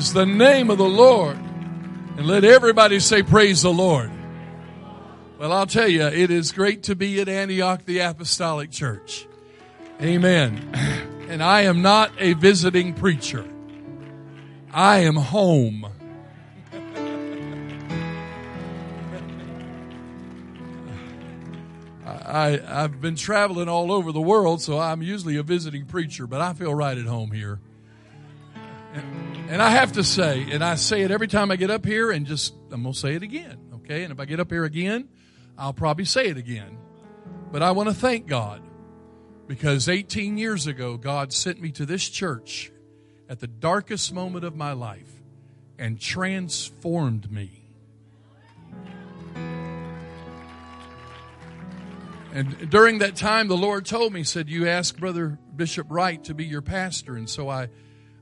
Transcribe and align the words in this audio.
Praise 0.00 0.14
the 0.14 0.24
name 0.24 0.70
of 0.70 0.78
the 0.78 0.88
Lord. 0.88 1.36
And 1.36 2.26
let 2.26 2.42
everybody 2.42 3.00
say, 3.00 3.22
Praise 3.22 3.60
the 3.60 3.70
Lord. 3.70 4.10
Well, 5.38 5.52
I'll 5.52 5.66
tell 5.66 5.88
you, 5.88 6.06
it 6.06 6.30
is 6.30 6.52
great 6.52 6.84
to 6.84 6.96
be 6.96 7.20
at 7.20 7.28
Antioch, 7.28 7.84
the 7.84 7.98
Apostolic 7.98 8.70
Church. 8.70 9.26
Amen. 10.00 10.70
And 11.28 11.42
I 11.42 11.60
am 11.60 11.82
not 11.82 12.12
a 12.18 12.32
visiting 12.32 12.94
preacher. 12.94 13.46
I 14.72 15.00
am 15.00 15.16
home. 15.16 15.86
I, 22.06 22.58
I've 22.66 23.02
been 23.02 23.16
traveling 23.16 23.68
all 23.68 23.92
over 23.92 24.12
the 24.12 24.20
world, 24.20 24.62
so 24.62 24.78
I'm 24.78 25.02
usually 25.02 25.36
a 25.36 25.42
visiting 25.42 25.84
preacher, 25.84 26.26
but 26.26 26.40
I 26.40 26.54
feel 26.54 26.74
right 26.74 26.96
at 26.96 27.04
home 27.04 27.32
here. 27.32 27.60
And, 28.92 29.60
I 29.62 29.70
have 29.70 29.92
to 29.92 30.04
say, 30.04 30.50
and 30.50 30.64
I 30.64 30.76
say 30.76 31.02
it 31.02 31.10
every 31.10 31.28
time 31.28 31.50
I 31.50 31.56
get 31.56 31.70
up 31.70 31.84
here, 31.84 32.10
and 32.10 32.26
just, 32.26 32.54
I'm 32.70 32.82
going 32.82 32.92
to 32.92 32.98
say 32.98 33.14
it 33.14 33.22
again, 33.22 33.58
okay? 33.76 34.04
And 34.04 34.12
if 34.12 34.20
I 34.20 34.24
get 34.24 34.40
up 34.40 34.50
here 34.50 34.64
again, 34.64 35.08
I'll 35.58 35.72
probably 35.72 36.04
say 36.04 36.26
it 36.26 36.36
again. 36.36 36.78
But 37.52 37.62
I 37.62 37.72
want 37.72 37.88
to 37.88 37.94
thank 37.94 38.26
God 38.26 38.62
because 39.46 39.88
18 39.88 40.38
years 40.38 40.66
ago, 40.66 40.96
God 40.96 41.32
sent 41.32 41.60
me 41.60 41.72
to 41.72 41.84
this 41.84 42.08
church 42.08 42.70
at 43.28 43.40
the 43.40 43.48
darkest 43.48 44.12
moment 44.12 44.44
of 44.44 44.54
my 44.54 44.72
life 44.72 45.10
and 45.78 46.00
transformed 46.00 47.30
me. 47.30 47.60
And 52.32 52.70
during 52.70 52.98
that 52.98 53.16
time, 53.16 53.48
the 53.48 53.56
Lord 53.56 53.86
told 53.86 54.12
me, 54.12 54.22
said, 54.22 54.48
you 54.48 54.68
asked 54.68 55.00
Brother 55.00 55.36
Bishop 55.56 55.88
Wright 55.90 56.22
to 56.24 56.34
be 56.34 56.44
your 56.44 56.62
pastor. 56.62 57.16
And 57.16 57.28
so 57.28 57.48
I, 57.48 57.68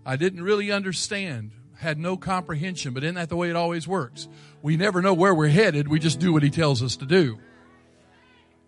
I 0.09 0.17
didn't 0.17 0.43
really 0.43 0.73
understand, 0.73 1.51
had 1.77 1.99
no 1.99 2.17
comprehension, 2.17 2.95
but 2.95 3.05
isn't 3.05 3.17
that 3.17 3.29
the 3.29 3.37
way 3.37 3.51
it 3.51 3.57
always 3.57 3.87
works? 3.87 4.27
We 4.63 4.79
never 4.79 5.03
know 5.03 5.13
where 5.13 5.35
we're 5.35 5.49
headed. 5.49 5.87
We 5.87 5.99
just 5.99 6.19
do 6.19 6.33
what 6.33 6.43
he 6.43 6.49
tells 6.49 6.83
us 6.83 6.97
to 6.97 7.05
do. 7.05 7.39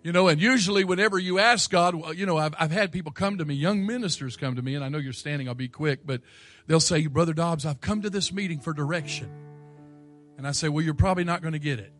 You 0.02 0.12
know, 0.12 0.28
and 0.28 0.38
usually 0.38 0.84
whenever 0.84 1.18
you 1.18 1.38
ask 1.38 1.70
God, 1.70 2.14
you 2.14 2.26
know, 2.26 2.36
I've, 2.36 2.54
I've 2.58 2.70
had 2.70 2.92
people 2.92 3.10
come 3.10 3.38
to 3.38 3.46
me, 3.46 3.54
young 3.54 3.86
ministers 3.86 4.36
come 4.36 4.56
to 4.56 4.60
me, 4.60 4.74
and 4.74 4.84
I 4.84 4.90
know 4.90 4.98
you're 4.98 5.14
standing, 5.14 5.48
I'll 5.48 5.54
be 5.54 5.68
quick, 5.68 6.00
but 6.04 6.20
they'll 6.66 6.78
say, 6.78 7.06
Brother 7.06 7.32
Dobbs, 7.32 7.64
I've 7.64 7.80
come 7.80 8.02
to 8.02 8.10
this 8.10 8.34
meeting 8.34 8.60
for 8.60 8.74
direction. 8.74 9.30
And 10.36 10.46
I 10.46 10.52
say, 10.52 10.68
well, 10.68 10.84
you're 10.84 10.92
probably 10.92 11.24
not 11.24 11.40
going 11.40 11.54
to 11.54 11.58
get 11.58 11.78
it. 11.78 11.94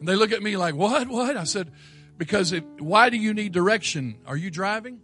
And 0.00 0.06
they 0.06 0.16
look 0.16 0.32
at 0.32 0.42
me 0.42 0.58
like, 0.58 0.74
what, 0.74 1.08
what? 1.08 1.34
I 1.34 1.44
said, 1.44 1.72
because 2.18 2.52
it, 2.52 2.64
why 2.78 3.08
do 3.08 3.16
you 3.16 3.32
need 3.32 3.52
direction? 3.52 4.18
Are 4.26 4.36
you 4.36 4.50
driving? 4.50 5.00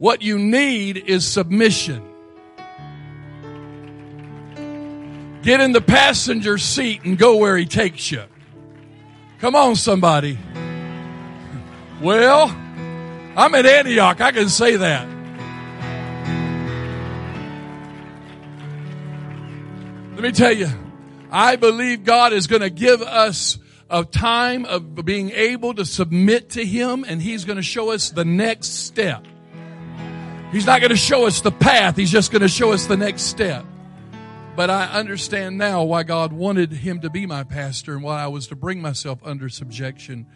What 0.00 0.22
you 0.22 0.38
need 0.38 0.96
is 0.96 1.26
submission. 1.26 2.02
Get 5.42 5.60
in 5.60 5.72
the 5.72 5.82
passenger 5.82 6.56
seat 6.56 7.04
and 7.04 7.18
go 7.18 7.36
where 7.36 7.54
he 7.54 7.66
takes 7.66 8.10
you. 8.10 8.22
Come 9.40 9.54
on, 9.54 9.76
somebody. 9.76 10.38
Well, 12.00 12.46
I'm 13.36 13.54
at 13.54 13.66
Antioch. 13.66 14.22
I 14.22 14.32
can 14.32 14.48
say 14.48 14.76
that. 14.76 15.06
Let 20.14 20.22
me 20.22 20.32
tell 20.32 20.52
you, 20.52 20.68
I 21.30 21.56
believe 21.56 22.04
God 22.04 22.32
is 22.32 22.46
going 22.46 22.62
to 22.62 22.70
give 22.70 23.02
us 23.02 23.58
a 23.90 24.06
time 24.06 24.64
of 24.64 25.04
being 25.04 25.30
able 25.32 25.74
to 25.74 25.84
submit 25.84 26.48
to 26.52 26.64
Him 26.64 27.04
and 27.06 27.20
He's 27.20 27.44
going 27.44 27.56
to 27.56 27.62
show 27.62 27.90
us 27.90 28.08
the 28.08 28.24
next 28.24 28.68
step. 28.86 29.26
He's 30.52 30.66
not 30.66 30.80
going 30.80 30.90
to 30.90 30.96
show 30.96 31.28
us 31.28 31.42
the 31.42 31.52
path. 31.52 31.96
He's 31.96 32.10
just 32.10 32.32
going 32.32 32.42
to 32.42 32.48
show 32.48 32.72
us 32.72 32.86
the 32.86 32.96
next 32.96 33.22
step. 33.22 33.64
But 34.56 34.68
I 34.68 34.86
understand 34.86 35.56
now 35.58 35.84
why 35.84 36.02
God 36.02 36.32
wanted 36.32 36.72
him 36.72 37.00
to 37.02 37.10
be 37.10 37.24
my 37.24 37.44
pastor 37.44 37.94
and 37.94 38.02
why 38.02 38.20
I 38.20 38.26
was 38.26 38.48
to 38.48 38.56
bring 38.56 38.82
myself 38.82 39.20
under 39.24 39.48
subjection 39.48 40.26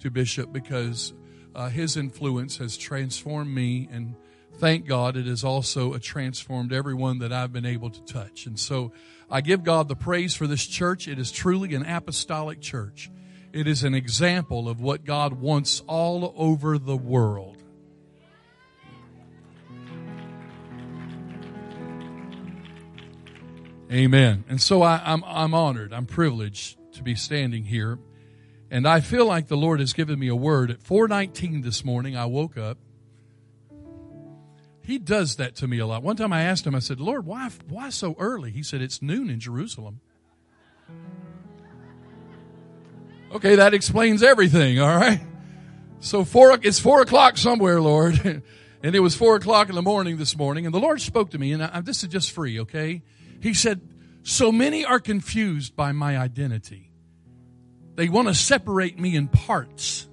to 0.00 0.10
Bishop 0.10 0.52
because 0.52 1.14
uh, 1.54 1.68
his 1.68 1.96
influence 1.96 2.56
has 2.56 2.76
transformed 2.76 3.54
me 3.54 3.88
and 3.92 4.16
thank 4.58 4.86
God 4.86 5.16
it 5.16 5.26
has 5.26 5.44
also 5.44 5.96
transformed 5.98 6.72
everyone 6.72 7.20
that 7.20 7.32
I've 7.32 7.52
been 7.52 7.64
able 7.64 7.90
to 7.90 8.00
touch. 8.02 8.46
And 8.46 8.58
so 8.58 8.92
I 9.30 9.40
give 9.40 9.62
God 9.62 9.86
the 9.86 9.94
praise 9.94 10.34
for 10.34 10.48
this 10.48 10.66
church. 10.66 11.06
It 11.06 11.20
is 11.20 11.30
truly 11.30 11.76
an 11.76 11.86
apostolic 11.86 12.60
church. 12.60 13.08
It 13.52 13.68
is 13.68 13.84
an 13.84 13.94
example 13.94 14.68
of 14.68 14.80
what 14.80 15.04
God 15.04 15.34
wants 15.34 15.80
all 15.86 16.34
over 16.36 16.76
the 16.76 16.96
world. 16.96 17.49
Amen. 23.90 24.44
And 24.48 24.60
so 24.60 24.82
I, 24.82 24.96
am 25.04 25.24
I'm, 25.24 25.24
I'm 25.24 25.54
honored. 25.54 25.92
I'm 25.92 26.06
privileged 26.06 26.78
to 26.92 27.02
be 27.02 27.16
standing 27.16 27.64
here. 27.64 27.98
And 28.70 28.86
I 28.86 29.00
feel 29.00 29.26
like 29.26 29.48
the 29.48 29.56
Lord 29.56 29.80
has 29.80 29.92
given 29.92 30.18
me 30.18 30.28
a 30.28 30.36
word. 30.36 30.70
At 30.70 30.80
419 30.80 31.62
this 31.62 31.84
morning, 31.84 32.16
I 32.16 32.26
woke 32.26 32.56
up. 32.56 32.78
He 34.82 34.98
does 34.98 35.36
that 35.36 35.56
to 35.56 35.68
me 35.68 35.78
a 35.80 35.86
lot. 35.86 36.04
One 36.04 36.16
time 36.16 36.32
I 36.32 36.42
asked 36.42 36.66
him, 36.66 36.74
I 36.74 36.78
said, 36.78 37.00
Lord, 37.00 37.26
why, 37.26 37.50
why 37.68 37.90
so 37.90 38.14
early? 38.18 38.52
He 38.52 38.62
said, 38.62 38.80
it's 38.80 39.02
noon 39.02 39.28
in 39.28 39.40
Jerusalem. 39.40 40.00
Okay, 43.32 43.56
that 43.56 43.74
explains 43.74 44.22
everything, 44.22 44.80
all 44.80 44.96
right? 44.96 45.20
So 45.98 46.24
four, 46.24 46.58
it's 46.62 46.78
four 46.78 47.02
o'clock 47.02 47.38
somewhere, 47.38 47.80
Lord. 47.80 48.42
and 48.82 48.94
it 48.94 49.00
was 49.00 49.16
four 49.16 49.34
o'clock 49.36 49.68
in 49.68 49.74
the 49.74 49.82
morning 49.82 50.16
this 50.16 50.36
morning. 50.36 50.64
And 50.64 50.74
the 50.74 50.80
Lord 50.80 51.00
spoke 51.00 51.30
to 51.30 51.38
me, 51.38 51.52
and 51.52 51.62
I, 51.62 51.80
this 51.80 52.04
is 52.04 52.08
just 52.08 52.30
free, 52.30 52.60
okay? 52.60 53.02
He 53.40 53.54
said, 53.54 53.80
So 54.22 54.52
many 54.52 54.84
are 54.84 55.00
confused 55.00 55.76
by 55.76 55.92
my 55.92 56.16
identity. 56.16 56.90
They 57.96 58.08
want 58.08 58.28
to 58.28 58.34
separate 58.34 58.98
me 58.98 59.16
in 59.16 59.28
parts. 59.28 60.06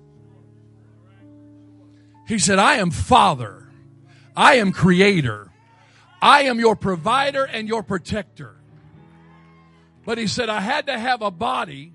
He 2.27 2.39
said, 2.39 2.59
I 2.59 2.75
am 2.75 2.91
Father. 2.91 3.69
I 4.35 4.55
am 4.55 4.71
Creator. 4.71 5.51
I 6.21 6.43
am 6.43 6.59
your 6.59 6.75
provider 6.75 7.45
and 7.45 7.67
your 7.67 7.83
protector. 7.83 8.55
But 10.05 10.17
he 10.17 10.27
said, 10.27 10.49
I 10.49 10.61
had 10.61 10.87
to 10.87 10.97
have 10.97 11.21
a 11.21 11.31
body 11.31 11.93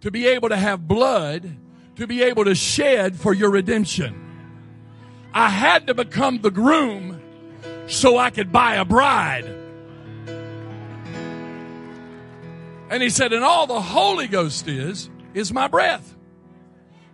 to 0.00 0.10
be 0.10 0.26
able 0.28 0.50
to 0.50 0.56
have 0.56 0.86
blood 0.86 1.56
to 1.98 2.06
be 2.06 2.22
able 2.22 2.44
to 2.44 2.54
shed 2.54 3.16
for 3.16 3.34
your 3.34 3.50
redemption. 3.50 4.14
I 5.34 5.50
had 5.50 5.88
to 5.88 5.94
become 5.94 6.40
the 6.40 6.50
groom 6.50 7.20
so 7.88 8.16
I 8.16 8.30
could 8.30 8.52
buy 8.52 8.76
a 8.76 8.84
bride. 8.84 9.52
And 12.90 13.02
he 13.02 13.10
said, 13.10 13.32
and 13.32 13.44
all 13.44 13.66
the 13.66 13.80
Holy 13.80 14.28
Ghost 14.28 14.66
is, 14.66 15.10
is 15.34 15.52
my 15.52 15.68
breath. 15.68 16.14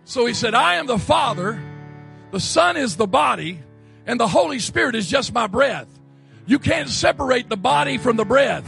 So 0.05 0.25
he 0.25 0.33
said, 0.33 0.53
I 0.53 0.75
am 0.75 0.85
the 0.85 0.99
Father, 0.99 1.61
the 2.31 2.39
Son 2.39 2.77
is 2.77 2.95
the 2.95 3.07
body, 3.07 3.59
and 4.05 4.19
the 4.19 4.27
Holy 4.27 4.59
Spirit 4.59 4.95
is 4.95 5.07
just 5.07 5.33
my 5.33 5.47
breath. 5.47 5.87
You 6.45 6.59
can't 6.59 6.89
separate 6.89 7.49
the 7.49 7.57
body 7.57 7.97
from 7.97 8.17
the 8.17 8.25
breath. 8.25 8.65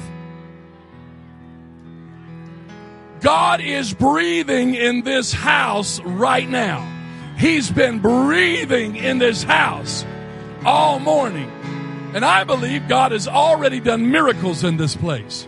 God 3.21 3.61
is 3.61 3.93
breathing 3.93 4.75
in 4.75 5.03
this 5.03 5.33
house 5.33 5.99
right 6.01 6.47
now. 6.47 6.85
He's 7.37 7.69
been 7.69 7.99
breathing 7.99 8.95
in 8.95 9.19
this 9.19 9.43
house 9.43 10.05
all 10.65 10.99
morning. 10.99 11.51
And 12.13 12.25
I 12.25 12.43
believe 12.43 12.87
God 12.87 13.11
has 13.11 13.27
already 13.27 13.79
done 13.79 14.09
miracles 14.09 14.63
in 14.63 14.77
this 14.77 14.95
place. 14.95 15.47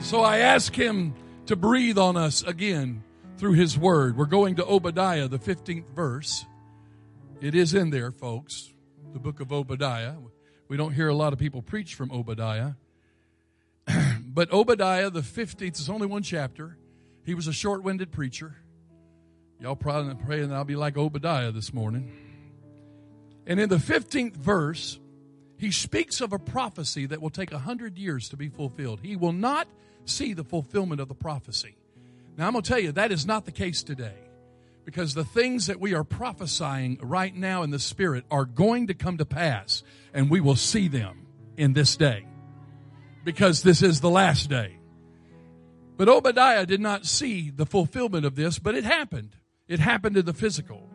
So 0.00 0.22
I 0.22 0.38
ask 0.38 0.74
him 0.74 1.14
to 1.46 1.54
breathe 1.54 1.98
on 1.98 2.16
us 2.16 2.42
again 2.42 3.04
through 3.36 3.52
his 3.52 3.78
word. 3.78 4.16
We're 4.16 4.24
going 4.24 4.56
to 4.56 4.66
Obadiah, 4.66 5.28
the 5.28 5.38
15th 5.38 5.88
verse. 5.90 6.46
It 7.40 7.54
is 7.54 7.74
in 7.74 7.90
there, 7.90 8.10
folks, 8.10 8.72
the 9.12 9.20
book 9.20 9.40
of 9.40 9.52
Obadiah. 9.52 10.14
We 10.68 10.76
don't 10.76 10.92
hear 10.92 11.08
a 11.08 11.14
lot 11.14 11.32
of 11.32 11.38
people 11.38 11.62
preach 11.62 11.94
from 11.94 12.10
Obadiah. 12.10 12.72
but 14.26 14.52
Obadiah, 14.52 15.10
the 15.10 15.20
15th, 15.20 15.78
is 15.78 15.88
only 15.88 16.06
one 16.06 16.22
chapter. 16.22 16.76
He 17.24 17.34
was 17.34 17.46
a 17.46 17.52
short 17.52 17.82
winded 17.82 18.10
preacher. 18.10 18.56
Y'all 19.60 19.76
probably 19.76 20.14
praying 20.14 20.48
that 20.48 20.54
I'll 20.54 20.64
be 20.64 20.76
like 20.76 20.96
Obadiah 20.96 21.52
this 21.52 21.72
morning. 21.72 22.10
And 23.46 23.60
in 23.60 23.68
the 23.68 23.76
15th 23.76 24.34
verse, 24.34 24.98
he 25.56 25.70
speaks 25.70 26.20
of 26.20 26.32
a 26.32 26.38
prophecy 26.38 27.06
that 27.06 27.20
will 27.20 27.30
take 27.30 27.52
a 27.52 27.58
hundred 27.58 27.98
years 27.98 28.30
to 28.30 28.36
be 28.36 28.48
fulfilled. 28.48 29.00
He 29.02 29.14
will 29.14 29.32
not 29.32 29.68
see 30.10 30.34
the 30.34 30.44
fulfillment 30.44 31.00
of 31.00 31.08
the 31.08 31.14
prophecy. 31.14 31.76
Now, 32.36 32.46
I'm 32.46 32.52
going 32.52 32.62
to 32.62 32.68
tell 32.68 32.78
you, 32.78 32.92
that 32.92 33.12
is 33.12 33.26
not 33.26 33.44
the 33.44 33.52
case 33.52 33.82
today. 33.82 34.14
Because 34.84 35.14
the 35.14 35.24
things 35.24 35.66
that 35.66 35.78
we 35.78 35.94
are 35.94 36.04
prophesying 36.04 36.98
right 37.02 37.34
now 37.34 37.62
in 37.62 37.70
the 37.70 37.78
Spirit 37.78 38.24
are 38.30 38.44
going 38.44 38.88
to 38.88 38.94
come 38.94 39.18
to 39.18 39.24
pass, 39.24 39.82
and 40.12 40.30
we 40.30 40.40
will 40.40 40.56
see 40.56 40.88
them 40.88 41.26
in 41.56 41.74
this 41.74 41.96
day. 41.96 42.26
Because 43.24 43.62
this 43.62 43.82
is 43.82 44.00
the 44.00 44.10
last 44.10 44.50
day. 44.50 44.78
But 45.96 46.08
Obadiah 46.08 46.66
did 46.66 46.80
not 46.80 47.06
see 47.06 47.50
the 47.50 47.66
fulfillment 47.66 48.24
of 48.24 48.34
this, 48.34 48.58
but 48.58 48.74
it 48.74 48.84
happened. 48.84 49.36
It 49.68 49.78
happened 49.78 50.16
in 50.16 50.24
the 50.24 50.32
physical. 50.32 50.89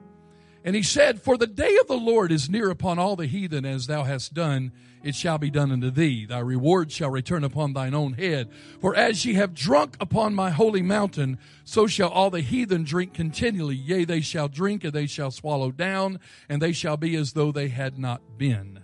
And 0.66 0.76
he 0.76 0.82
said, 0.82 1.22
For 1.22 1.38
the 1.38 1.46
day 1.46 1.78
of 1.80 1.88
the 1.88 1.94
Lord 1.94 2.32
is 2.32 2.50
near 2.50 2.72
upon 2.72 2.98
all 2.98 3.16
the 3.16 3.28
heathen 3.28 3.66
as 3.66 3.86
thou 3.86 4.04
hast 4.04 4.34
done, 4.34 4.72
it 5.04 5.14
shall 5.14 5.38
be 5.38 5.52
done 5.52 5.72
unto 5.72 5.92
thee. 5.92 6.26
Thy 6.26 6.40
reward 6.40 6.92
shall 6.92 7.12
return 7.12 7.44
upon 7.44 7.74
thine 7.74 7.94
own 7.94 8.14
head. 8.14 8.50
For 8.82 8.96
as 8.96 9.24
ye 9.24 9.36
have 9.36 9.54
drunk 9.54 9.96
upon 10.00 10.34
my 10.34 10.50
holy 10.50 10.82
mountain, 10.82 11.38
so 11.66 11.86
shall 11.86 12.10
all 12.10 12.32
the 12.32 12.42
heathen 12.42 12.84
drink 12.84 13.14
continually. 13.14 13.76
Yea, 13.76 14.06
they 14.06 14.22
shall 14.22 14.48
drink 14.48 14.84
and 14.84 14.92
they 14.92 15.06
shall 15.06 15.30
swallow 15.30 15.72
down, 15.72 16.20
and 16.50 16.60
they 16.60 16.72
shall 16.72 16.98
be 16.98 17.16
as 17.16 17.34
though 17.34 17.52
they 17.52 17.68
had 17.68 18.00
not 18.00 18.22
been. 18.40 18.84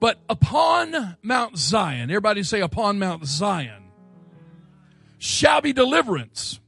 But 0.00 0.20
upon 0.30 1.18
Mount 1.22 1.58
Zion, 1.58 2.10
everybody 2.10 2.42
say 2.42 2.62
upon 2.62 2.98
Mount 2.98 3.26
Zion, 3.26 3.90
shall 5.18 5.60
be 5.60 5.74
deliverance, 5.74 6.60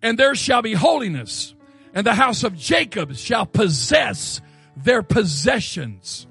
and 0.00 0.18
there 0.18 0.34
shall 0.34 0.62
be 0.62 0.72
holiness, 0.72 1.54
and 1.94 2.06
the 2.06 2.14
house 2.14 2.44
of 2.44 2.56
Jacob 2.56 3.16
shall 3.16 3.46
possess 3.46 4.40
their 4.76 5.02
possessions. 5.02 6.26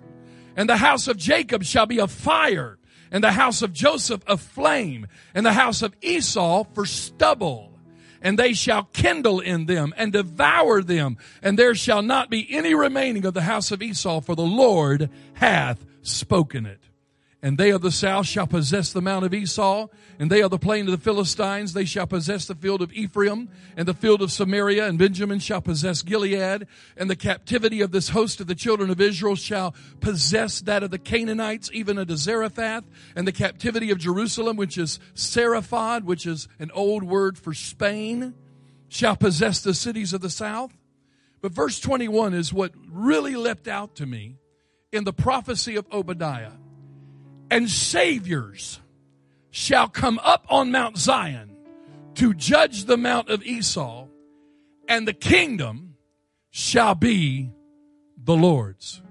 And 0.56 0.70
the 0.70 0.78
house 0.78 1.08
of 1.08 1.18
Jacob 1.18 1.64
shall 1.64 1.86
be 1.86 2.00
a 2.00 2.08
fire, 2.08 2.78
and 3.12 3.24
the 3.24 3.32
house 3.32 3.62
of 3.62 3.74
Joseph 3.74 4.24
a 4.28 4.38
flame, 4.38 5.08
and 5.34 5.46
the 5.46 5.54
house 5.54 5.82
of 5.82 5.96
Esau 6.02 6.66
for 6.74 6.86
stubble. 6.86 7.78
And 8.22 8.38
they 8.38 8.54
shall 8.54 8.84
kindle 8.84 9.40
in 9.40 9.66
them 9.66 9.94
and 9.96 10.12
devour 10.12 10.82
them, 10.82 11.18
and 11.42 11.58
there 11.58 11.76
shall 11.76 12.02
not 12.02 12.30
be 12.30 12.46
any 12.50 12.76
remaining 12.76 13.26
of 13.26 13.34
the 13.34 13.44
house 13.44 13.72
of 13.72 13.82
Esau, 13.82 14.20
for 14.20 14.36
the 14.36 14.42
Lord 14.42 15.10
hath 15.34 15.86
spoken 16.02 16.66
it. 16.66 16.89
And 17.42 17.58
they 17.58 17.70
of 17.70 17.82
the 17.82 17.92
south 17.92 18.26
shall 18.26 18.48
possess 18.48 18.92
the 18.92 19.02
mount 19.02 19.24
of 19.24 19.34
Esau, 19.34 19.88
and 20.20 20.30
they 20.30 20.42
of 20.42 20.52
the 20.52 20.60
plain 20.60 20.86
of 20.86 20.92
the 20.92 20.98
Philistines, 20.98 21.72
they 21.72 21.86
shall 21.86 22.06
possess 22.06 22.46
the 22.46 22.56
field 22.56 22.82
of 22.82 22.92
Ephraim, 22.92 23.48
and 23.78 23.88
the 23.88 23.94
field 23.94 24.22
of 24.22 24.30
Samaria, 24.30 24.86
and 24.86 25.00
Benjamin 25.00 25.40
shall 25.40 25.62
possess 25.62 26.02
Gilead, 26.02 26.68
and 26.98 27.10
the 27.10 27.16
captivity 27.16 27.80
of 27.80 27.92
this 27.92 28.10
host 28.10 28.42
of 28.42 28.48
the 28.48 28.56
children 28.56 28.90
of 28.90 29.00
Israel 29.00 29.36
shall 29.36 29.74
possess 30.02 30.60
that 30.62 30.84
of 30.84 30.92
the 30.92 31.00
Canaanites, 31.00 31.70
even 31.72 31.98
unto 31.98 32.18
Zarephath, 32.18 32.84
and 33.16 33.26
the 33.26 33.32
captivity 33.32 33.90
of 33.90 34.00
Jerusalem, 34.00 34.58
which 34.58 34.78
is 34.78 35.00
Seraphad, 35.14 36.04
which 36.04 36.26
is 36.26 36.50
an 36.60 36.72
old 36.72 37.04
word 37.04 37.38
for 37.38 37.54
Spain, 37.54 38.34
shall 38.90 39.16
possess 39.16 39.62
the 39.62 39.74
cities 39.74 40.12
of 40.12 40.20
the 40.20 40.30
south. 40.30 40.78
But 41.40 41.54
verse 41.54 41.80
21 41.80 42.34
is 42.34 42.52
what 42.52 42.74
really 42.92 43.38
leapt 43.38 43.70
out 43.70 43.96
to 43.96 44.06
me 44.06 44.36
in 44.92 45.06
the 45.06 45.14
prophecy 45.14 45.78
of 45.78 45.88
Obadiah 45.90 46.52
and 47.52 47.70
saviors 47.70 48.80
shall 49.52 49.88
come 49.88 50.20
up 50.24 50.46
on 50.50 50.72
Mount 50.72 50.98
Zion 50.98 51.56
to 52.16 52.34
judge 52.34 52.86
the 52.86 52.98
Mount 52.98 53.30
of 53.30 53.44
Esau, 53.44 54.08
and 54.88 55.08
the 55.08 55.14
kingdom 55.14 55.96
shall 56.50 56.96
be 56.96 57.52
the 58.24 58.36
Lord's. 58.36 59.02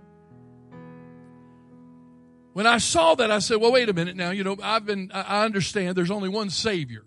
When 2.52 2.66
I 2.66 2.78
saw 2.78 3.14
that, 3.14 3.30
I 3.30 3.38
said, 3.38 3.58
well, 3.58 3.72
wait 3.72 3.88
a 3.88 3.92
minute 3.92 4.16
now. 4.16 4.30
You 4.30 4.42
know, 4.42 4.56
I've 4.60 4.84
been, 4.84 5.12
I 5.14 5.44
understand 5.44 5.96
there's 5.96 6.10
only 6.10 6.28
one 6.28 6.50
Savior. 6.50 7.04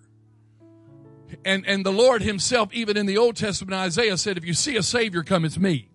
And, 1.44 1.66
and 1.66 1.86
the 1.86 1.92
Lord 1.92 2.22
Himself, 2.22 2.74
even 2.74 2.96
in 2.96 3.06
the 3.06 3.18
Old 3.18 3.36
Testament, 3.36 3.74
Isaiah 3.74 4.18
said, 4.18 4.38
if 4.38 4.46
you 4.46 4.54
see 4.54 4.78
a 4.78 4.84
Savior 4.84 5.24
come, 5.24 5.44
it's 5.44 5.58
me. 5.58 5.90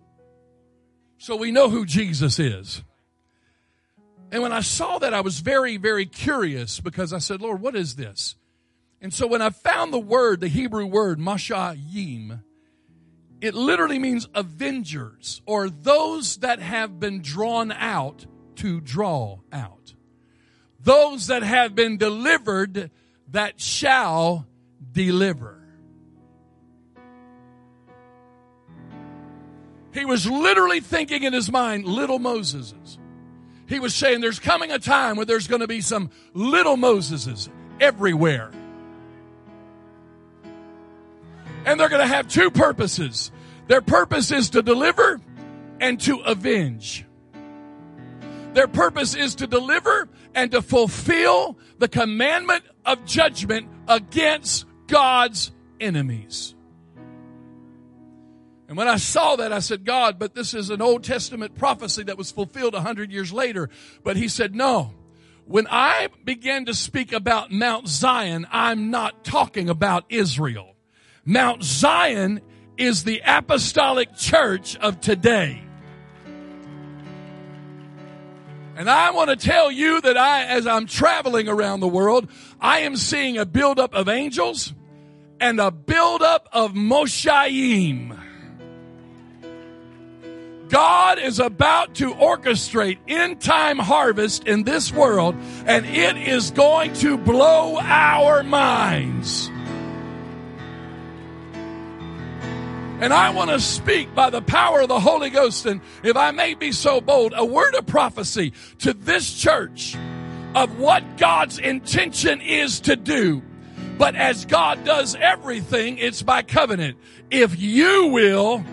So 1.17 1.35
we 1.35 1.51
know 1.51 1.69
who 1.69 1.85
Jesus 1.85 2.37
is. 2.37 2.83
And 4.31 4.43
when 4.43 4.51
I 4.51 4.61
saw 4.61 4.99
that, 4.99 5.13
I 5.13 5.21
was 5.21 5.39
very, 5.39 5.77
very 5.77 6.05
curious 6.05 6.79
because 6.79 7.13
I 7.13 7.19
said, 7.19 7.41
Lord, 7.41 7.61
what 7.61 7.75
is 7.75 7.95
this? 7.95 8.35
And 9.01 9.13
so 9.13 9.27
when 9.27 9.41
I 9.41 9.51
found 9.51 9.93
the 9.93 9.99
word, 9.99 10.41
the 10.41 10.47
Hebrew 10.47 10.85
word, 10.85 11.19
mashayim, 11.19 12.41
it 13.39 13.53
literally 13.53 13.99
means 13.99 14.27
avengers 14.33 15.41
or 15.45 15.69
those 15.69 16.37
that 16.37 16.59
have 16.59 16.99
been 16.99 17.21
drawn 17.21 17.71
out 17.71 18.25
to 18.55 18.81
draw 18.81 19.39
out. 19.51 19.93
Those 20.79 21.27
that 21.27 21.43
have 21.43 21.75
been 21.75 21.97
delivered 21.97 22.89
that 23.29 23.61
shall 23.61 24.47
deliver. 24.91 25.53
He 29.93 30.05
was 30.05 30.25
literally 30.25 30.79
thinking 30.79 31.23
in 31.23 31.33
his 31.33 31.51
mind, 31.51 31.85
little 31.85 32.19
Moseses. 32.19 32.97
He 33.67 33.79
was 33.79 33.93
saying 33.93 34.21
there's 34.21 34.39
coming 34.39 34.71
a 34.71 34.79
time 34.79 35.17
where 35.17 35.25
there's 35.25 35.47
going 35.47 35.61
to 35.61 35.67
be 35.67 35.81
some 35.81 36.09
little 36.33 36.77
Moseses 36.77 37.49
everywhere. 37.79 38.51
And 41.65 41.79
they're 41.79 41.89
going 41.89 42.01
to 42.01 42.07
have 42.07 42.29
two 42.29 42.49
purposes. 42.49 43.31
Their 43.67 43.81
purpose 43.81 44.31
is 44.31 44.51
to 44.51 44.61
deliver 44.61 45.19
and 45.81 45.99
to 46.01 46.19
avenge. 46.19 47.05
Their 48.53 48.67
purpose 48.67 49.13
is 49.13 49.35
to 49.35 49.47
deliver 49.47 50.07
and 50.33 50.49
to 50.51 50.61
fulfill 50.61 51.57
the 51.77 51.89
commandment 51.89 52.63
of 52.85 53.05
judgment 53.05 53.67
against 53.87 54.65
God's 54.87 55.51
enemies. 55.79 56.55
And 58.67 58.75
when 58.75 58.87
I 58.87 58.97
saw 58.97 59.37
that, 59.37 59.53
I 59.53 59.59
said, 59.59 59.85
God, 59.85 60.19
but 60.19 60.35
this 60.35 60.53
is 60.53 60.69
an 60.69 60.81
Old 60.81 61.03
Testament 61.03 61.55
prophecy 61.55 62.03
that 62.03 62.17
was 62.17 62.31
fulfilled 62.31 62.75
a 62.75 62.81
hundred 62.81 63.11
years 63.11 63.31
later. 63.31 63.69
But 64.03 64.17
he 64.17 64.27
said, 64.27 64.53
no. 64.53 64.93
When 65.45 65.67
I 65.69 66.09
began 66.25 66.65
to 66.65 66.73
speak 66.73 67.13
about 67.13 67.49
Mount 67.49 67.87
Zion, 67.87 68.45
I'm 68.51 68.91
not 68.91 69.23
talking 69.23 69.69
about 69.69 70.03
Israel. 70.09 70.75
Mount 71.23 71.63
Zion 71.63 72.41
is 72.77 73.05
the 73.05 73.21
apostolic 73.25 74.13
church 74.15 74.75
of 74.77 74.99
today. 74.99 75.63
And 78.75 78.89
I 78.89 79.11
want 79.11 79.29
to 79.29 79.37
tell 79.37 79.71
you 79.71 80.01
that 80.01 80.17
I, 80.17 80.43
as 80.43 80.67
I'm 80.67 80.85
traveling 80.85 81.47
around 81.47 81.79
the 81.79 81.87
world, 81.87 82.29
I 82.59 82.79
am 82.79 82.97
seeing 82.97 83.37
a 83.37 83.45
buildup 83.45 83.95
of 83.95 84.09
angels 84.09 84.73
and 85.39 85.61
a 85.61 85.71
buildup 85.71 86.49
of 86.51 86.73
Moshayim. 86.73 88.26
God 91.07 91.19
is 91.19 91.39
about 91.39 91.95
to 91.95 92.13
orchestrate 92.15 92.97
end 93.07 93.39
time 93.39 93.79
harvest 93.79 94.43
in 94.43 94.63
this 94.63 94.91
world, 94.91 95.35
and 95.65 95.85
it 95.85 96.17
is 96.17 96.51
going 96.51 96.91
to 96.95 97.17
blow 97.17 97.79
our 97.79 98.43
minds. 98.43 99.47
And 102.99 103.13
I 103.13 103.29
want 103.29 103.51
to 103.51 103.61
speak 103.61 104.13
by 104.13 104.29
the 104.29 104.41
power 104.41 104.81
of 104.81 104.89
the 104.89 104.99
Holy 104.99 105.29
Ghost, 105.29 105.65
and 105.65 105.79
if 106.03 106.17
I 106.17 106.31
may 106.31 106.55
be 106.55 106.73
so 106.73 106.99
bold, 106.99 107.31
a 107.33 107.45
word 107.45 107.73
of 107.75 107.85
prophecy 107.85 108.51
to 108.79 108.93
this 108.93 109.33
church 109.33 109.95
of 110.55 110.77
what 110.77 111.15
God's 111.15 111.57
intention 111.57 112.41
is 112.41 112.81
to 112.81 112.97
do. 112.97 113.41
But 113.97 114.15
as 114.15 114.43
God 114.43 114.83
does 114.83 115.15
everything, 115.15 115.99
it's 115.99 116.21
by 116.21 116.41
covenant. 116.41 116.97
If 117.31 117.57
you 117.57 118.07
will, 118.07 118.65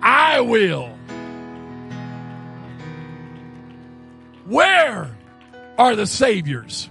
I 0.00 0.40
will. 0.40 0.94
Where 4.46 5.16
are 5.78 5.96
the 5.96 6.06
saviors? 6.06 6.88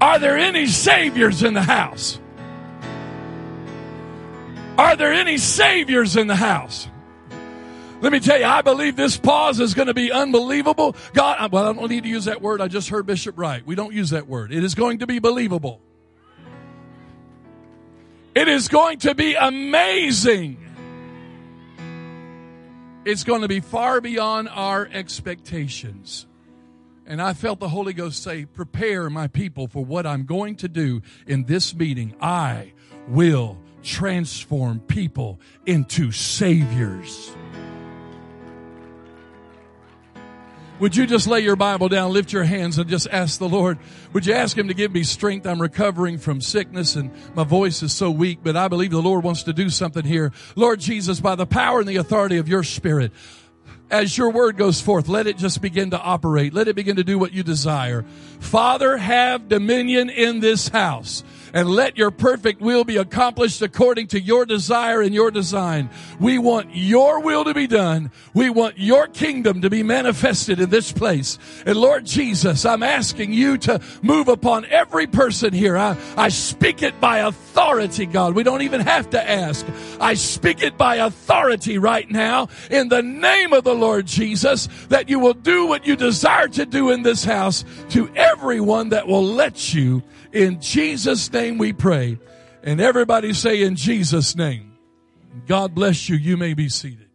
Are 0.00 0.18
there 0.18 0.36
any 0.36 0.66
saviors 0.66 1.42
in 1.42 1.54
the 1.54 1.62
house? 1.62 2.18
Are 4.76 4.96
there 4.96 5.12
any 5.12 5.38
saviors 5.38 6.16
in 6.16 6.26
the 6.26 6.34
house? 6.34 6.88
Let 8.00 8.10
me 8.10 8.18
tell 8.18 8.36
you, 8.36 8.46
I 8.46 8.62
believe 8.62 8.96
this 8.96 9.16
pause 9.16 9.60
is 9.60 9.74
going 9.74 9.86
to 9.86 9.94
be 9.94 10.10
unbelievable. 10.10 10.96
God, 11.12 11.52
well, 11.52 11.68
I 11.68 11.72
don't 11.72 11.88
need 11.88 12.02
to 12.02 12.08
use 12.08 12.24
that 12.24 12.42
word. 12.42 12.60
I 12.60 12.66
just 12.66 12.88
heard 12.88 13.06
Bishop 13.06 13.38
Wright. 13.38 13.64
We 13.64 13.76
don't 13.76 13.94
use 13.94 14.10
that 14.10 14.26
word. 14.26 14.52
It 14.52 14.64
is 14.64 14.74
going 14.74 14.98
to 14.98 15.06
be 15.06 15.20
believable. 15.20 15.80
It 18.34 18.48
is 18.48 18.66
going 18.66 18.98
to 19.00 19.14
be 19.14 19.34
amazing. 19.34 20.58
It's 23.04 23.24
going 23.24 23.42
to 23.42 23.48
be 23.48 23.58
far 23.58 24.00
beyond 24.00 24.48
our 24.48 24.88
expectations. 24.92 26.26
And 27.04 27.20
I 27.20 27.32
felt 27.34 27.58
the 27.58 27.68
Holy 27.68 27.92
Ghost 27.92 28.22
say, 28.22 28.44
prepare 28.44 29.10
my 29.10 29.26
people 29.26 29.66
for 29.66 29.84
what 29.84 30.06
I'm 30.06 30.24
going 30.24 30.54
to 30.56 30.68
do 30.68 31.02
in 31.26 31.44
this 31.44 31.74
meeting. 31.74 32.14
I 32.20 32.72
will 33.08 33.58
transform 33.82 34.78
people 34.80 35.40
into 35.66 36.12
saviors. 36.12 37.34
Would 40.82 40.96
you 40.96 41.06
just 41.06 41.28
lay 41.28 41.38
your 41.38 41.54
Bible 41.54 41.88
down, 41.88 42.12
lift 42.12 42.32
your 42.32 42.42
hands, 42.42 42.76
and 42.76 42.90
just 42.90 43.06
ask 43.12 43.38
the 43.38 43.48
Lord? 43.48 43.78
Would 44.14 44.26
you 44.26 44.34
ask 44.34 44.58
Him 44.58 44.66
to 44.66 44.74
give 44.74 44.90
me 44.90 45.04
strength? 45.04 45.46
I'm 45.46 45.62
recovering 45.62 46.18
from 46.18 46.40
sickness 46.40 46.96
and 46.96 47.12
my 47.36 47.44
voice 47.44 47.84
is 47.84 47.92
so 47.92 48.10
weak, 48.10 48.40
but 48.42 48.56
I 48.56 48.66
believe 48.66 48.90
the 48.90 49.00
Lord 49.00 49.22
wants 49.22 49.44
to 49.44 49.52
do 49.52 49.70
something 49.70 50.02
here. 50.02 50.32
Lord 50.56 50.80
Jesus, 50.80 51.20
by 51.20 51.36
the 51.36 51.46
power 51.46 51.78
and 51.78 51.88
the 51.88 51.98
authority 51.98 52.36
of 52.38 52.48
your 52.48 52.64
Spirit, 52.64 53.12
as 53.92 54.16
your 54.16 54.30
word 54.30 54.56
goes 54.56 54.80
forth, 54.80 55.06
let 55.06 55.26
it 55.26 55.36
just 55.36 55.60
begin 55.60 55.90
to 55.90 56.00
operate. 56.00 56.54
Let 56.54 56.66
it 56.66 56.74
begin 56.74 56.96
to 56.96 57.04
do 57.04 57.18
what 57.18 57.32
you 57.32 57.42
desire. 57.42 58.04
Father, 58.40 58.96
have 58.96 59.48
dominion 59.48 60.10
in 60.10 60.40
this 60.40 60.68
house. 60.68 61.22
and 61.52 61.68
let 61.68 61.96
your 61.98 62.10
perfect 62.10 62.60
will 62.60 62.84
be 62.84 62.96
accomplished 62.96 63.62
according 63.62 64.06
to 64.08 64.20
your 64.20 64.46
desire 64.46 65.02
and 65.02 65.14
your 65.14 65.30
design. 65.30 65.90
We 66.18 66.38
want 66.38 66.74
your 66.74 67.20
will 67.20 67.44
to 67.44 67.54
be 67.54 67.66
done. 67.66 68.10
We 68.34 68.50
want 68.50 68.78
your 68.78 69.06
kingdom 69.06 69.60
to 69.62 69.70
be 69.70 69.82
manifested 69.82 70.60
in 70.60 70.70
this 70.70 70.92
place. 70.92 71.38
And 71.66 71.76
Lord 71.76 72.06
Jesus, 72.06 72.64
I'm 72.64 72.82
asking 72.82 73.32
you 73.32 73.58
to 73.58 73.80
move 74.02 74.28
upon 74.28 74.64
every 74.66 75.06
person 75.06 75.52
here. 75.52 75.76
I, 75.76 75.96
I 76.16 76.30
speak 76.30 76.82
it 76.82 77.00
by 77.00 77.18
authority, 77.18 78.06
God. 78.06 78.34
We 78.34 78.42
don't 78.42 78.62
even 78.62 78.80
have 78.80 79.10
to 79.10 79.30
ask. 79.30 79.66
I 80.00 80.14
speak 80.14 80.62
it 80.62 80.78
by 80.78 80.96
authority 80.96 81.78
right 81.78 82.10
now 82.10 82.48
in 82.70 82.88
the 82.88 83.02
name 83.02 83.52
of 83.52 83.64
the 83.64 83.74
Lord 83.74 83.81
Jesus 84.02 84.68
that 84.88 85.08
you 85.08 85.18
will 85.18 85.34
do 85.34 85.66
what 85.66 85.86
you 85.86 85.96
desire 85.96 86.46
to 86.48 86.64
do 86.64 86.90
in 86.90 87.02
this 87.02 87.24
house 87.24 87.64
to 87.90 88.08
everyone 88.14 88.90
that 88.90 89.08
will 89.08 89.24
let 89.24 89.74
you. 89.74 90.02
In 90.32 90.60
Jesus' 90.60 91.32
name 91.32 91.58
we 91.58 91.72
pray. 91.72 92.18
And 92.62 92.80
everybody 92.80 93.32
say 93.32 93.62
in 93.62 93.74
Jesus' 93.74 94.36
name. 94.36 94.78
God 95.46 95.74
bless 95.74 96.08
you. 96.08 96.16
You 96.16 96.36
may 96.36 96.54
be 96.54 96.68
seated. 96.68 97.08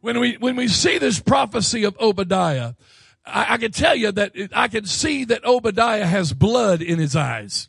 When 0.00 0.18
we, 0.20 0.36
when 0.36 0.56
we 0.56 0.68
see 0.68 0.98
this 0.98 1.20
prophecy 1.20 1.84
of 1.84 1.96
Obadiah, 2.00 2.74
I, 3.24 3.54
I 3.54 3.56
can 3.58 3.72
tell 3.72 3.94
you 3.94 4.12
that 4.12 4.32
it, 4.34 4.50
I 4.54 4.68
can 4.68 4.86
see 4.86 5.24
that 5.24 5.44
Obadiah 5.44 6.06
has 6.06 6.32
blood 6.32 6.82
in 6.82 6.98
his 6.98 7.14
eyes. 7.14 7.68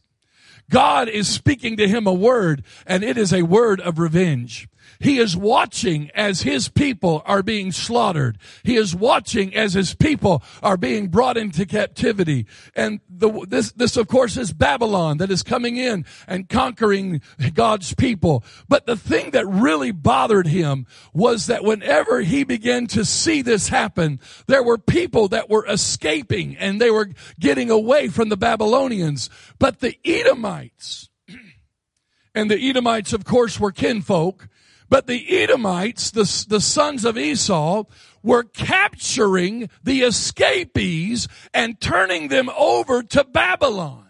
God 0.70 1.10
is 1.10 1.28
speaking 1.28 1.78
to 1.78 1.88
him 1.88 2.06
a 2.06 2.14
word 2.14 2.64
and 2.86 3.04
it 3.04 3.18
is 3.18 3.34
a 3.34 3.42
word 3.42 3.82
of 3.82 4.00
revenge. 4.00 4.70
He 5.02 5.18
is 5.18 5.38
watching 5.38 6.12
as 6.14 6.42
his 6.42 6.68
people 6.68 7.22
are 7.26 7.42
being 7.42 7.72
slaughtered. 7.72 8.38
He 8.64 8.76
is 8.76 8.94
watching 8.94 9.56
as 9.56 9.74
his 9.74 9.94
people 9.94 10.44
are 10.62 10.76
being 10.76 11.08
brought 11.08 11.38
into 11.38 11.66
captivity. 11.66 12.46
And 12.76 13.00
the, 13.10 13.46
this, 13.48 13.72
this 13.72 13.96
of 13.96 14.10
course 14.10 14.36
is 14.36 14.52
Babylon 14.52 15.18
that 15.20 15.32
is 15.32 15.42
coming 15.42 15.78
in 15.78 16.06
and 16.28 16.50
conquering 16.50 17.22
God's 17.54 17.94
people. 17.96 18.44
But 18.68 18.88
the 18.88 18.98
thing 18.98 19.32
that 19.32 19.48
really 19.48 19.92
bothered 19.92 20.48
him 20.48 20.86
was 21.14 21.46
that 21.46 21.64
whenever 21.64 22.20
he 22.20 22.44
began 22.44 22.86
to 22.88 23.06
see 23.06 23.42
this 23.42 23.70
happen, 23.70 24.20
there 24.48 24.64
were 24.64 24.78
people 24.78 25.30
that 25.30 25.50
were 25.50 25.66
escaping 25.66 26.58
and 26.58 26.82
they 26.82 26.92
were 26.92 27.12
getting 27.40 27.72
away 27.72 28.10
from 28.10 28.28
the 28.28 28.38
Babylonians. 28.38 29.30
But 29.60 29.80
the 29.80 29.98
Edomites, 30.04 31.10
and 32.36 32.52
the 32.52 32.70
Edomites, 32.70 33.14
of 33.14 33.24
course, 33.24 33.62
were 33.62 33.72
kinfolk. 33.72 34.50
But 34.90 35.08
the 35.08 35.40
Edomites, 35.42 36.12
the, 36.12 36.46
the 36.50 36.60
sons 36.60 37.06
of 37.06 37.18
Esau, 37.18 37.84
were 38.24 38.44
capturing 38.44 39.70
the 39.84 40.02
escapees 40.02 41.28
and 41.54 41.80
turning 41.80 42.28
them 42.28 42.50
over 42.58 43.04
to 43.04 43.24
Babylon. 43.24 44.08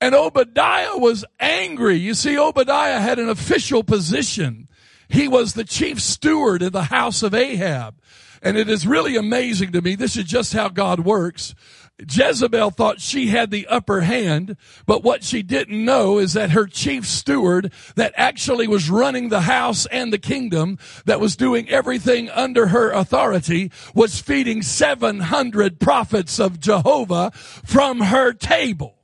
And 0.00 0.14
Obadiah 0.14 0.96
was 0.96 1.24
angry. 1.38 1.96
You 1.96 2.14
see, 2.14 2.38
Obadiah 2.38 3.00
had 3.00 3.18
an 3.18 3.28
official 3.28 3.82
position. 3.84 4.68
He 5.08 5.28
was 5.28 5.54
the 5.54 5.64
chief 5.64 6.00
steward 6.00 6.62
of 6.62 6.72
the 6.72 6.84
house 6.84 7.22
of 7.22 7.34
Ahab. 7.34 7.96
And 8.42 8.56
it 8.56 8.68
is 8.68 8.86
really 8.86 9.16
amazing 9.16 9.72
to 9.72 9.82
me. 9.82 9.94
This 9.94 10.16
is 10.16 10.24
just 10.24 10.52
how 10.52 10.68
God 10.68 11.00
works. 11.00 11.54
Jezebel 12.00 12.70
thought 12.70 13.00
she 13.00 13.26
had 13.28 13.50
the 13.50 13.66
upper 13.66 14.02
hand, 14.02 14.56
but 14.86 15.02
what 15.02 15.24
she 15.24 15.42
didn't 15.42 15.84
know 15.84 16.18
is 16.18 16.34
that 16.34 16.52
her 16.52 16.66
chief 16.66 17.04
steward 17.04 17.72
that 17.96 18.12
actually 18.16 18.68
was 18.68 18.88
running 18.88 19.28
the 19.28 19.42
house 19.42 19.84
and 19.86 20.12
the 20.12 20.18
kingdom, 20.18 20.78
that 21.06 21.18
was 21.18 21.34
doing 21.34 21.68
everything 21.68 22.30
under 22.30 22.68
her 22.68 22.92
authority, 22.92 23.72
was 23.94 24.20
feeding 24.20 24.62
700 24.62 25.80
prophets 25.80 26.38
of 26.38 26.60
Jehovah 26.60 27.32
from 27.34 28.00
her 28.00 28.32
table. 28.32 28.97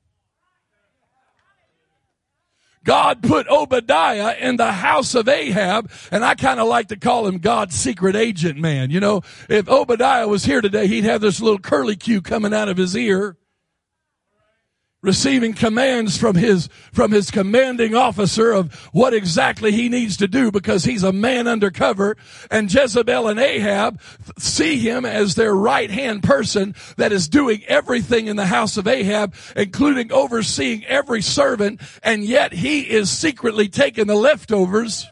God 2.85 3.23
put 3.23 3.49
Obadiah 3.49 4.37
in 4.39 4.57
the 4.57 4.73
house 4.73 5.15
of 5.15 5.29
Ahab, 5.29 5.91
and 6.11 6.25
I 6.25 6.35
kind 6.35 6.61
of 6.61 6.69
like 6.69 6.89
to 6.89 6.97
call 6.97 7.27
him 7.27 7.39
God's 7.39 7.75
secret 7.75 8.15
agent 8.15 8.59
man. 8.59 8.91
You 8.91 9.01
know, 9.01 9.23
if 9.49 9.69
Obadiah 9.69 10.29
was 10.29 10.45
here 10.45 10.61
today, 10.61 10.87
he'd 10.87 11.05
have 11.05 11.23
this 11.23 11.41
little 11.41 11.59
curly 11.59 11.97
cue 11.97 12.21
coming 12.21 12.53
out 12.53 12.69
of 12.69 12.77
his 12.77 12.95
ear 12.95 13.37
receiving 15.05 15.53
commands 15.53 16.17
from 16.17 16.35
his, 16.35 16.69
from 16.91 17.13
his 17.13 17.31
commanding 17.31 17.95
officer 17.95 18.51
of 18.51 18.75
what 18.93 19.13
exactly 19.13 19.71
he 19.71 19.89
needs 19.89 20.17
to 20.17 20.27
do 20.27 20.51
because 20.51 20.85
he's 20.85 21.03
a 21.03 21.13
man 21.13 21.47
undercover. 21.47 22.17
And 22.51 22.73
Jezebel 22.73 23.29
and 23.29 23.39
Ahab 23.39 24.01
see 24.39 24.79
him 24.79 25.05
as 25.05 25.35
their 25.35 25.55
right 25.55 25.91
hand 25.91 26.23
person 26.23 26.75
that 26.97 27.13
is 27.13 27.29
doing 27.29 27.63
everything 27.69 28.27
in 28.27 28.37
the 28.37 28.47
house 28.47 28.79
of 28.79 28.89
Ahab, 28.89 29.35
including 29.55 30.11
overseeing 30.11 30.85
every 30.87 31.21
servant. 31.21 31.83
And 32.03 32.25
yet 32.25 32.55
he 32.55 32.81
is 32.91 33.11
secretly 33.11 33.69
taking 33.69 34.07
the 34.07 34.15
leftovers 34.15 35.07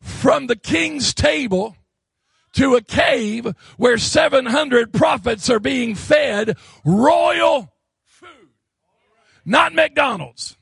from 0.00 0.46
the 0.46 0.56
king's 0.56 1.12
table 1.12 1.76
to 2.54 2.74
a 2.74 2.82
cave 2.82 3.46
where 3.76 3.98
700 3.98 4.92
prophets 4.92 5.48
are 5.48 5.60
being 5.60 5.94
fed 5.94 6.56
royal 6.84 7.72
food. 8.04 8.28
Not 9.44 9.74
McDonald's. 9.74 10.56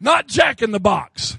Not 0.00 0.28
Jack 0.28 0.62
in 0.62 0.70
the 0.70 0.80
Box. 0.80 1.36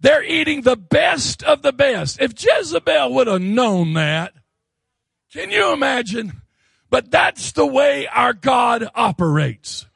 They're 0.00 0.24
eating 0.24 0.62
the 0.62 0.76
best 0.76 1.42
of 1.42 1.62
the 1.62 1.72
best. 1.72 2.20
If 2.20 2.32
Jezebel 2.42 3.12
would 3.14 3.26
have 3.26 3.42
known 3.42 3.94
that, 3.94 4.32
can 5.32 5.50
you 5.50 5.72
imagine? 5.72 6.42
But 6.90 7.10
that's 7.10 7.52
the 7.52 7.66
way 7.66 8.06
our 8.06 8.32
God 8.32 8.88
operates. 8.94 9.86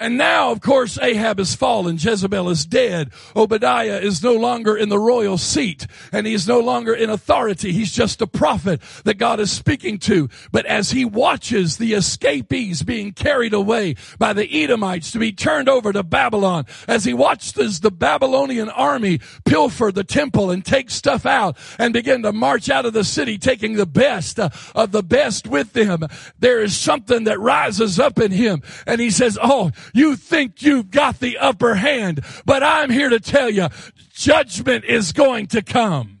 And 0.00 0.16
now, 0.16 0.52
of 0.52 0.60
course, 0.60 0.96
Ahab 1.00 1.38
has 1.38 1.56
fallen. 1.56 1.96
Jezebel 1.96 2.48
is 2.50 2.64
dead. 2.64 3.10
Obadiah 3.34 3.98
is 3.98 4.22
no 4.22 4.34
longer 4.34 4.76
in 4.76 4.90
the 4.90 4.98
royal 4.98 5.38
seat 5.38 5.88
and 6.12 6.24
he's 6.24 6.46
no 6.46 6.60
longer 6.60 6.94
in 6.94 7.10
authority. 7.10 7.72
He's 7.72 7.90
just 7.90 8.22
a 8.22 8.28
prophet 8.28 8.80
that 9.02 9.18
God 9.18 9.40
is 9.40 9.50
speaking 9.50 9.98
to. 10.00 10.28
But 10.52 10.66
as 10.66 10.92
he 10.92 11.04
watches 11.04 11.78
the 11.78 11.94
escapees 11.94 12.84
being 12.84 13.10
carried 13.10 13.52
away 13.52 13.96
by 14.20 14.32
the 14.34 14.62
Edomites 14.62 15.10
to 15.12 15.18
be 15.18 15.32
turned 15.32 15.68
over 15.68 15.92
to 15.92 16.04
Babylon, 16.04 16.66
as 16.86 17.04
he 17.04 17.12
watches 17.12 17.80
the 17.80 17.90
Babylonian 17.90 18.68
army 18.68 19.18
pilfer 19.44 19.90
the 19.90 20.04
temple 20.04 20.52
and 20.52 20.64
take 20.64 20.90
stuff 20.90 21.26
out 21.26 21.56
and 21.76 21.92
begin 21.92 22.22
to 22.22 22.32
march 22.32 22.70
out 22.70 22.86
of 22.86 22.92
the 22.92 23.02
city, 23.04 23.36
taking 23.36 23.74
the 23.74 23.86
best 23.86 24.38
uh, 24.38 24.50
of 24.76 24.92
the 24.92 25.02
best 25.02 25.48
with 25.48 25.72
them, 25.72 26.04
there 26.38 26.60
is 26.60 26.76
something 26.76 27.24
that 27.24 27.40
rises 27.40 27.98
up 27.98 28.20
in 28.20 28.30
him 28.30 28.62
and 28.86 29.00
he 29.00 29.10
says, 29.10 29.36
Oh, 29.42 29.72
you 29.94 30.16
think 30.16 30.62
you've 30.62 30.90
got 30.90 31.20
the 31.20 31.38
upper 31.38 31.74
hand, 31.74 32.24
but 32.44 32.62
I'm 32.62 32.90
here 32.90 33.08
to 33.08 33.20
tell 33.20 33.50
you, 33.50 33.68
judgment 34.12 34.84
is 34.84 35.12
going 35.12 35.46
to 35.48 35.62
come. 35.62 36.18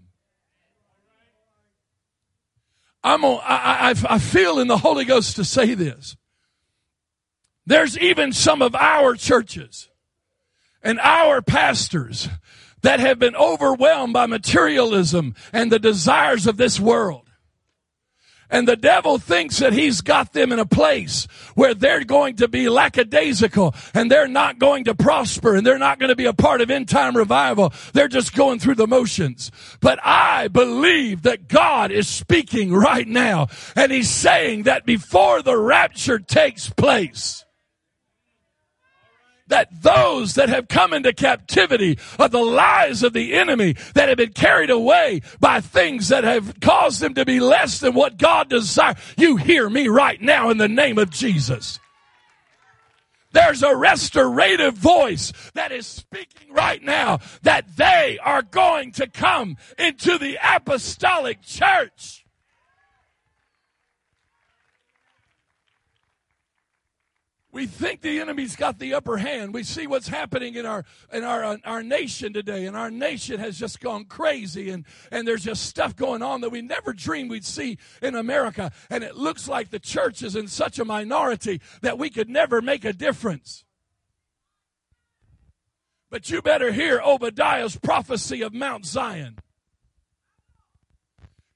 I'm 3.02 3.24
on 3.24 3.40
i 3.44 3.94
i 4.08 4.18
feel 4.18 4.58
in 4.58 4.68
the 4.68 4.78
Holy 4.78 5.04
Ghost 5.04 5.36
to 5.36 5.44
say 5.44 5.74
this. 5.74 6.16
There's 7.64 7.98
even 7.98 8.32
some 8.32 8.62
of 8.62 8.74
our 8.74 9.14
churches 9.14 9.88
and 10.82 10.98
our 11.00 11.42
pastors 11.42 12.28
that 12.82 13.00
have 13.00 13.18
been 13.18 13.36
overwhelmed 13.36 14.12
by 14.12 14.26
materialism 14.26 15.34
and 15.52 15.70
the 15.70 15.78
desires 15.78 16.46
of 16.46 16.56
this 16.56 16.80
world. 16.80 17.27
And 18.50 18.66
the 18.66 18.76
devil 18.76 19.18
thinks 19.18 19.58
that 19.58 19.72
he's 19.72 20.00
got 20.00 20.32
them 20.32 20.52
in 20.52 20.58
a 20.58 20.66
place 20.66 21.26
where 21.54 21.74
they're 21.74 22.04
going 22.04 22.36
to 22.36 22.48
be 22.48 22.68
lackadaisical 22.68 23.74
and 23.94 24.10
they're 24.10 24.28
not 24.28 24.58
going 24.58 24.84
to 24.84 24.94
prosper 24.94 25.54
and 25.54 25.66
they're 25.66 25.78
not 25.78 25.98
going 25.98 26.08
to 26.08 26.16
be 26.16 26.24
a 26.24 26.32
part 26.32 26.60
of 26.60 26.70
end 26.70 26.88
time 26.88 27.16
revival. 27.16 27.72
They're 27.92 28.08
just 28.08 28.34
going 28.34 28.58
through 28.58 28.76
the 28.76 28.86
motions. 28.86 29.50
But 29.80 29.98
I 30.02 30.48
believe 30.48 31.22
that 31.22 31.48
God 31.48 31.90
is 31.90 32.08
speaking 32.08 32.72
right 32.72 33.06
now 33.06 33.48
and 33.76 33.92
he's 33.92 34.10
saying 34.10 34.62
that 34.62 34.86
before 34.86 35.42
the 35.42 35.56
rapture 35.56 36.18
takes 36.18 36.70
place, 36.70 37.44
that 39.48 39.68
those 39.82 40.34
that 40.34 40.48
have 40.48 40.68
come 40.68 40.92
into 40.92 41.12
captivity 41.12 41.98
of 42.18 42.30
the 42.30 42.38
lies 42.38 43.02
of 43.02 43.12
the 43.12 43.34
enemy 43.34 43.74
that 43.94 44.08
have 44.08 44.18
been 44.18 44.32
carried 44.32 44.70
away 44.70 45.22
by 45.40 45.60
things 45.60 46.08
that 46.08 46.24
have 46.24 46.60
caused 46.60 47.00
them 47.00 47.14
to 47.14 47.24
be 47.24 47.40
less 47.40 47.80
than 47.80 47.94
what 47.94 48.16
God 48.16 48.48
desires. 48.48 48.96
You 49.16 49.36
hear 49.36 49.68
me 49.68 49.88
right 49.88 50.20
now 50.20 50.50
in 50.50 50.58
the 50.58 50.68
name 50.68 50.98
of 50.98 51.10
Jesus. 51.10 51.78
There's 53.32 53.62
a 53.62 53.76
restorative 53.76 54.74
voice 54.74 55.32
that 55.54 55.70
is 55.70 55.86
speaking 55.86 56.52
right 56.52 56.82
now 56.82 57.18
that 57.42 57.76
they 57.76 58.18
are 58.22 58.42
going 58.42 58.92
to 58.92 59.06
come 59.06 59.56
into 59.78 60.16
the 60.16 60.38
apostolic 60.42 61.42
church. 61.42 62.17
We 67.58 67.66
think 67.66 68.02
the 68.02 68.20
enemy's 68.20 68.54
got 68.54 68.78
the 68.78 68.94
upper 68.94 69.16
hand. 69.16 69.52
We 69.52 69.64
see 69.64 69.88
what's 69.88 70.06
happening 70.06 70.54
in 70.54 70.64
our 70.64 70.84
in 71.12 71.24
our 71.24 71.42
uh, 71.42 71.56
our 71.64 71.82
nation 71.82 72.32
today, 72.32 72.66
and 72.66 72.76
our 72.76 72.88
nation 72.88 73.40
has 73.40 73.58
just 73.58 73.80
gone 73.80 74.04
crazy, 74.04 74.70
and 74.70 74.84
and 75.10 75.26
there's 75.26 75.42
just 75.42 75.66
stuff 75.66 75.96
going 75.96 76.22
on 76.22 76.40
that 76.42 76.50
we 76.50 76.62
never 76.62 76.92
dreamed 76.92 77.32
we'd 77.32 77.44
see 77.44 77.78
in 78.00 78.14
America. 78.14 78.70
And 78.90 79.02
it 79.02 79.16
looks 79.16 79.48
like 79.48 79.70
the 79.70 79.80
church 79.80 80.22
is 80.22 80.36
in 80.36 80.46
such 80.46 80.78
a 80.78 80.84
minority 80.84 81.60
that 81.82 81.98
we 81.98 82.10
could 82.10 82.28
never 82.28 82.62
make 82.62 82.84
a 82.84 82.92
difference. 82.92 83.64
But 86.10 86.30
you 86.30 86.40
better 86.40 86.70
hear 86.70 87.00
Obadiah's 87.00 87.74
prophecy 87.74 88.40
of 88.40 88.54
Mount 88.54 88.86
Zion. 88.86 89.36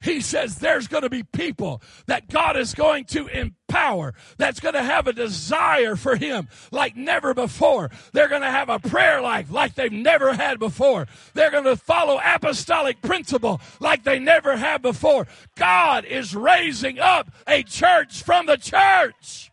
He 0.02 0.20
says 0.20 0.56
there's 0.56 0.88
going 0.88 1.04
to 1.04 1.10
be 1.10 1.22
people 1.22 1.80
that 2.06 2.28
God 2.28 2.56
is 2.56 2.74
going 2.74 3.04
to 3.06 3.28
empower, 3.28 4.14
that's 4.36 4.58
going 4.58 4.74
to 4.74 4.82
have 4.82 5.06
a 5.06 5.12
desire 5.12 5.94
for 5.94 6.16
Him 6.16 6.48
like 6.72 6.96
never 6.96 7.34
before. 7.34 7.90
They're 8.12 8.28
going 8.28 8.42
to 8.42 8.50
have 8.50 8.68
a 8.68 8.80
prayer 8.80 9.20
life 9.20 9.50
like 9.50 9.74
they've 9.74 9.92
never 9.92 10.34
had 10.34 10.58
before. 10.58 11.06
They're 11.34 11.52
going 11.52 11.64
to 11.64 11.76
follow 11.76 12.20
apostolic 12.22 13.00
principle 13.00 13.60
like 13.78 14.02
they 14.02 14.18
never 14.18 14.56
have 14.56 14.82
before. 14.82 15.28
God 15.56 16.04
is 16.04 16.34
raising 16.34 16.98
up 16.98 17.30
a 17.46 17.62
church 17.62 18.22
from 18.22 18.46
the 18.46 18.56
church. 18.56 19.50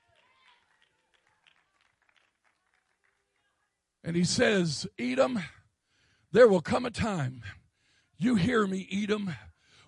And 4.03 4.15
He 4.15 4.23
says, 4.23 4.87
Edom, 4.97 5.43
there 6.31 6.47
will 6.47 6.61
come 6.61 6.85
a 6.85 6.91
time. 6.91 7.43
You 8.17 8.35
hear 8.35 8.65
me, 8.65 8.87
Edom 8.91 9.35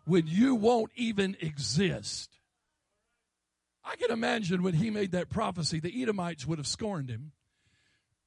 when 0.06 0.28
you 0.28 0.56
won't 0.56 0.92
even 0.96 1.38
exist. 1.40 2.40
I 3.84 3.96
can 3.96 4.12
imagine 4.12 4.64
when 4.64 4.76
he 4.76 4.90
made 4.90 5.12
that 5.12 5.30
prophecy, 5.30 5.80
the 5.80 6.02
Edomites 6.02 6.46
would 6.46 6.60
have 6.60 6.68
scorned 6.68 7.10
him 7.10 7.32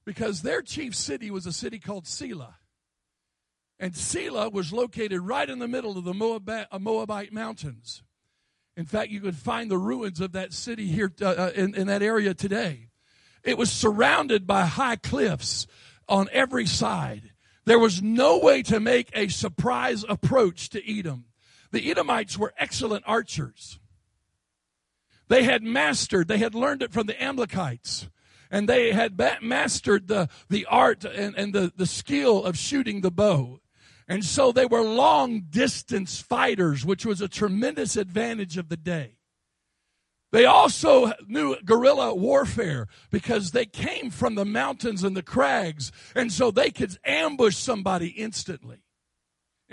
because 0.05 0.43
their 0.43 0.63
chief 0.63 0.95
city 0.95 1.31
was 1.31 1.47
a 1.47 1.53
city 1.53 1.79
called 1.79 2.07
Selah. 2.07 2.57
And 3.79 3.97
Selah 3.97 4.51
was 4.51 4.73
located 4.73 5.21
right 5.21 5.49
in 5.49 5.59
the 5.59 5.69
middle 5.69 5.99
of 5.99 6.05
the 6.05 6.15
Moabite, 6.15 6.69
uh, 6.71 7.35
mountains. 7.35 8.03
In 8.77 8.85
fact, 8.85 9.11
you 9.11 9.21
could 9.21 9.37
find 9.37 9.71
the 9.71 9.79
ruins 9.79 10.21
of 10.21 10.33
that 10.33 10.53
city 10.53 10.87
here 10.87 11.13
uh, 11.21 11.27
uh, 11.27 11.51
in, 11.55 11.75
in 11.75 11.87
that 11.87 12.03
area 12.03 12.35
today. 12.35 12.89
It 13.43 13.59
was 13.59 13.71
surrounded 13.71 14.47
by 14.47 14.67
high 14.67 14.97
cliffs 14.97 15.67
on 16.09 16.29
every 16.33 16.67
side. 16.67 17.33
There 17.67 17.79
was 17.79 18.03
no 18.03 18.39
way 18.39 18.63
to 18.65 18.81
make 18.81 19.11
a 19.15 19.29
surprise 19.29 20.05
approach 20.09 20.71
to 20.71 20.99
Edom. 20.99 21.27
The 21.75 21.91
Edomites 21.91 22.39
were 22.39 22.55
excellent 22.57 23.03
archers. 23.05 23.81
They 25.27 25.43
had 25.43 25.65
mastered, 25.65 26.29
they 26.29 26.39
had 26.39 26.55
learned 26.55 26.83
it 26.85 26.93
from 26.93 27.09
the 27.09 27.21
Amalekites. 27.21 28.09
And 28.49 28.69
they 28.69 28.93
had 28.93 29.19
mastered 29.43 30.07
the, 30.07 30.29
the 30.49 30.67
art 30.67 31.05
and, 31.05 31.35
and 31.37 31.53
the, 31.53 31.73
the 31.77 31.87
skill 31.87 32.45
of 32.45 32.57
shooting 32.57 33.01
the 33.01 33.11
bow. 33.11 33.59
And 34.07 34.25
so 34.25 34.53
they 34.53 34.67
were 34.67 34.83
long 34.83 35.47
distance 35.51 36.21
fighters, 36.21 36.85
which 36.85 37.05
was 37.05 37.21
a 37.21 37.27
tremendous 37.27 37.97
advantage 37.97 38.57
of 38.57 38.69
the 38.69 38.77
day. 38.77 39.17
They 40.31 40.45
also 40.45 41.13
knew 41.27 41.57
guerrilla 41.65 42.15
warfare 42.15 42.87
because 43.11 43.51
they 43.51 43.67
came 43.67 44.11
from 44.11 44.37
the 44.37 44.45
mountains 44.45 45.03
and 45.03 45.17
the 45.17 45.23
crags, 45.25 45.91
and 46.15 46.31
so 46.31 46.53
they 46.53 46.71
could 46.71 46.97
ambush 47.05 47.57
somebody 47.57 48.09
instantly. 48.11 48.84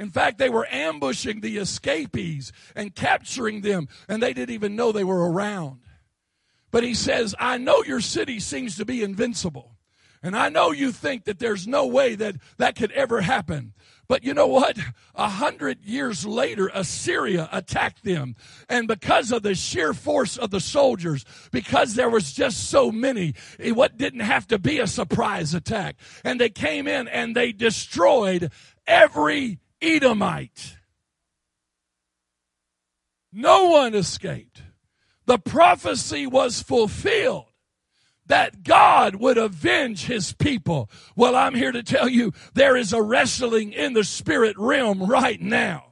In 0.01 0.09
fact, 0.09 0.39
they 0.39 0.49
were 0.49 0.67
ambushing 0.71 1.41
the 1.41 1.57
escapees 1.57 2.51
and 2.75 2.95
capturing 2.95 3.61
them, 3.61 3.87
and 4.09 4.19
they 4.19 4.33
didn't 4.33 4.55
even 4.55 4.75
know 4.75 4.91
they 4.91 5.03
were 5.03 5.31
around. 5.31 5.81
But 6.71 6.83
he 6.83 6.95
says, 6.95 7.35
I 7.37 7.59
know 7.59 7.83
your 7.83 8.01
city 8.01 8.39
seems 8.39 8.77
to 8.77 8.85
be 8.85 9.03
invincible. 9.03 9.77
And 10.23 10.35
I 10.35 10.49
know 10.49 10.71
you 10.71 10.91
think 10.91 11.25
that 11.25 11.37
there's 11.37 11.67
no 11.67 11.85
way 11.85 12.15
that 12.15 12.37
that 12.57 12.75
could 12.75 12.91
ever 12.93 13.21
happen. 13.21 13.73
But 14.07 14.23
you 14.23 14.33
know 14.33 14.47
what? 14.47 14.75
A 15.13 15.29
hundred 15.29 15.85
years 15.85 16.25
later, 16.25 16.71
Assyria 16.73 17.47
attacked 17.51 18.03
them. 18.03 18.35
And 18.67 18.87
because 18.87 19.31
of 19.31 19.43
the 19.43 19.53
sheer 19.53 19.93
force 19.93 20.35
of 20.35 20.49
the 20.49 20.59
soldiers, 20.59 21.25
because 21.51 21.93
there 21.93 22.09
was 22.09 22.33
just 22.33 22.71
so 22.71 22.91
many, 22.91 23.35
it 23.59 23.75
what 23.75 23.99
didn't 23.99 24.21
have 24.21 24.47
to 24.47 24.57
be 24.57 24.79
a 24.79 24.87
surprise 24.87 25.53
attack. 25.53 25.97
And 26.23 26.41
they 26.41 26.49
came 26.49 26.87
in 26.87 27.07
and 27.07 27.35
they 27.35 27.51
destroyed 27.51 28.51
every 28.87 29.59
Edomite. 29.81 30.77
No 33.31 33.69
one 33.69 33.95
escaped. 33.95 34.61
The 35.25 35.39
prophecy 35.39 36.27
was 36.27 36.61
fulfilled 36.61 37.45
that 38.25 38.63
God 38.63 39.15
would 39.15 39.37
avenge 39.37 40.05
his 40.05 40.33
people. 40.33 40.89
Well, 41.15 41.35
I'm 41.35 41.55
here 41.55 41.71
to 41.71 41.83
tell 41.83 42.07
you 42.07 42.33
there 42.53 42.75
is 42.77 42.93
a 42.93 43.01
wrestling 43.01 43.73
in 43.73 43.93
the 43.93 44.03
spirit 44.03 44.55
realm 44.57 45.03
right 45.03 45.41
now. 45.41 45.90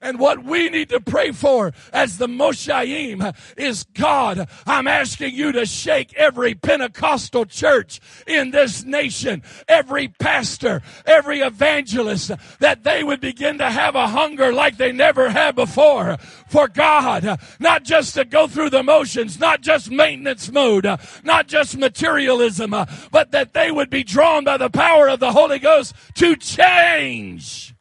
And 0.00 0.18
what 0.18 0.44
we 0.44 0.68
need 0.68 0.90
to 0.90 1.00
pray 1.00 1.32
for 1.32 1.72
as 1.92 2.18
the 2.18 2.28
Moshaim 2.28 3.34
is 3.56 3.84
God, 3.84 4.48
I'm 4.66 4.86
asking 4.86 5.34
you 5.34 5.52
to 5.52 5.66
shake 5.66 6.14
every 6.14 6.54
Pentecostal 6.54 7.46
church 7.46 8.00
in 8.26 8.52
this 8.52 8.84
nation, 8.84 9.42
every 9.66 10.08
pastor, 10.08 10.82
every 11.04 11.40
evangelist, 11.40 12.30
that 12.60 12.84
they 12.84 13.02
would 13.02 13.20
begin 13.20 13.58
to 13.58 13.70
have 13.70 13.96
a 13.96 14.08
hunger 14.08 14.52
like 14.52 14.76
they 14.76 14.92
never 14.92 15.30
had 15.30 15.56
before 15.56 16.16
for 16.48 16.68
God, 16.68 17.40
not 17.58 17.82
just 17.82 18.14
to 18.14 18.24
go 18.24 18.46
through 18.46 18.70
the 18.70 18.82
motions, 18.82 19.40
not 19.40 19.60
just 19.60 19.90
maintenance 19.90 20.50
mode, 20.50 20.86
not 21.24 21.48
just 21.48 21.76
materialism, 21.76 22.70
but 23.10 23.32
that 23.32 23.52
they 23.52 23.70
would 23.70 23.90
be 23.90 24.04
drawn 24.04 24.44
by 24.44 24.56
the 24.56 24.70
power 24.70 25.08
of 25.08 25.20
the 25.20 25.32
Holy 25.32 25.58
Ghost 25.58 25.94
to 26.14 26.36
change. 26.36 27.74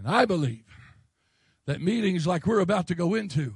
And 0.00 0.08
I 0.08 0.24
believe 0.24 0.64
that 1.66 1.82
meetings 1.82 2.26
like 2.26 2.46
we're 2.46 2.60
about 2.60 2.88
to 2.88 2.94
go 2.94 3.14
into 3.14 3.52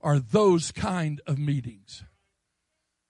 are 0.00 0.20
those 0.20 0.70
kind 0.70 1.20
of 1.26 1.40
meetings. 1.40 2.04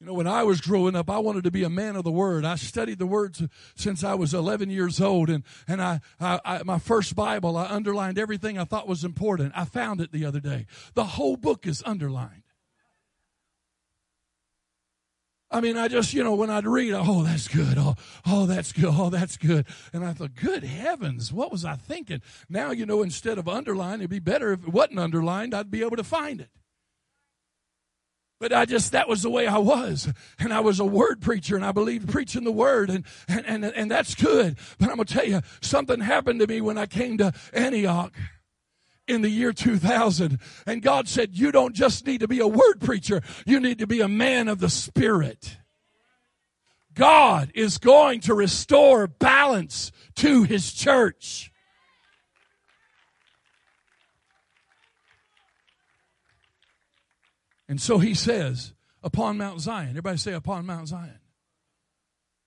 You 0.01 0.07
know, 0.07 0.15
when 0.15 0.27
I 0.27 0.43
was 0.43 0.63
growing 0.63 0.97
up, 0.97 1.11
I 1.11 1.19
wanted 1.19 1.45
to 1.45 1.51
be 1.51 1.65
a 1.65 1.69
man 1.69 1.97
of 1.97 2.05
the 2.05 2.11
word. 2.11 2.47
I 2.47 2.55
studied 2.55 2.99
the 2.99 3.07
words 3.07 3.43
since 3.75 4.03
I 4.03 4.15
was 4.15 4.33
11 4.33 4.71
years 4.71 5.03
old. 5.03 5.29
And, 5.29 5.45
and 5.69 5.83
I, 5.83 6.01
I, 6.19 6.41
I, 6.47 6.63
my 6.63 6.79
first 6.79 7.15
Bible, 7.15 7.59
I 7.59 7.67
underlined 7.67 8.19
everything 8.19 8.59
I 8.59 8.65
thought 8.65 8.89
was 8.89 9.05
important. 9.05 9.53
I 9.55 9.67
found 9.67 10.01
it 10.01 10.11
the 10.11 10.25
other 10.25 10.41
day. 10.41 10.65
The 10.95 11.05
whole 11.05 11.37
book 11.37 11.67
is 11.67 11.83
underlined. 11.85 12.43
I 15.51 15.61
mean, 15.61 15.77
I 15.77 15.87
just, 15.87 16.13
you 16.13 16.25
know, 16.25 16.35
when 16.35 16.51
I'd 16.51 16.67
read, 16.67 16.93
oh, 16.93 17.23
that's 17.23 17.47
good. 17.47 17.79
Oh, 17.79 17.95
oh, 18.27 18.47
that's 18.47 18.73
good. 18.73 18.87
Oh, 18.89 19.11
that's 19.11 19.37
good. 19.37 19.65
And 19.93 20.05
I 20.05 20.13
thought, 20.13 20.35
good 20.35 20.65
heavens, 20.65 21.33
what 21.33 21.53
was 21.53 21.65
I 21.65 21.77
thinking? 21.77 22.21
Now, 22.49 22.73
you 22.73 22.85
know, 22.85 23.03
instead 23.03 23.39
of 23.39 23.49
underlined, 23.49 24.03
it'd 24.03 24.11
be 24.11 24.19
better 24.19 24.53
if 24.53 24.65
it 24.65 24.73
wasn't 24.73 24.99
underlined, 24.99 25.55
I'd 25.55 25.71
be 25.71 25.83
able 25.83 25.97
to 25.97 26.05
find 26.05 26.41
it. 26.41 26.51
But 28.39 28.53
I 28.53 28.67
just, 28.67 28.93
that 28.93 29.09
was 29.09 29.23
the 29.23 29.31
way 29.31 29.47
I 29.47 29.59
was. 29.59 30.13
And 30.39 30.53
I 30.53 30.61
was 30.61 30.79
a 30.79 30.85
word 30.85 31.23
preacher 31.23 31.57
and 31.57 31.65
I 31.65 31.73
believed 31.73 32.11
preaching 32.11 32.45
the 32.45 32.53
word 32.53 32.91
and, 32.91 33.05
and, 33.29 33.47
and, 33.47 33.65
and 33.65 33.91
that's 33.91 34.15
good. 34.15 34.59
But 34.79 34.91
I'm 34.91 34.97
going 34.97 35.07
to 35.07 35.15
tell 35.15 35.27
you, 35.27 35.41
something 35.63 36.01
happened 36.01 36.41
to 36.41 36.47
me 36.47 36.61
when 36.61 36.77
I 36.77 36.87
came 36.87 37.17
to 37.19 37.33
Antioch 37.55 38.13
in 39.07 39.23
the 39.23 39.29
year 39.29 39.53
2000. 39.53 40.39
And 40.67 40.83
God 40.83 41.09
said, 41.09 41.37
you 41.37 41.53
don't 41.53 41.75
just 41.75 42.07
need 42.07 42.21
to 42.21 42.29
be 42.29 42.41
a 42.41 42.47
word 42.47 42.81
preacher, 42.81 43.23
you 43.47 43.61
need 43.61 43.79
to 43.79 43.87
be 43.87 44.01
a 44.01 44.09
man 44.09 44.49
of 44.49 44.59
the 44.59 44.71
Spirit. 44.71 45.59
God 46.95 47.51
is 47.55 47.79
going 47.79 48.21
to 48.21 48.35
restore 48.35 49.07
balance 49.07 49.93
to 50.17 50.45
His 50.45 50.73
church. 50.73 51.53
And 57.69 57.81
so 57.81 57.99
He 57.99 58.15
says, 58.15 58.73
upon 59.03 59.37
Mount 59.37 59.61
Zion, 59.61 59.91
everybody 59.91 60.17
say, 60.17 60.33
upon 60.33 60.65
Mount 60.65 60.89
Zion. 60.89 61.21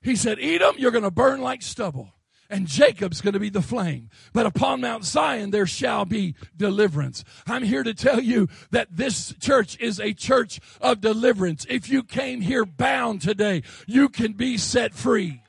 He 0.02 0.16
said, 0.16 0.40
Edom, 0.40 0.76
you're 0.78 0.92
going 0.92 1.04
to 1.04 1.12
burn 1.12 1.42
like 1.42 1.62
stubble 1.62 2.14
and 2.50 2.68
Jacob's 2.68 3.22
going 3.22 3.34
to 3.34 3.40
be 3.40 3.50
the 3.50 3.62
flame. 3.62 4.10
But 4.34 4.46
upon 4.46 4.82
Mount 4.82 5.06
Zion 5.06 5.52
there 5.52 5.68
shall 5.68 6.06
be 6.06 6.36
deliverance. 6.58 7.24
I'm 7.48 7.64
here 7.64 7.84
to 7.84 7.94
tell 7.94 8.20
you 8.20 8.50
that 8.72 8.88
this 8.96 9.34
church 9.40 9.80
is 9.80 10.00
a 10.00 10.14
church 10.14 10.60
of 10.82 11.02
deliverance. 11.02 11.66
If 11.70 11.90
you 11.90 12.04
came 12.04 12.42
here 12.42 12.66
bound 12.66 13.22
today, 13.22 13.64
you 13.86 14.10
can 14.10 14.34
be 14.34 14.58
set 14.58 14.94
free. 14.94 15.42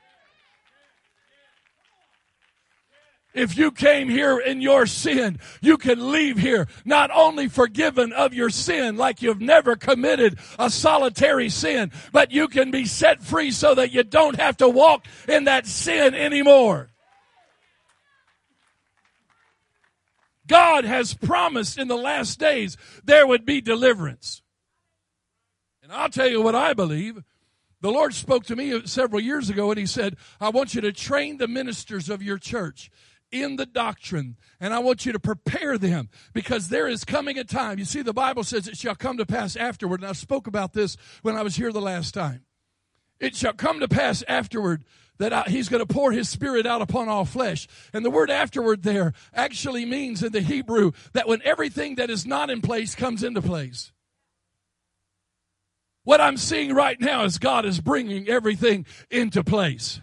If 3.33 3.57
you 3.57 3.71
came 3.71 4.09
here 4.09 4.41
in 4.41 4.61
your 4.61 4.87
sin, 4.87 5.39
you 5.61 5.79
can 5.79 6.11
leave 6.11 6.37
here 6.37 6.67
not 6.85 7.13
only 7.15 7.47
forgiven 7.47 8.13
of 8.13 8.35
your 8.35 8.51
sin 8.51 8.97
like 8.97 9.23
you've 9.23 9.41
never 9.41 9.77
committed 9.77 10.39
a 10.59 10.69
solitary 10.69 11.49
sin, 11.49 11.93
but 12.11 12.33
you 12.33 12.49
can 12.49 12.73
be 12.73 12.87
set 12.87 13.23
free 13.23 13.53
so 13.53 13.77
that 13.77 13.93
you 13.93 14.03
don't 14.03 14.35
have 14.41 14.57
to 14.57 14.69
walk 14.69 15.07
in 15.29 15.45
that 15.45 15.69
sin 15.69 16.13
anymore. 16.15 16.90
God 20.51 20.85
has 20.85 21.15
promised 21.15 21.79
in 21.79 21.87
the 21.87 21.97
last 21.97 22.41
days 22.41 22.77
there 23.05 23.25
would 23.25 23.47
be 23.47 23.61
deliverance. 23.61 24.43
And 25.81 25.93
I'll 25.93 26.09
tell 26.09 26.27
you 26.27 26.43
what 26.43 26.57
I 26.57 26.75
believe. 26.75 27.23
The 27.81 27.93
Lord 27.93 28.13
spoke 28.15 28.45
to 28.47 28.57
me 28.57 28.85
several 28.85 29.21
years 29.21 29.49
ago 29.49 29.71
and 29.71 29.79
He 29.79 29.87
said, 29.87 30.17
I 30.41 30.49
want 30.49 30.75
you 30.75 30.81
to 30.81 30.91
train 30.91 31.39
the 31.39 31.47
ministers 31.47 32.11
of 32.11 32.21
your 32.21 32.37
church 32.37 32.91
in 33.31 33.55
the 33.55 33.65
doctrine 33.65 34.37
and 34.59 34.75
I 34.75 34.81
want 34.81 35.07
you 35.07 35.13
to 35.13 35.21
prepare 35.21 35.79
them 35.79 36.11
because 36.33 36.69
there 36.69 36.89
is 36.89 37.05
coming 37.05 37.39
a 37.39 37.45
time. 37.45 37.79
You 37.79 37.85
see, 37.85 38.03
the 38.03 38.13
Bible 38.13 38.43
says 38.43 38.67
it 38.67 38.77
shall 38.77 38.97
come 38.97 39.19
to 39.19 39.27
pass 39.27 39.55
afterward. 39.55 40.01
And 40.01 40.11
I 40.11 40.15
spoke 40.15 40.49
about 40.49 40.73
this 40.73 40.97
when 41.23 41.37
I 41.37 41.43
was 41.43 41.55
here 41.55 41.71
the 41.71 41.81
last 41.81 42.13
time. 42.13 42.45
It 43.21 43.37
shall 43.37 43.53
come 43.53 43.81
to 43.81 43.89
pass 43.89 44.25
afterward 44.27 44.85
that 45.19 45.33
I, 45.33 45.43
he's 45.43 45.69
going 45.69 45.87
to 45.87 45.95
pour 45.95 46.13
his 46.13 46.29
spirit 46.29 46.67
out 46.67 46.81
upon 46.81 47.09
all 47.09 47.27
flesh. 47.27 47.69
And 47.93 48.05
the 48.05 48.11
word 48.11 48.31
afterward 48.31 48.83
there 48.83 49.13
actually 49.35 49.85
means 49.85 50.23
in 50.23 50.33
the 50.33 50.41
Hebrew 50.41 50.93
that 51.13 51.29
when 51.29 51.43
everything 51.45 51.97
that 51.97 52.09
is 52.11 52.27
not 52.27 52.49
in 52.49 52.63
place 52.63 52.95
comes 52.95 53.23
into 53.23 53.43
place. 53.43 53.93
What 56.05 56.23
I'm 56.23 56.39
seeing 56.39 56.75
right 56.75 56.99
now 56.99 57.25
is 57.25 57.39
God 57.39 57.67
is 57.67 57.81
bringing 57.81 58.29
everything 58.29 58.87
into 59.11 59.45
place. 59.45 60.01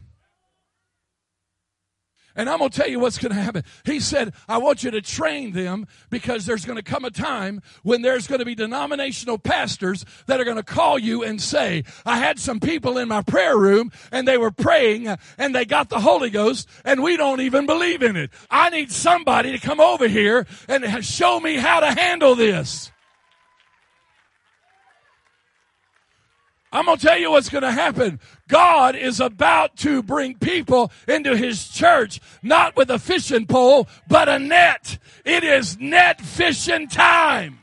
And 2.37 2.49
I'm 2.49 2.59
going 2.59 2.69
to 2.69 2.77
tell 2.77 2.89
you 2.89 2.99
what's 2.99 3.17
going 3.17 3.33
to 3.33 3.41
happen. 3.41 3.63
He 3.83 3.99
said, 3.99 4.33
I 4.47 4.59
want 4.59 4.83
you 4.83 4.91
to 4.91 5.01
train 5.01 5.51
them 5.51 5.87
because 6.09 6.45
there's 6.45 6.63
going 6.63 6.77
to 6.77 6.83
come 6.83 7.03
a 7.03 7.11
time 7.11 7.61
when 7.83 8.03
there's 8.03 8.27
going 8.27 8.39
to 8.39 8.45
be 8.45 8.55
denominational 8.55 9.39
pastors 9.39 10.05
that 10.27 10.39
are 10.39 10.45
going 10.45 10.57
to 10.57 10.63
call 10.63 10.99
you 10.99 11.23
and 11.23 11.41
say, 11.41 11.83
I 12.05 12.19
had 12.19 12.39
some 12.39 12.59
people 12.59 12.97
in 12.97 13.07
my 13.07 13.23
prayer 13.23 13.57
room 13.57 13.91
and 14.11 14.27
they 14.27 14.37
were 14.37 14.51
praying 14.51 15.07
and 15.37 15.55
they 15.55 15.65
got 15.65 15.89
the 15.89 15.99
Holy 15.99 16.29
Ghost 16.29 16.69
and 16.85 17.03
we 17.03 17.17
don't 17.17 17.41
even 17.41 17.65
believe 17.65 18.03
in 18.03 18.15
it. 18.15 18.29
I 18.49 18.69
need 18.69 18.91
somebody 18.91 19.51
to 19.51 19.57
come 19.57 19.79
over 19.79 20.07
here 20.07 20.45
and 20.69 21.03
show 21.03 21.39
me 21.39 21.57
how 21.57 21.79
to 21.79 21.91
handle 21.91 22.35
this. 22.35 22.91
I'm 26.77 26.85
going 26.85 26.99
to 26.99 27.05
tell 27.07 27.17
you 27.17 27.31
what's 27.31 27.49
going 27.49 27.63
to 27.63 27.71
happen. 27.71 28.19
God 28.47 28.95
is 28.95 29.19
about 29.19 29.77
to 29.77 30.03
bring 30.03 30.35
people 30.35 30.91
into 31.07 31.35
his 31.35 31.69
church, 31.69 32.21
not 32.43 32.75
with 32.75 32.91
a 32.91 32.99
fishing 32.99 33.47
pole, 33.47 33.87
but 34.07 34.29
a 34.29 34.37
net. 34.37 34.99
It 35.25 35.43
is 35.43 35.79
net 35.79 36.21
fishing 36.21 36.87
time. 36.87 37.57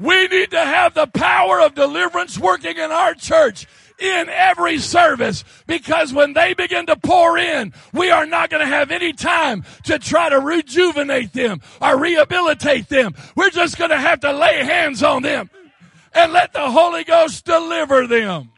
We 0.00 0.26
need 0.28 0.52
to 0.52 0.64
have 0.64 0.94
the 0.94 1.06
power 1.06 1.60
of 1.60 1.74
deliverance 1.74 2.38
working 2.38 2.78
in 2.78 2.90
our 2.90 3.12
church 3.12 3.66
in 3.98 4.30
every 4.30 4.78
service 4.78 5.44
because 5.66 6.14
when 6.14 6.32
they 6.32 6.54
begin 6.54 6.86
to 6.86 6.96
pour 6.96 7.36
in, 7.36 7.74
we 7.92 8.10
are 8.10 8.24
not 8.24 8.48
going 8.48 8.64
to 8.64 8.74
have 8.74 8.90
any 8.90 9.12
time 9.12 9.64
to 9.84 9.98
try 9.98 10.30
to 10.30 10.40
rejuvenate 10.40 11.34
them 11.34 11.60
or 11.82 11.98
rehabilitate 11.98 12.88
them. 12.88 13.14
We're 13.36 13.50
just 13.50 13.76
going 13.76 13.90
to 13.90 13.98
have 13.98 14.20
to 14.20 14.32
lay 14.32 14.64
hands 14.64 15.02
on 15.02 15.22
them 15.22 15.50
and 16.18 16.32
let 16.32 16.52
the 16.52 16.70
Holy 16.70 17.04
Ghost 17.04 17.44
deliver 17.44 18.06
them. 18.06 18.50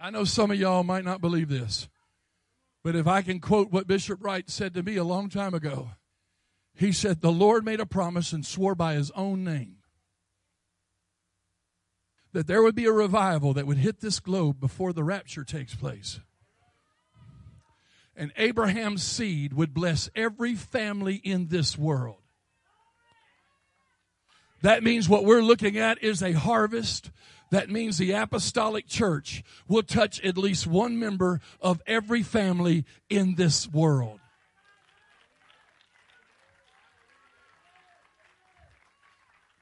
I 0.00 0.10
know 0.10 0.24
some 0.24 0.50
of 0.50 0.58
y'all 0.58 0.82
might 0.82 1.04
not 1.04 1.20
believe 1.20 1.48
this, 1.48 1.88
but 2.82 2.96
if 2.96 3.06
I 3.06 3.22
can 3.22 3.40
quote 3.40 3.70
what 3.70 3.86
Bishop 3.86 4.22
Wright 4.22 4.48
said 4.48 4.74
to 4.74 4.82
me 4.82 4.96
a 4.96 5.04
long 5.04 5.28
time 5.28 5.52
ago, 5.52 5.90
he 6.74 6.92
said, 6.92 7.20
The 7.20 7.32
Lord 7.32 7.64
made 7.64 7.80
a 7.80 7.86
promise 7.86 8.32
and 8.32 8.44
swore 8.44 8.74
by 8.74 8.94
his 8.94 9.10
own 9.12 9.44
name 9.44 9.76
that 12.32 12.46
there 12.46 12.62
would 12.62 12.74
be 12.74 12.84
a 12.84 12.92
revival 12.92 13.54
that 13.54 13.66
would 13.66 13.78
hit 13.78 14.00
this 14.00 14.20
globe 14.20 14.60
before 14.60 14.92
the 14.92 15.02
rapture 15.02 15.42
takes 15.42 15.74
place. 15.74 16.20
And 18.14 18.30
Abraham's 18.36 19.02
seed 19.02 19.54
would 19.54 19.72
bless 19.72 20.10
every 20.14 20.54
family 20.54 21.14
in 21.14 21.48
this 21.48 21.78
world. 21.78 22.25
That 24.62 24.82
means 24.82 25.08
what 25.08 25.24
we're 25.24 25.42
looking 25.42 25.76
at 25.76 26.02
is 26.02 26.22
a 26.22 26.32
harvest. 26.32 27.10
That 27.50 27.70
means 27.70 27.98
the 27.98 28.12
apostolic 28.12 28.88
church 28.88 29.44
will 29.68 29.82
touch 29.82 30.20
at 30.22 30.36
least 30.36 30.66
one 30.66 30.98
member 30.98 31.40
of 31.60 31.82
every 31.86 32.22
family 32.22 32.84
in 33.08 33.36
this 33.36 33.68
world. 33.68 34.20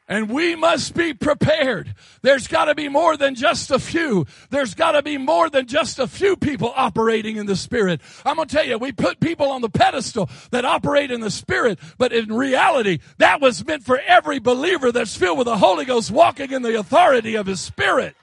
And 0.07 0.29
we 0.29 0.55
must 0.55 0.95
be 0.95 1.15
prepared. 1.15 1.95
There's 2.21 2.47
got 2.47 2.67
to 2.67 2.75
be 2.75 2.91
more 2.91 3.17
than 3.17 3.35
just 3.35 3.71
a 3.71 3.79
few. 3.79 4.27
There's 4.51 4.75
got 4.75 4.93
to 4.93 5.03
be 5.03 5.17
more 5.17 5.49
than 5.49 5.67
just 5.67 5.99
a 5.99 6.07
few 6.07 6.37
people 6.37 6.75
operating 6.77 7.37
in 7.37 7.47
the 7.47 7.57
Spirit. 7.57 8.03
I'm 8.25 8.37
going 8.37 8.49
to 8.49 8.55
tell 8.55 8.67
you, 8.67 8.77
we 8.77 8.93
put 8.93 9.19
people 9.19 9.51
on 9.51 9.63
the 9.63 9.71
pedestal 9.71 10.29
that 10.51 10.67
operate 10.67 11.11
in 11.11 11.21
the 11.21 11.31
Spirit, 11.31 11.79
but 11.97 12.13
in 12.13 12.31
reality, 12.31 12.99
that 13.17 13.41
was 13.41 13.65
meant 13.67 13.83
for 13.83 13.99
every 13.99 14.41
believer 14.41 14.93
that's 14.93 15.17
filled 15.17 15.39
with 15.39 15.47
the 15.47 15.57
Holy 15.57 15.87
Ghost 15.87 16.11
walking 16.11 16.53
in 16.53 16.61
the 16.61 16.79
authority 16.79 17.35
of 17.35 17.47
His 17.47 17.63
Spirit. 17.63 18.15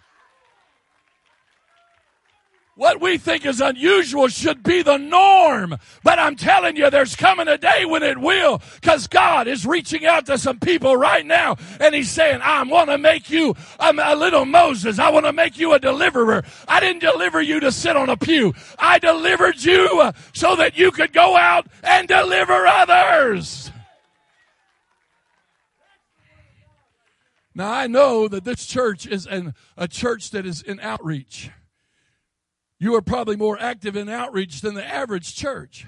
What 2.76 3.02
we 3.02 3.18
think 3.18 3.46
is 3.46 3.60
unusual 3.60 4.30
should 4.30 4.64
be 4.64 4.82
the 4.82 4.98
norm. 4.98 5.76
But 6.04 6.20
I'm 6.20 6.38
telling 6.38 6.78
you, 6.78 6.90
there's 6.90 7.18
coming 7.18 7.50
a 7.50 7.58
day 7.58 7.84
when 7.86 8.02
it 8.02 8.18
will, 8.18 8.62
because 8.76 9.08
God 9.08 9.48
is 9.48 9.66
reaching 9.66 10.06
out 10.06 10.26
to 10.28 10.38
some 10.38 10.58
people 10.58 10.96
right 10.96 11.26
now, 11.26 11.58
and 11.82 11.94
He's 11.94 12.10
saying, 12.10 12.40
I 12.42 12.64
want 12.64 12.90
to 12.90 12.98
make 12.98 13.30
you 13.30 13.56
a 13.78 14.16
little 14.16 14.46
Moses. 14.46 15.00
I 15.00 15.10
want 15.10 15.26
to 15.26 15.34
make 15.34 15.60
you 15.60 15.74
a 15.74 15.80
deliverer. 15.80 16.44
I 16.68 16.80
didn't 16.80 17.02
deliver 17.02 17.42
you 17.42 17.60
to 17.60 17.72
sit 17.74 17.98
on 17.98 18.10
a 18.10 18.16
pew. 18.16 18.54
I 18.80 19.00
delivered 19.00 19.62
you 19.62 20.00
uh, 20.02 20.14
so 20.34 20.56
that 20.56 20.78
you 20.78 20.92
could 20.92 21.12
go 21.12 21.36
out 21.36 21.68
and 21.84 22.08
deliver 22.08 22.66
others. 22.66 23.70
Now 27.54 27.72
I 27.72 27.88
know 27.88 28.30
that 28.30 28.46
this 28.46 28.66
church 28.66 29.06
is 29.06 29.28
an, 29.28 29.56
a 29.76 29.90
church 29.90 30.32
that 30.32 30.46
is 30.46 30.62
in 30.62 30.80
outreach. 30.80 31.52
You 32.82 32.96
are 32.96 33.02
probably 33.04 33.36
more 33.36 33.62
active 33.62 33.96
in 33.96 34.10
outreach 34.10 34.62
than 34.62 34.74
the 34.74 34.84
average 34.84 35.36
church. 35.36 35.86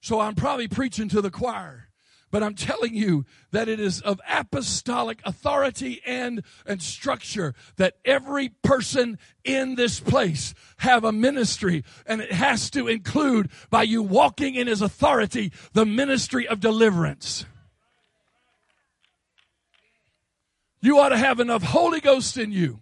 So 0.00 0.18
I'm 0.18 0.34
probably 0.34 0.66
preaching 0.66 1.10
to 1.10 1.20
the 1.20 1.30
choir. 1.30 1.90
But 2.30 2.42
I'm 2.42 2.54
telling 2.54 2.94
you 2.94 3.26
that 3.50 3.68
it 3.68 3.78
is 3.78 4.00
of 4.00 4.18
apostolic 4.26 5.20
authority 5.26 6.00
and, 6.06 6.42
and 6.64 6.80
structure 6.80 7.54
that 7.76 7.98
every 8.06 8.48
person 8.48 9.18
in 9.44 9.74
this 9.74 10.00
place 10.00 10.54
have 10.78 11.04
a 11.04 11.12
ministry 11.12 11.84
and 12.06 12.22
it 12.22 12.32
has 12.32 12.70
to 12.70 12.88
include 12.88 13.50
by 13.68 13.82
you 13.82 14.02
walking 14.02 14.54
in 14.54 14.68
his 14.68 14.80
authority 14.80 15.52
the 15.74 15.84
ministry 15.84 16.48
of 16.48 16.60
deliverance. 16.60 17.44
You 20.80 20.98
ought 20.98 21.10
to 21.10 21.18
have 21.18 21.40
enough 21.40 21.62
Holy 21.62 22.00
Ghost 22.00 22.38
in 22.38 22.52
you 22.52 22.80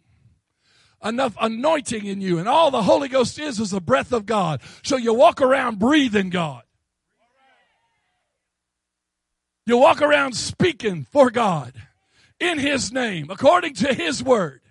enough 1.02 1.36
anointing 1.40 2.04
in 2.04 2.20
you. 2.20 2.38
And 2.38 2.48
all 2.48 2.70
the 2.70 2.82
Holy 2.82 3.08
Ghost 3.08 3.38
is 3.38 3.60
is 3.60 3.70
the 3.70 3.80
breath 3.80 4.12
of 4.12 4.26
God. 4.26 4.60
So 4.82 4.96
you 4.96 5.14
walk 5.14 5.40
around 5.40 5.78
breathing 5.78 6.30
God. 6.30 6.62
You 9.66 9.76
walk 9.76 10.02
around 10.02 10.34
speaking 10.34 11.04
for 11.04 11.30
God 11.30 11.72
in 12.40 12.58
His 12.58 12.92
name, 12.92 13.30
according 13.30 13.74
to 13.74 13.94
His 13.94 14.22
word. 14.22 14.62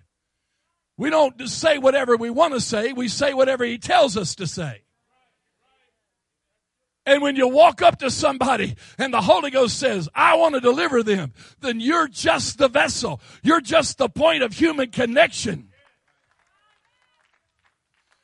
We 0.96 1.08
don't 1.08 1.38
just 1.38 1.58
say 1.58 1.78
whatever 1.78 2.16
we 2.16 2.28
want 2.28 2.52
to 2.52 2.60
say, 2.60 2.92
we 2.92 3.08
say 3.08 3.32
whatever 3.32 3.64
He 3.64 3.78
tells 3.78 4.16
us 4.16 4.34
to 4.34 4.46
say. 4.46 4.82
And 7.06 7.22
when 7.22 7.34
you 7.34 7.48
walk 7.48 7.80
up 7.80 7.98
to 8.00 8.10
somebody 8.10 8.76
and 8.98 9.12
the 9.12 9.22
Holy 9.22 9.50
Ghost 9.50 9.78
says, 9.78 10.08
I 10.14 10.36
want 10.36 10.54
to 10.54 10.60
deliver 10.60 11.02
them, 11.02 11.32
then 11.60 11.80
you're 11.80 12.08
just 12.08 12.58
the 12.58 12.68
vessel. 12.68 13.20
You're 13.42 13.62
just 13.62 13.96
the 13.96 14.08
point 14.10 14.42
of 14.42 14.52
human 14.52 14.90
connection 14.90 15.69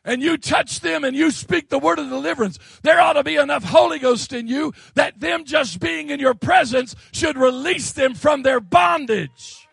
and 0.06 0.22
you 0.22 0.38
touch 0.38 0.80
them 0.80 1.04
and 1.04 1.14
you 1.14 1.30
speak 1.30 1.68
the 1.68 1.78
word 1.78 1.98
of 1.98 2.08
deliverance, 2.08 2.58
there 2.82 3.00
ought 3.00 3.14
to 3.14 3.24
be 3.24 3.36
enough 3.36 3.64
Holy 3.64 3.98
Ghost 3.98 4.32
in 4.32 4.46
you 4.46 4.72
that 4.94 5.20
them 5.20 5.44
just 5.44 5.80
being 5.80 6.08
in 6.10 6.20
your 6.20 6.32
presence 6.32 6.94
should 7.12 7.36
release 7.36 7.92
them 7.92 8.14
from 8.14 8.42
their 8.42 8.60
bondage. 8.60 9.68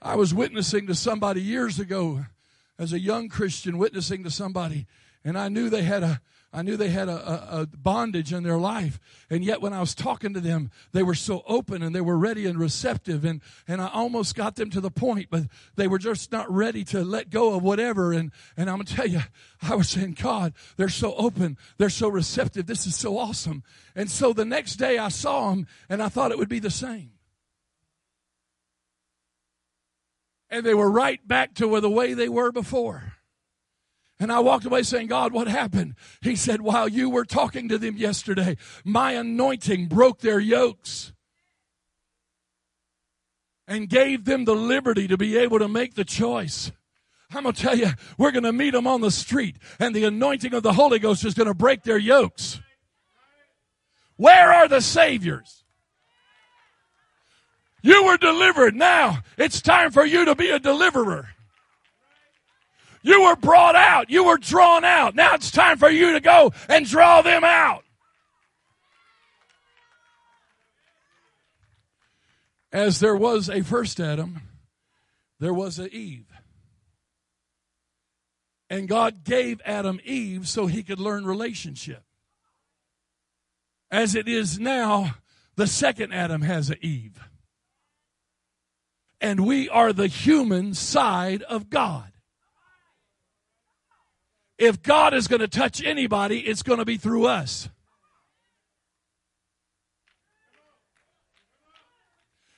I 0.00 0.16
was 0.16 0.34
witnessing 0.34 0.86
to 0.86 0.94
somebody 0.94 1.42
years 1.42 1.78
ago 1.78 2.24
as 2.78 2.92
a 2.92 2.98
young 2.98 3.28
Christian, 3.28 3.78
witnessing 3.78 4.24
to 4.24 4.30
somebody, 4.30 4.86
and 5.24 5.38
I 5.38 5.48
knew 5.48 5.70
they 5.70 5.82
had 5.82 6.02
a 6.02 6.20
I 6.54 6.62
knew 6.62 6.76
they 6.76 6.90
had 6.90 7.08
a, 7.08 7.56
a, 7.56 7.62
a, 7.62 7.66
bondage 7.66 8.32
in 8.32 8.44
their 8.44 8.56
life. 8.56 9.00
And 9.28 9.44
yet 9.44 9.60
when 9.60 9.72
I 9.72 9.80
was 9.80 9.92
talking 9.92 10.32
to 10.34 10.40
them, 10.40 10.70
they 10.92 11.02
were 11.02 11.16
so 11.16 11.42
open 11.48 11.82
and 11.82 11.92
they 11.92 12.00
were 12.00 12.16
ready 12.16 12.46
and 12.46 12.60
receptive. 12.60 13.24
And, 13.24 13.40
and 13.66 13.82
I 13.82 13.88
almost 13.88 14.36
got 14.36 14.54
them 14.54 14.70
to 14.70 14.80
the 14.80 14.90
point, 14.90 15.26
but 15.30 15.42
they 15.74 15.88
were 15.88 15.98
just 15.98 16.30
not 16.30 16.48
ready 16.48 16.84
to 16.84 17.04
let 17.04 17.28
go 17.28 17.54
of 17.54 17.64
whatever. 17.64 18.12
And, 18.12 18.30
and 18.56 18.70
I'm 18.70 18.76
going 18.76 18.86
to 18.86 18.94
tell 18.94 19.08
you, 19.08 19.22
I 19.62 19.74
was 19.74 19.88
saying, 19.88 20.16
God, 20.22 20.54
they're 20.76 20.88
so 20.88 21.16
open. 21.16 21.58
They're 21.76 21.90
so 21.90 22.08
receptive. 22.08 22.66
This 22.66 22.86
is 22.86 22.94
so 22.94 23.18
awesome. 23.18 23.64
And 23.96 24.08
so 24.08 24.32
the 24.32 24.44
next 24.44 24.76
day 24.76 24.96
I 24.96 25.08
saw 25.08 25.50
them 25.50 25.66
and 25.88 26.00
I 26.00 26.08
thought 26.08 26.30
it 26.30 26.38
would 26.38 26.48
be 26.48 26.60
the 26.60 26.70
same. 26.70 27.10
And 30.50 30.64
they 30.64 30.74
were 30.74 30.90
right 30.90 31.26
back 31.26 31.54
to 31.54 31.80
the 31.80 31.90
way 31.90 32.14
they 32.14 32.28
were 32.28 32.52
before. 32.52 33.13
And 34.24 34.32
I 34.32 34.40
walked 34.40 34.64
away 34.64 34.84
saying, 34.84 35.08
God, 35.08 35.34
what 35.34 35.48
happened? 35.48 35.96
He 36.22 36.34
said, 36.34 36.62
while 36.62 36.88
you 36.88 37.10
were 37.10 37.26
talking 37.26 37.68
to 37.68 37.76
them 37.76 37.98
yesterday, 37.98 38.56
my 38.82 39.12
anointing 39.12 39.88
broke 39.88 40.20
their 40.20 40.40
yokes 40.40 41.12
and 43.68 43.86
gave 43.86 44.24
them 44.24 44.46
the 44.46 44.54
liberty 44.54 45.06
to 45.08 45.18
be 45.18 45.36
able 45.36 45.58
to 45.58 45.68
make 45.68 45.92
the 45.92 46.06
choice. 46.06 46.72
I'm 47.34 47.42
going 47.42 47.54
to 47.54 47.60
tell 47.60 47.76
you, 47.76 47.90
we're 48.16 48.30
going 48.30 48.44
to 48.44 48.52
meet 48.54 48.70
them 48.70 48.86
on 48.86 49.02
the 49.02 49.10
street 49.10 49.56
and 49.78 49.94
the 49.94 50.04
anointing 50.04 50.54
of 50.54 50.62
the 50.62 50.72
Holy 50.72 50.98
Ghost 50.98 51.26
is 51.26 51.34
going 51.34 51.48
to 51.48 51.52
break 51.52 51.82
their 51.82 51.98
yokes. 51.98 52.62
Where 54.16 54.54
are 54.54 54.68
the 54.68 54.80
saviors? 54.80 55.64
You 57.82 58.06
were 58.06 58.16
delivered. 58.16 58.74
Now 58.74 59.18
it's 59.36 59.60
time 59.60 59.90
for 59.90 60.06
you 60.06 60.24
to 60.24 60.34
be 60.34 60.48
a 60.48 60.58
deliverer. 60.58 61.28
You 63.04 63.24
were 63.24 63.36
brought 63.36 63.76
out. 63.76 64.08
You 64.08 64.24
were 64.24 64.38
drawn 64.38 64.82
out. 64.82 65.14
Now 65.14 65.34
it's 65.34 65.50
time 65.50 65.76
for 65.76 65.90
you 65.90 66.14
to 66.14 66.20
go 66.20 66.52
and 66.70 66.86
draw 66.86 67.20
them 67.20 67.44
out. 67.44 67.84
As 72.72 73.00
there 73.00 73.14
was 73.14 73.50
a 73.50 73.60
first 73.62 74.00
Adam, 74.00 74.40
there 75.38 75.52
was 75.52 75.78
a 75.78 75.94
Eve. 75.94 76.32
And 78.70 78.88
God 78.88 79.22
gave 79.22 79.60
Adam 79.66 80.00
Eve 80.02 80.48
so 80.48 80.66
he 80.66 80.82
could 80.82 80.98
learn 80.98 81.26
relationship. 81.26 82.02
As 83.90 84.14
it 84.14 84.26
is 84.26 84.58
now, 84.58 85.16
the 85.56 85.66
second 85.66 86.14
Adam 86.14 86.40
has 86.40 86.70
an 86.70 86.78
Eve. 86.80 87.20
And 89.20 89.46
we 89.46 89.68
are 89.68 89.92
the 89.92 90.06
human 90.06 90.72
side 90.72 91.42
of 91.42 91.68
God. 91.68 92.13
If 94.58 94.82
God 94.82 95.14
is 95.14 95.26
going 95.28 95.40
to 95.40 95.48
touch 95.48 95.82
anybody, 95.82 96.40
it's 96.40 96.62
going 96.62 96.78
to 96.78 96.84
be 96.84 96.96
through 96.96 97.26
us. 97.26 97.68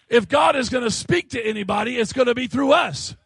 If 0.09 0.28
God 0.28 0.54
is 0.56 0.68
going 0.68 0.85
to 0.85 0.90
speak 0.90 1.30
to 1.30 1.44
anybody, 1.44 1.96
it's 1.96 2.12
going 2.12 2.28
to 2.28 2.35
be 2.35 2.46
through 2.46 2.72
us. 2.72 3.16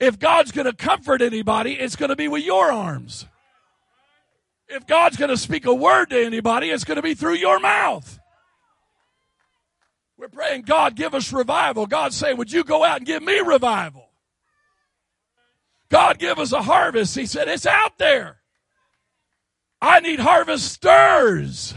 If 0.00 0.18
God's 0.18 0.50
going 0.50 0.66
to 0.66 0.72
comfort 0.72 1.22
anybody, 1.22 1.74
it's 1.74 1.94
going 1.94 2.08
to 2.08 2.16
be 2.16 2.26
with 2.26 2.44
your 2.44 2.72
arms. 2.72 3.26
If 4.68 4.86
God's 4.86 5.16
going 5.16 5.30
to 5.30 5.36
speak 5.36 5.66
a 5.66 5.74
word 5.74 6.10
to 6.10 6.24
anybody, 6.24 6.70
it's 6.70 6.84
going 6.84 6.96
to 6.96 7.02
be 7.02 7.14
through 7.14 7.34
your 7.34 7.60
mouth. 7.60 8.18
We're 10.16 10.28
praying, 10.28 10.62
God, 10.62 10.96
give 10.96 11.14
us 11.14 11.32
revival. 11.32 11.86
God 11.86 12.12
say, 12.12 12.34
would 12.34 12.50
you 12.50 12.64
go 12.64 12.82
out 12.82 12.98
and 12.98 13.06
give 13.06 13.22
me 13.22 13.38
revival? 13.40 14.03
God, 15.90 16.18
give 16.18 16.38
us 16.38 16.52
a 16.52 16.62
harvest. 16.62 17.14
He 17.14 17.26
said, 17.26 17.48
it's 17.48 17.66
out 17.66 17.98
there. 17.98 18.38
I 19.80 20.00
need 20.00 20.20
harvesters. 20.20 21.74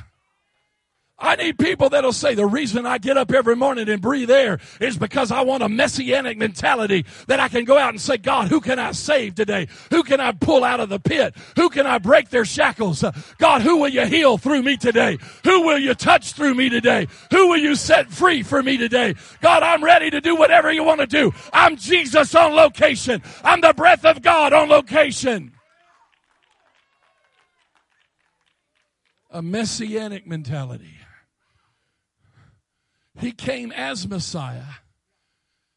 I 1.20 1.36
need 1.36 1.58
people 1.58 1.90
that'll 1.90 2.14
say 2.14 2.36
the 2.36 2.46
reason 2.46 2.86
I 2.86 3.00
get 3.00 3.18
up 3.18 3.32
every 3.32 3.56
morning 3.56 3.90
and 3.90 4.00
breathe 4.00 4.30
air 4.30 4.60
is 4.80 5.00
because 5.00 5.32
I 5.32 5.42
want 5.42 5.64
a 5.64 5.70
messianic 5.70 6.38
mentality 6.38 7.06
that 7.26 7.40
I 7.40 7.48
can 7.48 7.66
go 7.66 7.76
out 7.76 7.90
and 7.90 8.00
say, 8.00 8.18
God, 8.18 8.50
who 8.50 8.62
can 8.62 8.78
I 8.78 8.92
save 8.92 9.34
today? 9.34 9.68
Who 9.90 10.04
can 10.04 10.20
I 10.20 10.32
pull 10.34 10.64
out 10.64 10.80
of 10.80 10.90
the 10.90 11.00
pit? 11.00 11.36
Who 11.56 11.70
can 11.70 11.88
I 11.88 11.98
break 11.98 12.30
their 12.30 12.46
shackles? 12.46 13.04
Uh, 13.04 13.14
God, 13.40 13.64
who 13.64 13.78
will 13.78 13.90
you 13.90 14.06
heal 14.06 14.38
through 14.38 14.62
me 14.62 14.78
today? 14.78 15.18
Who 15.44 15.64
will 15.64 15.80
you 15.80 15.96
touch 15.96 16.34
through 16.34 16.54
me 16.54 16.70
today? 16.70 17.08
Who 17.32 17.48
will 17.48 17.58
you 17.58 17.74
set 17.74 18.12
free 18.12 18.44
for 18.44 18.62
me 18.62 18.78
today? 18.78 19.16
God, 19.42 19.64
I'm 19.64 19.84
ready 19.84 20.12
to 20.12 20.22
do 20.22 20.36
whatever 20.36 20.72
you 20.72 20.84
want 20.84 21.00
to 21.00 21.08
do. 21.08 21.34
I'm 21.52 21.78
Jesus 21.78 22.36
on 22.36 22.54
location. 22.54 23.24
I'm 23.44 23.62
the 23.62 23.74
breath 23.74 24.06
of 24.06 24.22
God 24.22 24.54
on 24.54 24.70
location. 24.70 25.54
A 29.32 29.42
messianic 29.42 30.28
mentality. 30.28 30.94
He 33.20 33.32
came 33.32 33.72
as 33.72 34.08
Messiah, 34.08 34.82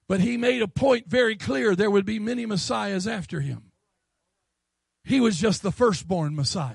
but 0.09 0.21
he 0.21 0.37
made 0.37 0.63
a 0.63 0.69
point 0.69 1.07
very 1.09 1.37
clear 1.37 1.75
there 1.75 1.91
would 1.91 2.05
be 2.05 2.19
many 2.19 2.45
Messiahs 2.47 3.07
after 3.07 3.41
him. 3.41 3.73
He 5.05 5.21
was 5.21 5.39
just 5.39 5.63
the 5.63 5.73
firstborn 5.73 6.37
Messiah. 6.37 6.75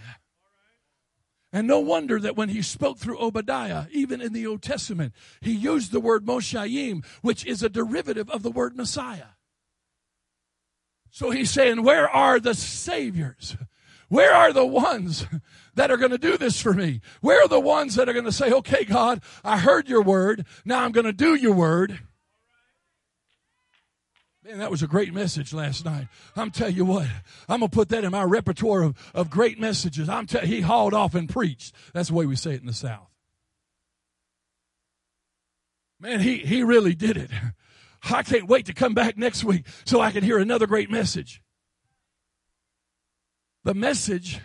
And 1.54 1.68
no 1.68 1.80
wonder 1.80 2.20
that 2.20 2.36
when 2.36 2.50
he 2.50 2.62
spoke 2.62 2.98
through 2.98 3.20
Obadiah, 3.20 3.86
even 3.92 4.20
in 4.20 4.34
the 4.34 4.46
Old 4.46 4.62
Testament, 4.62 5.14
he 5.40 5.54
used 5.54 5.92
the 5.92 6.02
word 6.02 6.26
Moshaim, 6.26 7.06
which 7.22 7.46
is 7.46 7.64
a 7.64 7.70
derivative 7.70 8.30
of 8.30 8.44
the 8.44 8.52
word 8.52 8.76
Messiah. 8.76 9.36
So 11.12 11.30
he's 11.30 11.50
saying, 11.50 11.84
Where 11.84 12.10
are 12.10 12.42
the 12.42 12.54
Saviors? 12.54 13.56
Where 14.10 14.34
are 14.34 14.52
the 14.52 14.66
ones 14.66 15.26
that 15.76 15.92
are 15.92 15.98
going 15.98 16.12
to 16.12 16.18
do 16.18 16.38
this 16.38 16.62
for 16.62 16.74
me? 16.74 17.02
Where 17.22 17.44
are 17.44 17.48
the 17.48 17.60
ones 17.60 17.96
that 17.96 18.10
are 18.10 18.14
going 18.14 18.26
to 18.26 18.32
say, 18.32 18.52
okay, 18.52 18.84
God, 18.84 19.22
I 19.44 19.60
heard 19.60 19.88
your 19.88 20.02
word. 20.02 20.46
Now 20.66 20.84
I'm 20.84 20.92
going 20.92 21.06
to 21.06 21.14
do 21.14 21.36
your 21.36 21.54
word. 21.54 22.00
Man, 24.46 24.60
that 24.60 24.70
was 24.70 24.84
a 24.84 24.88
great 24.88 25.12
message 25.12 25.54
last 25.54 25.86
night. 25.86 26.08
I'm 26.36 26.52
telling 26.52 26.76
you 26.76 26.86
what, 26.86 27.08
I'm 27.50 27.62
gonna 27.62 27.70
put 27.70 27.90
that 27.90 28.04
in 28.04 28.12
my 28.12 28.22
repertoire 28.22 28.84
of, 28.84 29.12
of 29.16 29.32
great 29.32 29.60
messages. 29.60 30.08
I'm 30.08 30.28
tell 30.28 30.42
he 30.42 30.62
hauled 30.62 30.94
off 30.94 31.16
and 31.16 31.28
preached. 31.28 31.74
That's 31.94 32.10
the 32.10 32.14
way 32.14 32.28
we 32.28 32.36
say 32.36 32.52
it 32.52 32.62
in 32.62 32.68
the 32.68 32.74
South. 32.74 33.10
Man, 36.00 36.20
he 36.20 36.38
he 36.38 36.62
really 36.62 36.94
did 36.94 37.18
it. 37.18 37.32
I 38.12 38.22
can't 38.22 38.48
wait 38.48 38.68
to 38.68 38.74
come 38.74 38.94
back 38.94 39.18
next 39.18 39.44
week 39.44 39.66
so 39.84 40.00
I 40.00 40.12
can 40.12 40.24
hear 40.24 40.38
another 40.38 40.68
great 40.68 40.92
message. 40.92 41.42
The 43.64 43.74
message 43.74 44.42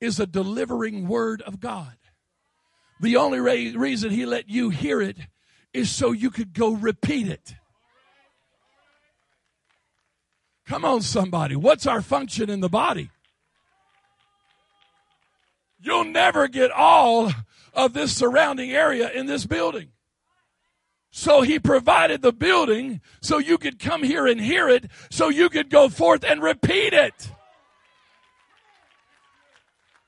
is 0.00 0.18
a 0.18 0.26
delivering 0.26 1.08
word 1.08 1.42
of 1.42 1.60
God. 1.60 1.96
The 3.00 3.16
only 3.16 3.40
re- 3.40 3.76
reason 3.76 4.10
he 4.10 4.26
let 4.26 4.48
you 4.48 4.70
hear 4.70 5.00
it 5.00 5.16
is 5.72 5.90
so 5.90 6.12
you 6.12 6.30
could 6.30 6.52
go 6.52 6.72
repeat 6.72 7.28
it. 7.28 7.54
Come 10.66 10.84
on, 10.84 11.02
somebody. 11.02 11.56
What's 11.56 11.86
our 11.86 12.02
function 12.02 12.48
in 12.48 12.60
the 12.60 12.68
body? 12.68 13.10
You'll 15.80 16.04
never 16.04 16.46
get 16.46 16.70
all 16.70 17.32
of 17.72 17.92
this 17.92 18.14
surrounding 18.14 18.70
area 18.70 19.10
in 19.10 19.26
this 19.26 19.46
building. 19.46 19.88
So 21.10 21.42
he 21.42 21.58
provided 21.58 22.22
the 22.22 22.32
building 22.32 23.00
so 23.20 23.38
you 23.38 23.58
could 23.58 23.78
come 23.78 24.02
here 24.02 24.26
and 24.26 24.40
hear 24.40 24.68
it, 24.68 24.90
so 25.10 25.28
you 25.28 25.48
could 25.48 25.70
go 25.70 25.88
forth 25.88 26.22
and 26.22 26.40
repeat 26.42 26.92
it. 26.92 27.32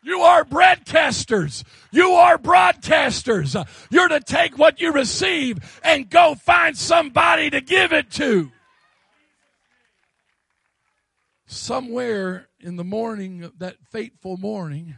You 0.02 0.20
are 0.22 0.44
broadcasters. 0.44 1.62
You 1.92 2.10
are 2.12 2.36
broadcasters. 2.36 3.54
You're 3.90 4.08
to 4.08 4.20
take 4.20 4.58
what 4.58 4.80
you 4.80 4.92
receive 4.92 5.80
and 5.84 6.10
go 6.10 6.34
find 6.34 6.76
somebody 6.76 7.50
to 7.50 7.60
give 7.60 7.92
it 7.92 8.10
to. 8.12 8.50
Somewhere 11.46 12.48
in 12.58 12.76
the 12.76 12.84
morning, 12.84 13.52
that 13.58 13.76
fateful 13.90 14.36
morning, 14.36 14.96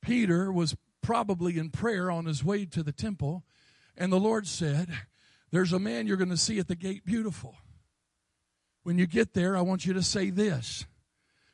Peter 0.00 0.50
was 0.50 0.76
probably 1.02 1.58
in 1.58 1.70
prayer 1.70 2.10
on 2.10 2.24
his 2.24 2.42
way 2.42 2.64
to 2.64 2.82
the 2.82 2.92
temple, 2.92 3.44
and 3.96 4.10
the 4.10 4.20
Lord 4.20 4.46
said, 4.46 4.88
There's 5.50 5.72
a 5.72 5.78
man 5.78 6.06
you're 6.06 6.16
going 6.16 6.30
to 6.30 6.36
see 6.36 6.58
at 6.58 6.68
the 6.68 6.76
gate 6.76 7.04
beautiful. 7.04 7.56
When 8.84 8.96
you 8.96 9.06
get 9.06 9.34
there, 9.34 9.56
I 9.56 9.60
want 9.60 9.84
you 9.84 9.92
to 9.92 10.02
say 10.02 10.30
this 10.30 10.86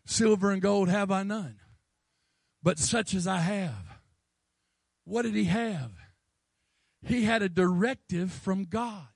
Silver 0.05 0.51
and 0.51 0.63
gold 0.63 0.89
have 0.89 1.11
I 1.11 1.25
none 1.25 1.59
but 2.63 2.79
such 2.79 3.15
as 3.15 3.27
I 3.27 3.39
have. 3.39 4.01
What 5.05 5.23
did 5.23 5.35
he 5.35 5.45
have? 5.45 5.93
He 7.03 7.25
had 7.25 7.43
a 7.43 7.49
directive 7.49 8.33
from 8.33 8.65
God. 8.65 9.07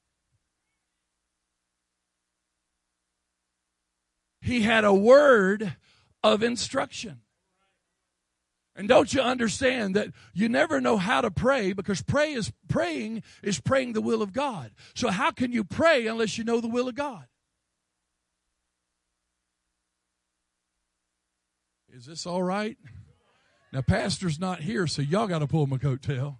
He 4.40 4.62
had 4.62 4.84
a 4.84 4.94
word 4.94 5.76
of 6.22 6.42
instruction. 6.42 7.20
And 8.74 8.88
don't 8.88 9.12
you 9.12 9.20
understand 9.20 9.94
that 9.96 10.08
you 10.32 10.48
never 10.48 10.80
know 10.80 10.96
how 10.96 11.20
to 11.20 11.30
pray 11.30 11.72
because 11.74 12.00
pray 12.00 12.32
is 12.32 12.52
praying 12.68 13.22
is 13.42 13.60
praying 13.60 13.92
the 13.92 14.00
will 14.00 14.22
of 14.22 14.32
God. 14.32 14.72
So 14.94 15.10
how 15.10 15.30
can 15.30 15.52
you 15.52 15.62
pray 15.62 16.06
unless 16.06 16.38
you 16.38 16.44
know 16.44 16.60
the 16.60 16.68
will 16.68 16.88
of 16.88 16.94
God? 16.94 17.26
Is 21.92 22.06
this 22.06 22.24
all 22.24 22.42
right? 22.42 22.78
Now, 23.72 23.80
Pastor's 23.80 24.38
not 24.38 24.60
here, 24.60 24.86
so 24.86 25.00
y'all 25.00 25.26
got 25.26 25.38
to 25.38 25.46
pull 25.46 25.66
my 25.66 25.78
coattail. 25.78 26.36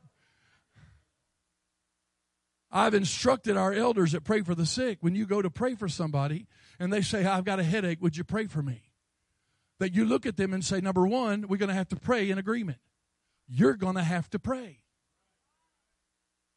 I've 2.71 2.95
instructed 2.95 3.57
our 3.57 3.73
elders 3.73 4.13
that 4.13 4.25
pray 4.25 4.43
for 4.43 4.55
the 4.55 4.67
sick 4.67 4.99
when 5.01 5.15
you 5.15 5.27
go 5.27 5.43
to 5.43 5.51
pray 5.51 5.75
for 5.75 5.89
somebody 5.89 6.47
and 6.79 6.93
they 6.93 7.03
say, 7.03 7.25
I've 7.25 7.45
got 7.45 7.61
a 7.61 7.63
headache, 7.63 8.01
would 8.01 8.17
you 8.17 8.25
pray 8.25 8.47
for 8.47 8.63
me? 8.63 8.83
That 9.79 9.95
you 9.95 10.05
look 10.05 10.25
at 10.25 10.37
them 10.37 10.55
and 10.55 10.65
say, 10.65 10.81
number 10.81 11.07
one, 11.07 11.47
we're 11.49 11.59
going 11.59 11.69
to 11.69 11.75
have 11.75 11.89
to 11.89 11.97
pray 11.97 12.31
in 12.31 12.39
agreement. 12.39 12.79
You're 13.47 13.75
going 13.75 13.97
to 13.97 14.03
have 14.03 14.31
to 14.31 14.39
pray. 14.39 14.79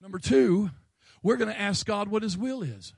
Number 0.01 0.19
two, 0.19 0.71
we're 1.21 1.37
going 1.37 1.51
to 1.51 1.59
ask 1.59 1.85
God 1.85 2.07
what 2.07 2.23
His 2.23 2.37
will 2.37 2.63
is. 2.63 2.93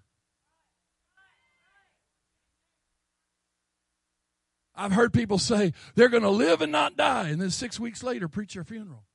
I've 4.78 4.92
heard 4.92 5.12
people 5.12 5.40
say 5.40 5.74
they're 5.96 6.08
going 6.08 6.24
to 6.24 6.30
live 6.30 6.62
and 6.62 6.72
not 6.72 6.96
die, 6.96 7.30
and 7.30 7.42
then 7.42 7.50
six 7.50 7.80
weeks 7.80 8.04
later 8.04 8.28
preach 8.28 8.54
their 8.54 8.64
funeral. 8.64 9.06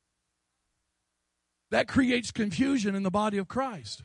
That 1.70 1.87
creates 1.87 2.33
confusion 2.33 2.94
in 2.94 3.05
the 3.05 3.11
body 3.11 3.38
of 3.38 3.48
Christ. 3.48 4.03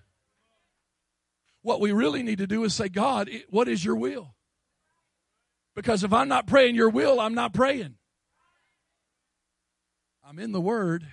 What 1.64 1.82
we 1.82 1.92
really 1.92 2.24
need 2.24 2.38
to 2.38 2.48
do 2.48 2.64
is 2.64 2.74
say, 2.74 2.88
God, 2.88 3.30
what 3.50 3.68
is 3.68 3.84
your 3.84 3.96
will? 3.96 4.36
Because 5.76 6.04
if 6.04 6.14
I'm 6.14 6.30
not 6.30 6.48
praying 6.48 6.76
your 6.76 6.90
will, 6.90 7.20
I'm 7.20 7.34
not 7.34 7.54
praying. 7.54 7.96
I'm 10.24 10.40
in 10.40 10.52
the 10.52 10.62
Word. 10.62 11.06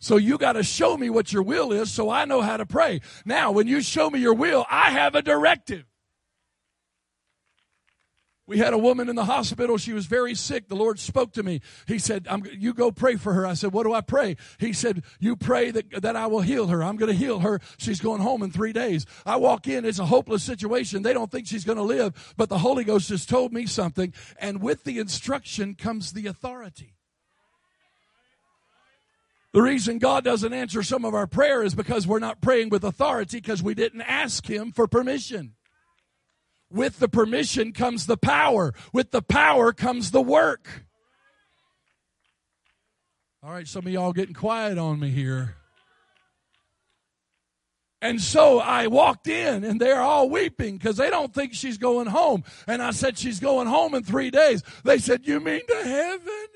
So 0.00 0.16
you 0.16 0.36
got 0.36 0.54
to 0.54 0.64
show 0.64 0.96
me 0.96 1.10
what 1.10 1.32
your 1.32 1.44
will 1.44 1.72
is 1.72 1.92
so 1.92 2.10
I 2.10 2.24
know 2.24 2.40
how 2.40 2.56
to 2.56 2.66
pray. 2.66 3.00
Now, 3.24 3.52
when 3.52 3.68
you 3.68 3.80
show 3.80 4.10
me 4.10 4.18
your 4.18 4.34
will, 4.34 4.66
I 4.68 4.90
have 4.90 5.14
a 5.14 5.22
directive. 5.22 5.84
We 8.44 8.58
had 8.58 8.72
a 8.72 8.78
woman 8.78 9.08
in 9.08 9.14
the 9.14 9.24
hospital. 9.24 9.78
She 9.78 9.92
was 9.92 10.06
very 10.06 10.34
sick. 10.34 10.68
The 10.68 10.74
Lord 10.74 10.98
spoke 10.98 11.32
to 11.34 11.44
me. 11.44 11.60
He 11.86 11.98
said, 11.98 12.26
You 12.58 12.74
go 12.74 12.90
pray 12.90 13.14
for 13.14 13.34
her. 13.34 13.46
I 13.46 13.54
said, 13.54 13.72
What 13.72 13.84
do 13.84 13.94
I 13.94 14.00
pray? 14.00 14.36
He 14.58 14.72
said, 14.72 15.04
You 15.20 15.36
pray 15.36 15.70
that, 15.70 16.02
that 16.02 16.16
I 16.16 16.26
will 16.26 16.40
heal 16.40 16.66
her. 16.66 16.82
I'm 16.82 16.96
going 16.96 17.10
to 17.10 17.16
heal 17.16 17.38
her. 17.40 17.60
She's 17.78 18.00
going 18.00 18.20
home 18.20 18.42
in 18.42 18.50
three 18.50 18.72
days. 18.72 19.06
I 19.24 19.36
walk 19.36 19.68
in. 19.68 19.84
It's 19.84 20.00
a 20.00 20.06
hopeless 20.06 20.42
situation. 20.42 21.02
They 21.02 21.12
don't 21.12 21.30
think 21.30 21.46
she's 21.46 21.64
going 21.64 21.78
to 21.78 21.84
live, 21.84 22.34
but 22.36 22.48
the 22.48 22.58
Holy 22.58 22.82
Ghost 22.82 23.10
has 23.10 23.24
told 23.24 23.52
me 23.52 23.64
something. 23.66 24.12
And 24.40 24.60
with 24.60 24.82
the 24.82 24.98
instruction 24.98 25.76
comes 25.76 26.12
the 26.12 26.26
authority. 26.26 26.96
The 29.52 29.62
reason 29.62 29.98
God 29.98 30.24
doesn't 30.24 30.52
answer 30.52 30.82
some 30.82 31.04
of 31.04 31.14
our 31.14 31.26
prayer 31.26 31.62
is 31.62 31.74
because 31.74 32.06
we're 32.06 32.18
not 32.18 32.40
praying 32.40 32.70
with 32.70 32.82
authority 32.84 33.36
because 33.36 33.62
we 33.62 33.74
didn't 33.74 34.00
ask 34.00 34.46
Him 34.46 34.72
for 34.72 34.88
permission. 34.88 35.54
With 36.72 36.98
the 36.98 37.08
permission 37.08 37.72
comes 37.72 38.06
the 38.06 38.16
power. 38.16 38.72
With 38.92 39.10
the 39.10 39.22
power 39.22 39.72
comes 39.72 40.10
the 40.10 40.22
work. 40.22 40.84
All 43.42 43.50
right, 43.50 43.68
some 43.68 43.86
of 43.86 43.92
y'all 43.92 44.12
getting 44.12 44.34
quiet 44.34 44.78
on 44.78 45.00
me 45.00 45.10
here. 45.10 45.56
And 48.00 48.20
so 48.20 48.58
I 48.58 48.88
walked 48.88 49.28
in 49.28 49.62
and 49.62 49.80
they're 49.80 50.00
all 50.00 50.28
weeping 50.28 50.76
because 50.76 50.96
they 50.96 51.08
don't 51.08 51.32
think 51.32 51.54
she's 51.54 51.78
going 51.78 52.08
home. 52.08 52.42
And 52.66 52.82
I 52.82 52.90
said, 52.90 53.16
She's 53.16 53.38
going 53.38 53.68
home 53.68 53.94
in 53.94 54.02
three 54.02 54.30
days. 54.30 54.62
They 54.84 54.98
said, 54.98 55.26
You 55.26 55.38
mean 55.38 55.60
to 55.68 55.84
heaven? 55.84 56.46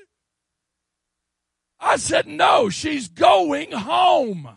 I 1.79 1.95
said, 1.97 2.27
No, 2.27 2.69
she's 2.69 3.07
going 3.07 3.71
home. 3.71 4.49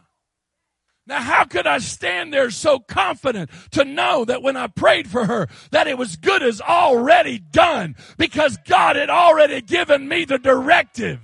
Now, 1.10 1.22
how 1.22 1.42
could 1.42 1.66
I 1.66 1.78
stand 1.78 2.32
there 2.32 2.52
so 2.52 2.78
confident 2.78 3.50
to 3.72 3.84
know 3.84 4.24
that 4.26 4.44
when 4.44 4.56
I 4.56 4.68
prayed 4.68 5.08
for 5.08 5.26
her, 5.26 5.48
that 5.72 5.88
it 5.88 5.98
was 5.98 6.14
good 6.14 6.40
as 6.40 6.60
already 6.60 7.40
done 7.40 7.96
because 8.16 8.56
God 8.58 8.94
had 8.94 9.10
already 9.10 9.60
given 9.60 10.06
me 10.06 10.24
the 10.24 10.38
directive. 10.38 11.18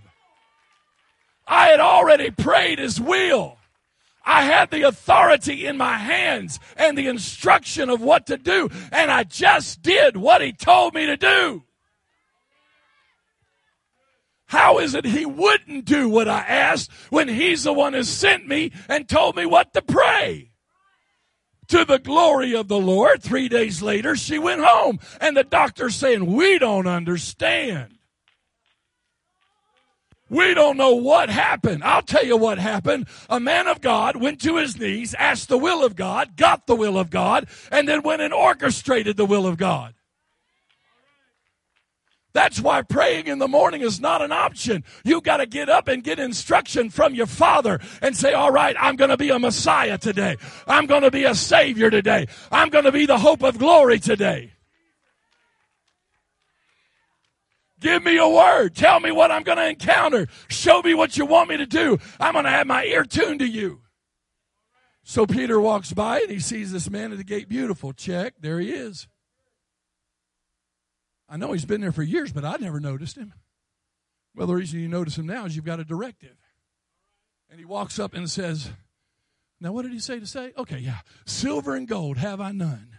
I 1.46 1.68
had 1.68 1.78
already 1.78 2.32
prayed 2.32 2.80
His 2.80 3.00
will. 3.00 3.58
I 4.24 4.42
had 4.42 4.72
the 4.72 4.82
authority 4.82 5.66
in 5.66 5.76
my 5.76 5.98
hands 5.98 6.58
and 6.76 6.98
the 6.98 7.06
instruction 7.06 7.88
of 7.88 8.00
what 8.00 8.26
to 8.26 8.36
do, 8.36 8.68
and 8.90 9.08
I 9.08 9.22
just 9.22 9.82
did 9.82 10.16
what 10.16 10.42
He 10.42 10.52
told 10.52 10.94
me 10.94 11.06
to 11.06 11.16
do. 11.16 11.62
How 14.46 14.78
is 14.78 14.94
it 14.94 15.04
he 15.04 15.26
wouldn't 15.26 15.84
do 15.84 16.08
what 16.08 16.28
I 16.28 16.40
asked 16.40 16.92
when 17.10 17.28
he's 17.28 17.64
the 17.64 17.72
one 17.72 17.94
who 17.94 18.04
sent 18.04 18.46
me 18.46 18.72
and 18.88 19.08
told 19.08 19.36
me 19.36 19.44
what 19.44 19.72
to 19.74 19.82
pray? 19.82 20.50
To 21.68 21.84
the 21.84 21.98
glory 21.98 22.54
of 22.54 22.68
the 22.68 22.78
Lord, 22.78 23.22
three 23.22 23.48
days 23.48 23.82
later, 23.82 24.14
she 24.14 24.38
went 24.38 24.62
home. 24.64 25.00
And 25.20 25.36
the 25.36 25.42
doctor 25.42 25.90
saying, 25.90 26.24
We 26.26 26.60
don't 26.60 26.86
understand. 26.86 27.96
We 30.28 30.54
don't 30.54 30.76
know 30.76 30.94
what 30.94 31.28
happened. 31.28 31.84
I'll 31.84 32.02
tell 32.02 32.24
you 32.24 32.36
what 32.36 32.58
happened. 32.58 33.06
A 33.28 33.38
man 33.38 33.66
of 33.68 33.80
God 33.80 34.16
went 34.16 34.40
to 34.42 34.56
his 34.56 34.78
knees, 34.78 35.14
asked 35.14 35.48
the 35.48 35.58
will 35.58 35.84
of 35.84 35.94
God, 35.94 36.36
got 36.36 36.66
the 36.66 36.74
will 36.74 36.98
of 36.98 37.10
God, 37.10 37.48
and 37.70 37.88
then 37.88 38.02
went 38.02 38.22
and 38.22 38.34
orchestrated 38.34 39.16
the 39.16 39.26
will 39.26 39.46
of 39.46 39.56
God. 39.56 39.94
That's 42.36 42.60
why 42.60 42.82
praying 42.82 43.28
in 43.28 43.38
the 43.38 43.48
morning 43.48 43.80
is 43.80 43.98
not 43.98 44.20
an 44.20 44.30
option. 44.30 44.84
You 45.04 45.22
got 45.22 45.38
to 45.38 45.46
get 45.46 45.70
up 45.70 45.88
and 45.88 46.04
get 46.04 46.18
instruction 46.18 46.90
from 46.90 47.14
your 47.14 47.24
father 47.24 47.80
and 48.02 48.14
say, 48.14 48.34
all 48.34 48.50
right, 48.50 48.76
I'm 48.78 48.96
going 48.96 49.08
to 49.08 49.16
be 49.16 49.30
a 49.30 49.38
Messiah 49.38 49.96
today. 49.96 50.36
I'm 50.66 50.84
going 50.84 51.00
to 51.00 51.10
be 51.10 51.24
a 51.24 51.34
Savior 51.34 51.88
today. 51.88 52.26
I'm 52.52 52.68
going 52.68 52.84
to 52.84 52.92
be 52.92 53.06
the 53.06 53.16
hope 53.16 53.42
of 53.42 53.56
glory 53.56 53.98
today. 53.98 54.52
Give 57.80 58.04
me 58.04 58.18
a 58.18 58.28
word. 58.28 58.74
Tell 58.74 59.00
me 59.00 59.12
what 59.12 59.30
I'm 59.30 59.42
going 59.42 59.56
to 59.56 59.70
encounter. 59.70 60.26
Show 60.48 60.82
me 60.82 60.92
what 60.92 61.16
you 61.16 61.24
want 61.24 61.48
me 61.48 61.56
to 61.56 61.66
do. 61.66 61.96
I'm 62.20 62.34
going 62.34 62.44
to 62.44 62.50
have 62.50 62.66
my 62.66 62.84
ear 62.84 63.04
tuned 63.04 63.38
to 63.38 63.48
you. 63.48 63.80
So 65.04 65.24
Peter 65.24 65.58
walks 65.58 65.94
by 65.94 66.20
and 66.20 66.30
he 66.30 66.40
sees 66.40 66.70
this 66.70 66.90
man 66.90 67.12
at 67.12 67.16
the 67.16 67.24
gate. 67.24 67.48
Beautiful. 67.48 67.94
Check. 67.94 68.34
There 68.42 68.60
he 68.60 68.72
is. 68.72 69.08
I 71.28 71.36
know 71.36 71.52
he's 71.52 71.64
been 71.64 71.80
there 71.80 71.92
for 71.92 72.02
years, 72.02 72.32
but 72.32 72.44
I 72.44 72.56
never 72.56 72.80
noticed 72.80 73.16
him. 73.16 73.34
Well, 74.34 74.46
the 74.46 74.54
reason 74.54 74.80
you 74.80 74.88
notice 74.88 75.18
him 75.18 75.26
now 75.26 75.46
is 75.46 75.56
you've 75.56 75.64
got 75.64 75.80
a 75.80 75.84
directive. 75.84 76.36
And 77.50 77.58
he 77.58 77.64
walks 77.64 77.98
up 77.98 78.14
and 78.14 78.30
says, 78.30 78.70
Now, 79.60 79.72
what 79.72 79.82
did 79.82 79.92
he 79.92 79.98
say 79.98 80.20
to 80.20 80.26
say? 80.26 80.52
Okay, 80.56 80.78
yeah. 80.78 80.98
Silver 81.24 81.74
and 81.74 81.88
gold 81.88 82.18
have 82.18 82.40
I 82.40 82.52
none. 82.52 82.96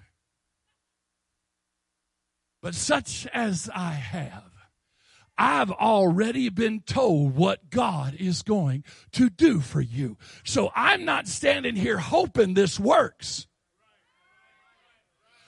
But 2.62 2.76
such 2.76 3.28
as 3.34 3.70
I 3.74 3.92
have, 3.92 4.52
I've 5.38 5.72
already 5.72 6.50
been 6.50 6.82
told 6.82 7.36
what 7.36 7.70
God 7.70 8.16
is 8.16 8.42
going 8.42 8.84
to 9.12 9.30
do 9.30 9.60
for 9.60 9.82
you. 9.82 10.18
So 10.44 10.72
I'm 10.76 11.06
not 11.06 11.28
standing 11.28 11.76
here 11.76 12.00
hoping 12.00 12.54
this 12.54 12.80
works. 12.80 13.47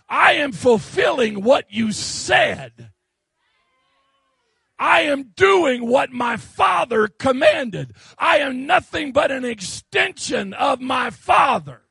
I 0.09 0.33
am 0.33 0.51
fulfilling 0.51 1.43
what 1.43 1.65
you 1.69 1.91
said. 1.91 2.91
I 4.79 5.01
am 5.01 5.33
doing 5.35 5.85
what 5.85 6.11
my 6.11 6.37
Father 6.37 7.07
commanded. 7.07 7.93
I 8.17 8.37
am 8.39 8.65
nothing 8.65 9.11
but 9.11 9.29
an 9.29 9.43
extension 9.43 10.53
of 10.53 10.79
my 10.79 11.09
Father. 11.09 11.81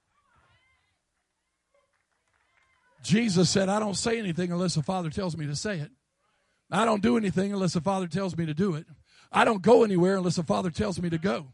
Jesus 3.02 3.50
said, 3.50 3.68
I 3.68 3.78
don't 3.78 3.96
say 3.96 4.18
anything 4.18 4.50
unless 4.50 4.74
the 4.74 4.82
Father 4.82 5.10
tells 5.10 5.36
me 5.36 5.46
to 5.46 5.54
say 5.54 5.78
it. 5.78 5.90
I 6.70 6.84
don't 6.84 7.02
do 7.02 7.16
anything 7.16 7.52
unless 7.52 7.74
the 7.74 7.80
Father 7.80 8.06
tells 8.06 8.36
me 8.36 8.46
to 8.46 8.54
do 8.54 8.74
it. 8.74 8.86
I 9.30 9.44
don't 9.44 9.62
go 9.62 9.84
anywhere 9.84 10.16
unless 10.16 10.36
the 10.36 10.42
Father 10.42 10.70
tells 10.70 11.00
me 11.00 11.10
to 11.10 11.18
go. 11.18 11.52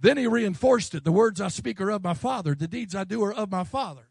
Then 0.00 0.16
he 0.16 0.28
reinforced 0.28 0.94
it. 0.94 1.02
The 1.04 1.12
words 1.12 1.40
I 1.40 1.48
speak 1.48 1.80
are 1.80 1.90
of 1.90 2.04
my 2.04 2.14
Father. 2.14 2.54
The 2.54 2.68
deeds 2.68 2.94
I 2.94 3.04
do 3.04 3.22
are 3.24 3.32
of 3.32 3.50
my 3.50 3.64
Father. 3.64 4.08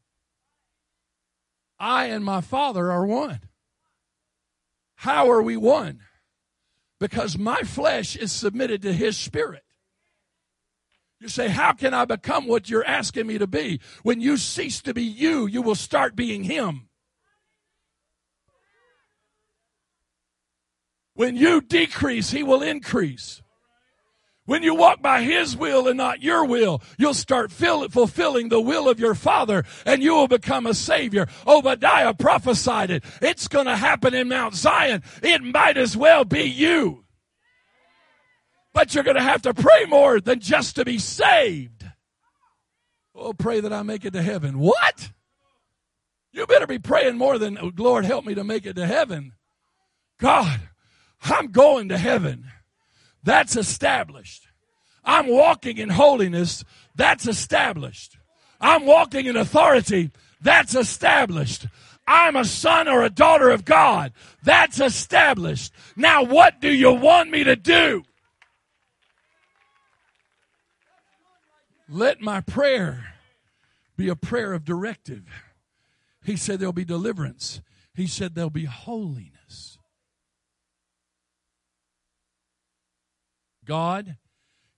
I 1.79 2.05
and 2.05 2.23
my 2.23 2.41
Father 2.41 2.91
are 2.91 3.05
one. 3.05 3.41
How 4.95 5.29
are 5.29 5.41
we 5.41 5.57
one? 5.57 5.99
Because 6.99 7.37
my 7.37 7.61
flesh 7.61 8.15
is 8.15 8.31
submitted 8.31 8.81
to 8.81 8.93
His 8.93 9.15
Spirit. 9.15 9.63
You 11.19 11.27
say, 11.27 11.49
How 11.49 11.73
can 11.73 11.93
I 11.93 12.05
become 12.05 12.47
what 12.47 12.69
you're 12.69 12.85
asking 12.85 13.27
me 13.27 13.37
to 13.37 13.47
be? 13.47 13.79
When 14.03 14.21
you 14.21 14.37
cease 14.37 14.81
to 14.81 14.93
be 14.93 15.03
you, 15.03 15.45
you 15.45 15.61
will 15.61 15.75
start 15.75 16.15
being 16.15 16.43
Him. 16.43 16.89
When 21.13 21.35
you 21.35 21.61
decrease, 21.61 22.31
He 22.31 22.43
will 22.43 22.61
increase. 22.61 23.41
When 24.47 24.63
you 24.63 24.73
walk 24.75 25.01
by 25.01 25.23
His 25.23 25.57
will 25.57 25.89
and 25.89 25.97
not 25.97 26.23
your 26.23 26.45
will, 26.45 26.81
you'll 26.97 27.13
start 27.13 27.51
fulfilling 27.51 28.47
the 28.47 28.62
will 28.62 28.88
of 28.88 28.97
your 28.97 29.13
Father 29.13 29.65
and 29.86 30.01
you 30.01 30.15
will 30.15 30.29
become 30.29 30.65
a 30.65 30.73
Savior. 30.73 31.27
Obadiah 31.45 32.13
prophesied 32.13 32.89
it. 32.89 33.03
It's 33.21 33.49
going 33.49 33.65
to 33.65 33.75
happen 33.75 34.13
in 34.13 34.29
Mount 34.29 34.55
Zion. 34.55 35.03
It 35.21 35.43
might 35.43 35.75
as 35.75 35.97
well 35.97 36.23
be 36.23 36.43
you. 36.43 37.03
But 38.73 38.95
you're 38.95 39.03
going 39.03 39.17
to 39.17 39.21
have 39.21 39.41
to 39.41 39.53
pray 39.53 39.83
more 39.86 40.21
than 40.21 40.39
just 40.39 40.77
to 40.77 40.86
be 40.86 40.97
saved. 40.97 41.86
Oh, 43.13 43.33
pray 43.33 43.60
that 43.60 43.73
I 43.73 43.83
make 43.83 44.05
it 44.05 44.13
to 44.13 44.21
heaven. 44.21 44.60
What? 44.60 45.11
You 46.32 46.47
better 46.47 46.67
be 46.67 46.80
praying 46.80 47.17
more 47.17 47.38
than, 47.38 47.57
Lord, 47.76 48.05
help 48.05 48.26
me 48.26 48.34
to 48.36 48.45
make 48.45 48.65
it 48.65 48.78
to 48.78 48.86
heaven. 48.86 49.34
God, 50.19 50.61
I'm 51.22 51.47
going 51.47 51.89
to 51.89 51.97
heaven. 51.97 52.45
That's 53.24 53.55
established. 53.55 54.47
I'm 55.03 55.28
walking 55.28 55.78
in 55.78 55.89
holiness. 55.89 56.63
That's 56.95 57.28
established. 57.28 58.18
I'm 58.59 58.86
walking 58.86 59.26
in 59.26 59.38
authority. 59.38 60.11
That's 60.41 60.76
established. 60.76 61.68
I'm 62.07 62.36
a 62.36 62.45
son 62.45 62.88
or 62.88 63.03
a 63.03 63.09
daughter 63.09 63.49
of 63.49 63.65
God. 63.65 64.13
That's 64.43 64.80
established. 64.80 65.74
Now, 65.95 66.24
what 66.24 66.61
do 66.61 66.72
you 66.72 66.93
want 66.93 67.30
me 67.30 67.43
to 67.43 67.55
do? 67.55 68.03
Let 71.89 72.22
my 72.22 72.41
prayer 72.41 73.13
be 73.95 74.09
a 74.09 74.15
prayer 74.15 74.53
of 74.53 74.65
directive. 74.65 75.24
He 76.24 76.36
said 76.36 76.59
there'll 76.59 76.74
be 76.74 76.86
deliverance. 76.86 77.61
He 77.93 78.07
said 78.07 78.36
there'll 78.36 78.49
be 78.49 78.65
holiness. 78.65 79.36
God 83.68 84.15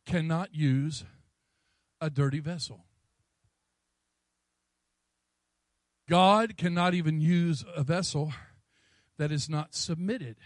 cannot 0.06 0.56
use 0.56 1.06
a 2.02 2.10
dirty 2.10 2.40
vessel. 2.40 2.86
God 6.10 6.58
cannot 6.58 6.96
even 6.96 7.22
use 7.22 7.64
a 7.76 7.84
vessel 7.84 8.34
that 9.20 9.32
is 9.32 9.48
not 9.48 9.76
submitted. 9.76 10.38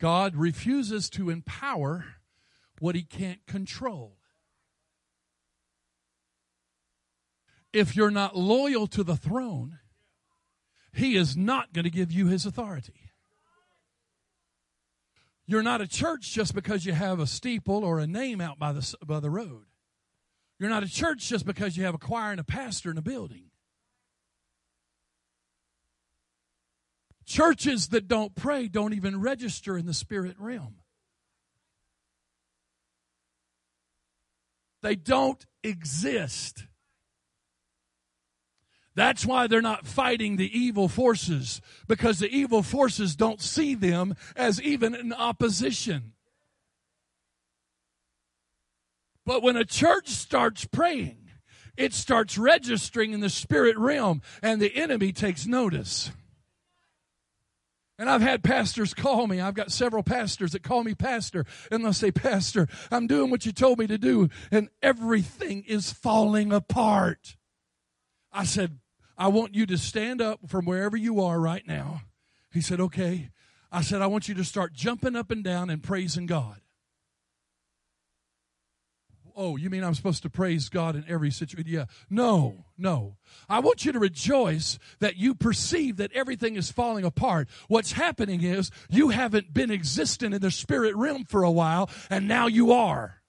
God 0.00 0.34
refuses 0.34 1.08
to 1.10 1.30
empower 1.30 2.04
what 2.80 2.96
he 2.96 3.02
can't 3.02 3.46
control. 3.46 4.16
If 7.72 7.94
you're 7.94 8.10
not 8.10 8.36
loyal 8.36 8.88
to 8.88 9.04
the 9.04 9.16
throne, 9.16 9.78
he 10.92 11.16
is 11.16 11.36
not 11.36 11.72
going 11.72 11.84
to 11.84 11.90
give 11.90 12.10
you 12.10 12.26
his 12.26 12.44
authority. 12.44 13.12
You're 15.48 15.62
not 15.62 15.80
a 15.80 15.88
church 15.88 16.30
just 16.30 16.54
because 16.54 16.84
you 16.84 16.92
have 16.92 17.20
a 17.20 17.26
steeple 17.26 17.82
or 17.82 17.98
a 17.98 18.06
name 18.06 18.38
out 18.42 18.58
by 18.58 18.72
the, 18.72 18.94
by 19.04 19.18
the 19.18 19.30
road. 19.30 19.64
You're 20.60 20.68
not 20.68 20.82
a 20.82 20.88
church 20.88 21.26
just 21.26 21.46
because 21.46 21.74
you 21.74 21.84
have 21.84 21.94
a 21.94 21.98
choir 21.98 22.32
and 22.32 22.38
a 22.38 22.44
pastor 22.44 22.90
in 22.90 22.98
a 22.98 23.02
building. 23.02 23.44
Churches 27.24 27.88
that 27.88 28.06
don't 28.06 28.34
pray 28.34 28.68
don't 28.68 28.92
even 28.92 29.22
register 29.22 29.78
in 29.78 29.86
the 29.86 29.94
spirit 29.94 30.36
realm. 30.38 30.74
They 34.82 34.96
don't 34.96 35.44
exist. 35.64 36.66
That's 38.98 39.24
why 39.24 39.46
they're 39.46 39.62
not 39.62 39.86
fighting 39.86 40.34
the 40.34 40.58
evil 40.58 40.88
forces, 40.88 41.60
because 41.86 42.18
the 42.18 42.28
evil 42.28 42.64
forces 42.64 43.14
don't 43.14 43.40
see 43.40 43.76
them 43.76 44.16
as 44.34 44.60
even 44.60 44.92
an 44.92 45.12
opposition. 45.12 46.14
But 49.24 49.40
when 49.40 49.56
a 49.56 49.64
church 49.64 50.08
starts 50.08 50.64
praying, 50.64 51.30
it 51.76 51.94
starts 51.94 52.36
registering 52.36 53.12
in 53.12 53.20
the 53.20 53.30
spirit 53.30 53.78
realm, 53.78 54.20
and 54.42 54.60
the 54.60 54.74
enemy 54.74 55.12
takes 55.12 55.46
notice. 55.46 56.10
And 58.00 58.10
I've 58.10 58.20
had 58.20 58.42
pastors 58.42 58.94
call 58.94 59.28
me. 59.28 59.40
I've 59.40 59.54
got 59.54 59.70
several 59.70 60.02
pastors 60.02 60.50
that 60.50 60.64
call 60.64 60.82
me 60.82 60.96
pastor 60.96 61.46
and 61.70 61.84
they'll 61.84 61.92
say, 61.92 62.10
Pastor, 62.10 62.66
I'm 62.90 63.06
doing 63.06 63.30
what 63.30 63.46
you 63.46 63.52
told 63.52 63.78
me 63.78 63.86
to 63.86 63.98
do 63.98 64.28
and 64.50 64.70
everything 64.82 65.62
is 65.68 65.92
falling 65.92 66.52
apart. 66.52 67.36
I 68.32 68.44
said, 68.44 68.78
I 69.18 69.28
want 69.28 69.54
you 69.54 69.66
to 69.66 69.76
stand 69.76 70.22
up 70.22 70.40
from 70.48 70.64
wherever 70.64 70.96
you 70.96 71.20
are 71.20 71.38
right 71.40 71.66
now. 71.66 72.02
He 72.50 72.60
said, 72.60 72.80
Okay. 72.80 73.30
I 73.70 73.82
said, 73.82 74.00
I 74.00 74.06
want 74.06 74.28
you 74.28 74.34
to 74.36 74.44
start 74.44 74.72
jumping 74.72 75.14
up 75.14 75.30
and 75.30 75.44
down 75.44 75.68
and 75.68 75.82
praising 75.82 76.24
God. 76.24 76.62
Oh, 79.36 79.56
you 79.56 79.70
mean 79.70 79.84
I'm 79.84 79.94
supposed 79.94 80.22
to 80.22 80.30
praise 80.30 80.68
God 80.68 80.96
in 80.96 81.04
every 81.06 81.30
situation? 81.30 81.70
Yeah. 81.70 81.84
No, 82.10 82.64
no. 82.76 83.18
I 83.48 83.60
want 83.60 83.84
you 83.84 83.92
to 83.92 83.98
rejoice 84.00 84.80
that 84.98 85.16
you 85.16 85.34
perceive 85.34 85.98
that 85.98 86.10
everything 86.12 86.56
is 86.56 86.72
falling 86.72 87.04
apart. 87.04 87.48
What's 87.68 87.92
happening 87.92 88.42
is 88.42 88.72
you 88.90 89.10
haven't 89.10 89.54
been 89.54 89.70
existent 89.70 90.34
in 90.34 90.40
the 90.40 90.50
spirit 90.50 90.96
realm 90.96 91.24
for 91.24 91.44
a 91.44 91.52
while, 91.52 91.88
and 92.10 92.26
now 92.26 92.48
you 92.48 92.72
are. 92.72 93.22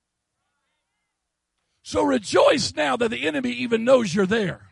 So 1.84 2.04
rejoice 2.04 2.74
now 2.76 2.98
that 2.98 3.10
the 3.10 3.28
enemy 3.28 3.52
even 3.52 3.84
knows 3.84 4.16
you're 4.16 4.26
there. 4.26 4.69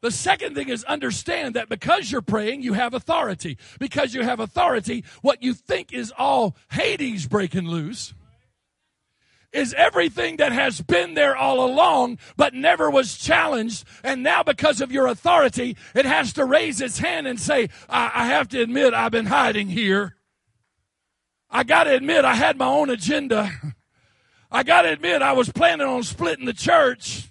The 0.00 0.10
second 0.10 0.54
thing 0.54 0.68
is 0.68 0.84
understand 0.84 1.54
that 1.54 1.68
because 1.68 2.10
you're 2.10 2.22
praying, 2.22 2.62
you 2.62 2.74
have 2.74 2.94
authority. 2.94 3.58
Because 3.78 4.14
you 4.14 4.22
have 4.22 4.40
authority, 4.40 5.04
what 5.22 5.42
you 5.42 5.54
think 5.54 5.92
is 5.92 6.12
all 6.16 6.56
Hades 6.70 7.26
breaking 7.26 7.68
loose 7.68 8.14
is 9.52 9.74
everything 9.74 10.36
that 10.36 10.52
has 10.52 10.80
been 10.82 11.14
there 11.14 11.36
all 11.36 11.64
along, 11.64 12.18
but 12.36 12.54
never 12.54 12.90
was 12.90 13.16
challenged. 13.16 13.84
And 14.04 14.22
now, 14.22 14.42
because 14.42 14.80
of 14.80 14.92
your 14.92 15.06
authority, 15.06 15.76
it 15.94 16.04
has 16.04 16.34
to 16.34 16.44
raise 16.44 16.80
its 16.80 16.98
hand 16.98 17.26
and 17.26 17.40
say, 17.40 17.70
I, 17.88 18.10
I 18.14 18.26
have 18.26 18.48
to 18.48 18.60
admit, 18.60 18.94
I've 18.94 19.12
been 19.12 19.26
hiding 19.26 19.68
here. 19.68 20.16
I 21.50 21.64
got 21.64 21.84
to 21.84 21.94
admit, 21.94 22.24
I 22.24 22.34
had 22.34 22.58
my 22.58 22.66
own 22.66 22.90
agenda. 22.90 23.50
I 24.50 24.62
got 24.62 24.82
to 24.82 24.92
admit, 24.92 25.22
I 25.22 25.32
was 25.32 25.50
planning 25.50 25.86
on 25.86 26.02
splitting 26.02 26.44
the 26.44 26.52
church 26.52 27.27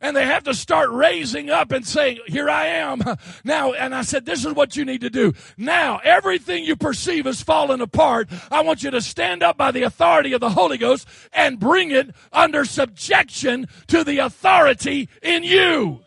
and 0.00 0.16
they 0.16 0.24
have 0.24 0.44
to 0.44 0.54
start 0.54 0.90
raising 0.90 1.50
up 1.50 1.72
and 1.72 1.86
saying, 1.86 2.18
here 2.26 2.48
I 2.48 2.66
am. 2.66 3.02
Now, 3.44 3.72
and 3.72 3.94
I 3.94 4.02
said, 4.02 4.26
this 4.26 4.44
is 4.44 4.52
what 4.54 4.76
you 4.76 4.84
need 4.84 5.00
to 5.00 5.10
do. 5.10 5.32
Now, 5.56 6.00
everything 6.04 6.64
you 6.64 6.76
perceive 6.76 7.26
is 7.26 7.42
falling 7.42 7.80
apart. 7.80 8.28
I 8.50 8.62
want 8.62 8.82
you 8.82 8.90
to 8.90 9.00
stand 9.00 9.42
up 9.42 9.56
by 9.56 9.70
the 9.70 9.82
authority 9.82 10.32
of 10.32 10.40
the 10.40 10.50
Holy 10.50 10.78
Ghost 10.78 11.06
and 11.32 11.58
bring 11.58 11.90
it 11.90 12.14
under 12.32 12.64
subjection 12.64 13.66
to 13.88 14.04
the 14.04 14.18
authority 14.18 15.08
in 15.22 15.42
you. 15.42 16.00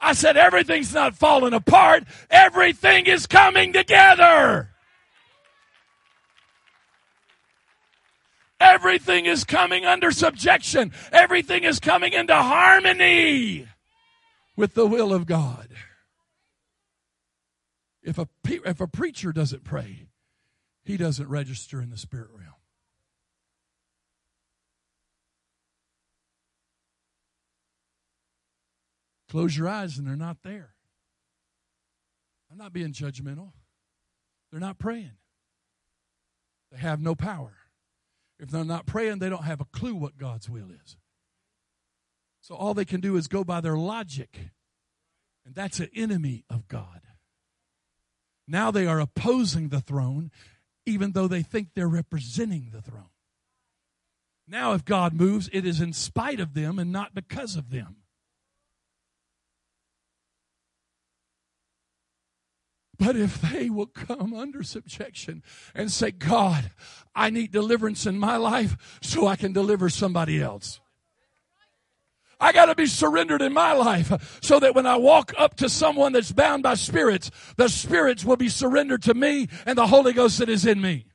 I 0.00 0.12
said, 0.14 0.36
everything's 0.36 0.92
not 0.92 1.14
falling 1.14 1.54
apart. 1.54 2.04
Everything 2.30 3.06
is 3.06 3.26
coming 3.26 3.72
together. 3.72 4.71
Everything 8.62 9.26
is 9.26 9.42
coming 9.44 9.84
under 9.84 10.12
subjection. 10.12 10.92
Everything 11.10 11.64
is 11.64 11.80
coming 11.80 12.12
into 12.12 12.34
harmony 12.34 13.66
with 14.56 14.74
the 14.74 14.86
will 14.86 15.12
of 15.12 15.26
God. 15.26 15.68
If 18.04 18.18
a, 18.18 18.28
if 18.44 18.80
a 18.80 18.86
preacher 18.86 19.32
doesn't 19.32 19.64
pray, 19.64 20.06
he 20.84 20.96
doesn't 20.96 21.28
register 21.28 21.82
in 21.82 21.90
the 21.90 21.96
spirit 21.96 22.30
realm. 22.32 22.54
Close 29.28 29.56
your 29.56 29.68
eyes 29.68 29.98
and 29.98 30.06
they're 30.06 30.14
not 30.14 30.38
there. 30.44 30.74
I'm 32.50 32.58
not 32.58 32.72
being 32.72 32.92
judgmental. 32.92 33.52
They're 34.50 34.60
not 34.60 34.78
praying. 34.78 35.12
They 36.70 36.78
have 36.78 37.00
no 37.00 37.14
power. 37.14 37.61
If 38.42 38.50
they're 38.50 38.64
not 38.64 38.86
praying, 38.86 39.20
they 39.20 39.28
don't 39.28 39.44
have 39.44 39.60
a 39.60 39.66
clue 39.66 39.94
what 39.94 40.18
God's 40.18 40.50
will 40.50 40.66
is. 40.84 40.96
So 42.40 42.56
all 42.56 42.74
they 42.74 42.84
can 42.84 43.00
do 43.00 43.16
is 43.16 43.28
go 43.28 43.44
by 43.44 43.60
their 43.60 43.76
logic. 43.76 44.50
And 45.46 45.54
that's 45.54 45.78
an 45.78 45.90
enemy 45.94 46.44
of 46.50 46.66
God. 46.66 47.02
Now 48.48 48.72
they 48.72 48.84
are 48.88 48.98
opposing 48.98 49.68
the 49.68 49.80
throne, 49.80 50.32
even 50.84 51.12
though 51.12 51.28
they 51.28 51.42
think 51.42 51.68
they're 51.74 51.86
representing 51.86 52.70
the 52.72 52.82
throne. 52.82 53.10
Now, 54.48 54.72
if 54.72 54.84
God 54.84 55.14
moves, 55.14 55.48
it 55.52 55.64
is 55.64 55.80
in 55.80 55.92
spite 55.92 56.40
of 56.40 56.54
them 56.54 56.80
and 56.80 56.90
not 56.90 57.14
because 57.14 57.54
of 57.54 57.70
them. 57.70 57.98
But 63.04 63.16
if 63.16 63.40
they 63.40 63.68
will 63.68 63.86
come 63.86 64.32
under 64.32 64.62
subjection 64.62 65.42
and 65.74 65.90
say, 65.90 66.12
God, 66.12 66.70
I 67.16 67.30
need 67.30 67.50
deliverance 67.50 68.06
in 68.06 68.16
my 68.16 68.36
life 68.36 68.98
so 69.02 69.26
I 69.26 69.34
can 69.34 69.52
deliver 69.52 69.88
somebody 69.88 70.40
else. 70.40 70.80
I 72.38 72.52
got 72.52 72.66
to 72.66 72.76
be 72.76 72.86
surrendered 72.86 73.42
in 73.42 73.52
my 73.52 73.72
life 73.72 74.38
so 74.40 74.60
that 74.60 74.76
when 74.76 74.86
I 74.86 74.96
walk 74.96 75.32
up 75.36 75.56
to 75.56 75.68
someone 75.68 76.12
that's 76.12 76.30
bound 76.30 76.62
by 76.62 76.74
spirits, 76.74 77.32
the 77.56 77.68
spirits 77.68 78.24
will 78.24 78.36
be 78.36 78.48
surrendered 78.48 79.02
to 79.02 79.14
me 79.14 79.48
and 79.66 79.76
the 79.76 79.88
Holy 79.88 80.12
Ghost 80.12 80.38
that 80.38 80.48
is 80.48 80.64
in 80.64 80.80
me. 80.80 81.06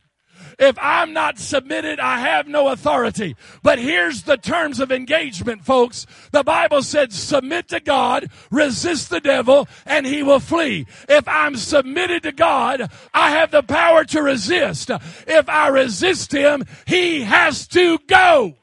If 0.60 0.76
I'm 0.82 1.14
not 1.14 1.38
submitted, 1.38 2.00
I 2.00 2.20
have 2.20 2.48
no 2.48 2.70
authority. 2.70 3.36
But 3.62 3.78
here's 3.78 4.24
the 4.24 4.38
terms 4.38 4.80
of 4.80 4.92
engagement, 4.92 5.64
folks. 5.64 6.08
The 6.32 6.44
Bible 6.44 6.82
said, 6.82 7.14
submit 7.14 7.68
to 7.68 7.80
God, 7.80 8.32
resist 8.50 9.12
the 9.12 9.20
devil, 9.20 9.68
and 9.86 10.08
he 10.08 10.24
will 10.24 10.40
flee. 10.40 10.88
If 11.08 11.28
I'm 11.28 11.58
submitted 11.58 12.24
to 12.24 12.32
God, 12.32 12.92
I 13.14 13.32
have 13.32 13.52
the 13.52 13.62
power 13.62 14.04
to 14.06 14.22
resist. 14.24 14.90
If 15.28 15.48
I 15.48 15.68
resist 15.68 16.32
him, 16.32 16.64
he 16.88 17.22
has 17.22 17.68
to 17.70 18.00
go. 18.08 18.56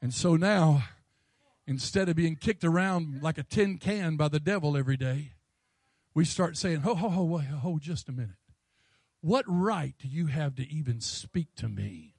And 0.00 0.14
so 0.14 0.36
now, 0.36 0.84
instead 1.66 2.08
of 2.08 2.14
being 2.14 2.36
kicked 2.36 2.64
around 2.64 3.22
like 3.22 3.38
a 3.38 3.44
tin 3.44 3.78
can 3.78 4.16
by 4.16 4.28
the 4.28 4.40
devil 4.40 4.76
every 4.76 4.96
day, 4.96 5.32
we 6.14 6.24
start 6.24 6.56
saying, 6.56 6.80
ho, 6.80 6.94
ho, 6.94 7.08
ho, 7.08 7.24
wait, 7.24 7.46
hold 7.46 7.80
just 7.80 8.08
a 8.08 8.12
minute. 8.12 8.36
What 9.20 9.44
right 9.46 9.94
do 9.98 10.08
you 10.08 10.26
have 10.26 10.56
to 10.56 10.68
even 10.68 11.00
speak 11.00 11.48
to 11.56 11.68
me? 11.68 12.16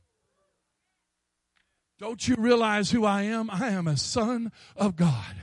Don't 2.00 2.28
you 2.28 2.36
realize 2.38 2.92
who 2.92 3.06
I 3.06 3.24
am? 3.24 3.50
I 3.50 3.68
am 3.68 3.88
a 3.88 3.98
son 3.98 4.52
of 4.76 4.96
God. 4.96 5.36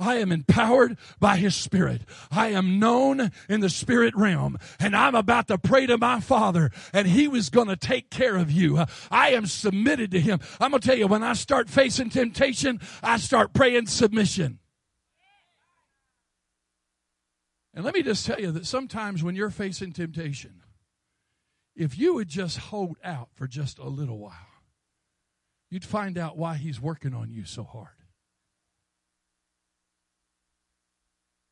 I 0.00 0.16
am 0.16 0.32
empowered 0.32 0.96
by 1.20 1.36
His 1.36 1.54
Spirit. 1.54 2.02
I 2.30 2.48
am 2.48 2.78
known 2.78 3.30
in 3.48 3.60
the 3.60 3.68
Spirit 3.68 4.14
realm. 4.16 4.58
And 4.80 4.96
I'm 4.96 5.14
about 5.14 5.48
to 5.48 5.58
pray 5.58 5.86
to 5.86 5.98
my 5.98 6.20
Father, 6.20 6.70
and 6.92 7.06
He 7.06 7.28
was 7.28 7.50
going 7.50 7.68
to 7.68 7.76
take 7.76 8.10
care 8.10 8.36
of 8.36 8.50
you. 8.50 8.84
I 9.10 9.30
am 9.30 9.46
submitted 9.46 10.10
to 10.12 10.20
Him. 10.20 10.40
I'm 10.60 10.70
going 10.70 10.80
to 10.80 10.88
tell 10.88 10.98
you, 10.98 11.06
when 11.06 11.22
I 11.22 11.34
start 11.34 11.68
facing 11.68 12.10
temptation, 12.10 12.80
I 13.02 13.18
start 13.18 13.52
praying 13.52 13.86
submission. 13.86 14.58
And 17.78 17.84
let 17.84 17.94
me 17.94 18.02
just 18.02 18.26
tell 18.26 18.40
you 18.40 18.50
that 18.50 18.66
sometimes 18.66 19.22
when 19.22 19.36
you're 19.36 19.50
facing 19.50 19.92
temptation, 19.92 20.62
if 21.76 21.96
you 21.96 22.14
would 22.14 22.26
just 22.26 22.58
hold 22.58 22.96
out 23.04 23.28
for 23.34 23.46
just 23.46 23.78
a 23.78 23.86
little 23.86 24.18
while, 24.18 24.34
you'd 25.70 25.84
find 25.84 26.18
out 26.18 26.36
why 26.36 26.56
He's 26.56 26.80
working 26.80 27.14
on 27.14 27.30
you 27.30 27.44
so 27.44 27.62
hard. 27.62 27.94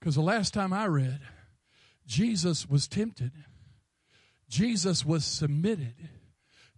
Because 0.01 0.17
the 0.17 0.21
last 0.21 0.53
time 0.53 0.73
I 0.73 0.89
read, 0.89 1.21
Jesus 2.09 2.69
was 2.69 2.89
tempted, 2.89 3.31
Jesus 4.49 5.07
was 5.07 5.25
submitted, 5.25 6.09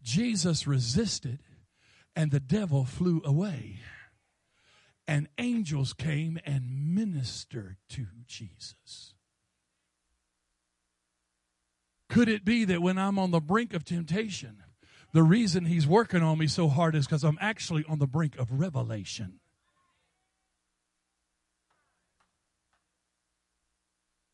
Jesus 0.03 0.67
resisted, 0.67 1.39
and 2.15 2.31
the 2.31 2.39
devil 2.39 2.85
flew 2.85 3.23
away. 3.25 3.79
And 5.07 5.27
angels 5.39 5.95
came 5.95 6.39
and 6.45 6.95
ministered 6.95 7.79
to 7.89 8.09
Jesus. 8.27 9.15
Could 12.09 12.29
it 12.29 12.45
be 12.45 12.65
that 12.65 12.83
when 12.83 12.99
I'm 12.99 13.19
on 13.19 13.31
the 13.31 13.41
brink 13.41 13.75
of 13.75 13.85
temptation, 13.85 14.63
the 15.13 15.23
reason 15.23 15.67
he's 15.67 15.87
working 15.87 16.23
on 16.23 16.39
me 16.39 16.47
so 16.47 16.69
hard 16.69 16.95
is 16.95 17.07
because 17.07 17.25
I'm 17.25 17.39
actually 17.41 17.85
on 17.89 17.99
the 17.99 18.07
brink 18.07 18.39
of 18.39 18.51
revelation? 18.53 19.41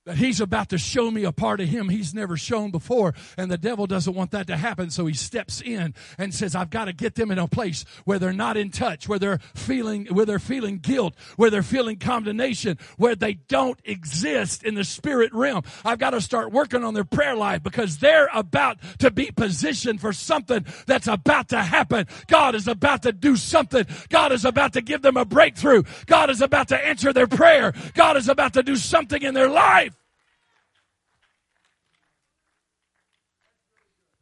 That 0.04 0.16
he's 0.16 0.40
about 0.40 0.68
to 0.68 0.78
show 0.78 1.10
me 1.10 1.24
a 1.24 1.32
part 1.32 1.60
of 1.60 1.68
him 1.68 1.88
he's 1.88 2.12
never 2.12 2.36
shown 2.36 2.70
before. 2.70 3.14
And 3.38 3.50
the 3.50 3.56
devil 3.56 3.86
doesn't 3.86 4.14
want 4.14 4.32
that 4.32 4.46
to 4.48 4.56
happen. 4.56 4.90
So 4.90 5.06
he 5.06 5.14
steps 5.14 5.62
in 5.62 5.94
and 6.18 6.34
says, 6.34 6.54
I've 6.54 6.70
got 6.70 6.86
to 6.86 6.92
get 6.92 7.14
them 7.14 7.30
in 7.30 7.38
a 7.38 7.48
place 7.48 7.84
where 8.04 8.18
they're 8.18 8.32
not 8.32 8.56
in 8.56 8.70
touch, 8.70 9.08
where 9.08 9.18
they're 9.18 9.38
feeling, 9.54 10.06
where 10.06 10.26
they're 10.26 10.38
feeling 10.38 10.78
guilt, 10.78 11.14
where 11.36 11.50
they're 11.50 11.62
feeling 11.62 11.96
condemnation, 11.98 12.78
where 12.98 13.14
they 13.14 13.34
don't 13.34 13.80
exist 13.84 14.62
in 14.62 14.74
the 14.74 14.84
spirit 14.84 15.32
realm. 15.32 15.62
I've 15.84 15.98
got 15.98 16.10
to 16.10 16.20
start 16.20 16.52
working 16.52 16.84
on 16.84 16.92
their 16.92 17.04
prayer 17.04 17.34
life 17.34 17.62
because 17.62 17.98
they're 17.98 18.28
about 18.34 18.78
to 18.98 19.10
be 19.10 19.30
positioned 19.30 20.00
for 20.00 20.12
something 20.12 20.66
that's 20.86 21.08
about 21.08 21.48
to 21.48 21.62
happen. 21.62 22.06
God 22.26 22.54
is 22.54 22.68
about 22.68 23.02
to 23.04 23.12
do 23.12 23.36
something. 23.36 23.86
God 24.10 24.32
is 24.32 24.44
about 24.44 24.74
to 24.74 24.82
give 24.82 25.00
them 25.00 25.16
a 25.16 25.24
breakthrough. 25.24 25.82
God 26.06 26.28
is 26.28 26.42
about 26.42 26.68
to 26.68 26.86
answer 26.86 27.12
their 27.12 27.26
prayer. 27.26 27.72
God 27.94 28.18
is 28.18 28.28
about 28.28 28.52
to 28.54 28.62
do 28.62 28.76
something 28.76 29.22
in 29.22 29.32
their 29.32 29.48
life. 29.48 29.93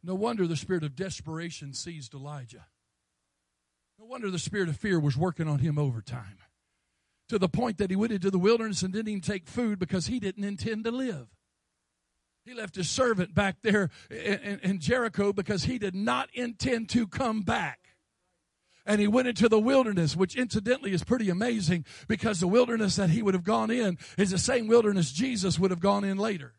No 0.03 0.15
wonder 0.15 0.45
the 0.45 0.57
spirit 0.57 0.83
of 0.83 0.95
desperation 0.95 1.73
seized 1.73 2.13
Elijah. 2.13 2.65
No 3.97 4.05
wonder 4.05 4.29
the 4.29 4.39
spirit 4.39 4.67
of 4.67 4.75
fear 4.75 4.99
was 4.99 5.15
working 5.15 5.47
on 5.47 5.59
him 5.59 5.79
overtime. 5.79 6.37
To 7.29 7.39
the 7.39 7.47
point 7.47 7.77
that 7.77 7.89
he 7.89 7.95
went 7.95 8.11
into 8.11 8.29
the 8.29 8.37
wilderness 8.37 8.81
and 8.81 8.91
didn't 8.91 9.07
even 9.07 9.21
take 9.21 9.47
food 9.47 9.79
because 9.79 10.07
he 10.07 10.19
didn't 10.19 10.43
intend 10.43 10.83
to 10.83 10.91
live. 10.91 11.27
He 12.45 12.53
left 12.53 12.75
his 12.75 12.89
servant 12.89 13.33
back 13.33 13.61
there 13.61 13.89
in, 14.11 14.59
in, 14.61 14.79
Jericho 14.79 15.31
because 15.31 15.63
he 15.63 15.77
did 15.77 15.95
not 15.95 16.29
intend 16.33 16.89
to 16.89 17.07
come 17.07 17.41
back. 17.41 17.79
And 18.85 18.99
he 18.99 19.07
went 19.07 19.29
into 19.29 19.47
the 19.47 19.59
wilderness, 19.59 20.17
which 20.17 20.35
incidentally 20.35 20.91
is 20.91 21.05
pretty 21.05 21.29
amazing 21.29 21.85
because 22.09 22.41
the 22.41 22.49
wilderness 22.49 22.97
that 22.97 23.11
he 23.11 23.21
would 23.21 23.33
have 23.33 23.45
gone 23.45 23.71
in 23.71 23.97
is 24.17 24.31
the 24.31 24.37
same 24.37 24.67
wilderness 24.67 25.13
Jesus 25.13 25.57
would 25.57 25.71
have 25.71 25.79
gone 25.79 26.03
in 26.03 26.17
later. 26.17 26.55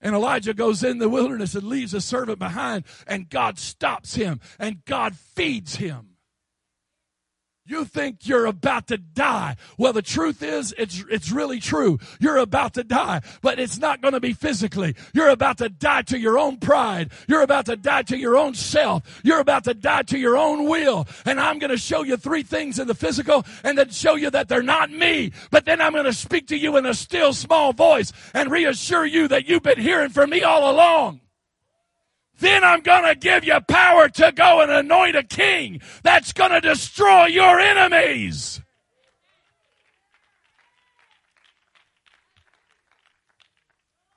And 0.00 0.14
Elijah 0.14 0.54
goes 0.54 0.82
in 0.82 0.98
the 0.98 1.08
wilderness 1.08 1.54
and 1.54 1.64
leaves 1.64 1.92
a 1.94 2.00
servant 2.00 2.38
behind, 2.38 2.84
and 3.06 3.28
God 3.28 3.58
stops 3.58 4.14
him, 4.14 4.40
and 4.58 4.84
God 4.84 5.16
feeds 5.16 5.76
him. 5.76 6.09
You 7.70 7.84
think 7.84 8.26
you're 8.26 8.46
about 8.46 8.88
to 8.88 8.98
die. 8.98 9.54
Well, 9.78 9.92
the 9.92 10.02
truth 10.02 10.42
is, 10.42 10.74
it's, 10.76 11.04
it's 11.08 11.30
really 11.30 11.60
true. 11.60 12.00
You're 12.18 12.38
about 12.38 12.74
to 12.74 12.82
die, 12.82 13.20
but 13.42 13.60
it's 13.60 13.78
not 13.78 14.00
going 14.00 14.14
to 14.14 14.18
be 14.18 14.32
physically. 14.32 14.96
You're 15.14 15.28
about 15.28 15.58
to 15.58 15.68
die 15.68 16.02
to 16.02 16.18
your 16.18 16.36
own 16.36 16.56
pride. 16.56 17.12
You're 17.28 17.42
about 17.42 17.66
to 17.66 17.76
die 17.76 18.02
to 18.02 18.18
your 18.18 18.36
own 18.36 18.54
self. 18.54 19.20
You're 19.22 19.38
about 19.38 19.62
to 19.64 19.74
die 19.74 20.02
to 20.02 20.18
your 20.18 20.36
own 20.36 20.68
will. 20.68 21.06
And 21.24 21.38
I'm 21.38 21.60
going 21.60 21.70
to 21.70 21.78
show 21.78 22.02
you 22.02 22.16
three 22.16 22.42
things 22.42 22.80
in 22.80 22.88
the 22.88 22.94
physical 22.94 23.46
and 23.62 23.78
then 23.78 23.90
show 23.90 24.16
you 24.16 24.30
that 24.30 24.48
they're 24.48 24.64
not 24.64 24.90
me. 24.90 25.30
But 25.52 25.64
then 25.64 25.80
I'm 25.80 25.92
going 25.92 26.06
to 26.06 26.12
speak 26.12 26.48
to 26.48 26.56
you 26.56 26.76
in 26.76 26.86
a 26.86 26.94
still 26.94 27.32
small 27.32 27.72
voice 27.72 28.12
and 28.34 28.50
reassure 28.50 29.06
you 29.06 29.28
that 29.28 29.48
you've 29.48 29.62
been 29.62 29.78
hearing 29.78 30.10
from 30.10 30.30
me 30.30 30.42
all 30.42 30.68
along. 30.72 31.20
Then 32.40 32.64
I'm 32.64 32.80
going 32.80 33.04
to 33.04 33.14
give 33.14 33.44
you 33.44 33.60
power 33.60 34.08
to 34.08 34.32
go 34.32 34.62
and 34.62 34.70
anoint 34.70 35.14
a 35.14 35.22
king 35.22 35.80
that's 36.02 36.32
going 36.32 36.50
to 36.50 36.60
destroy 36.60 37.26
your 37.26 37.60
enemies. 37.60 38.60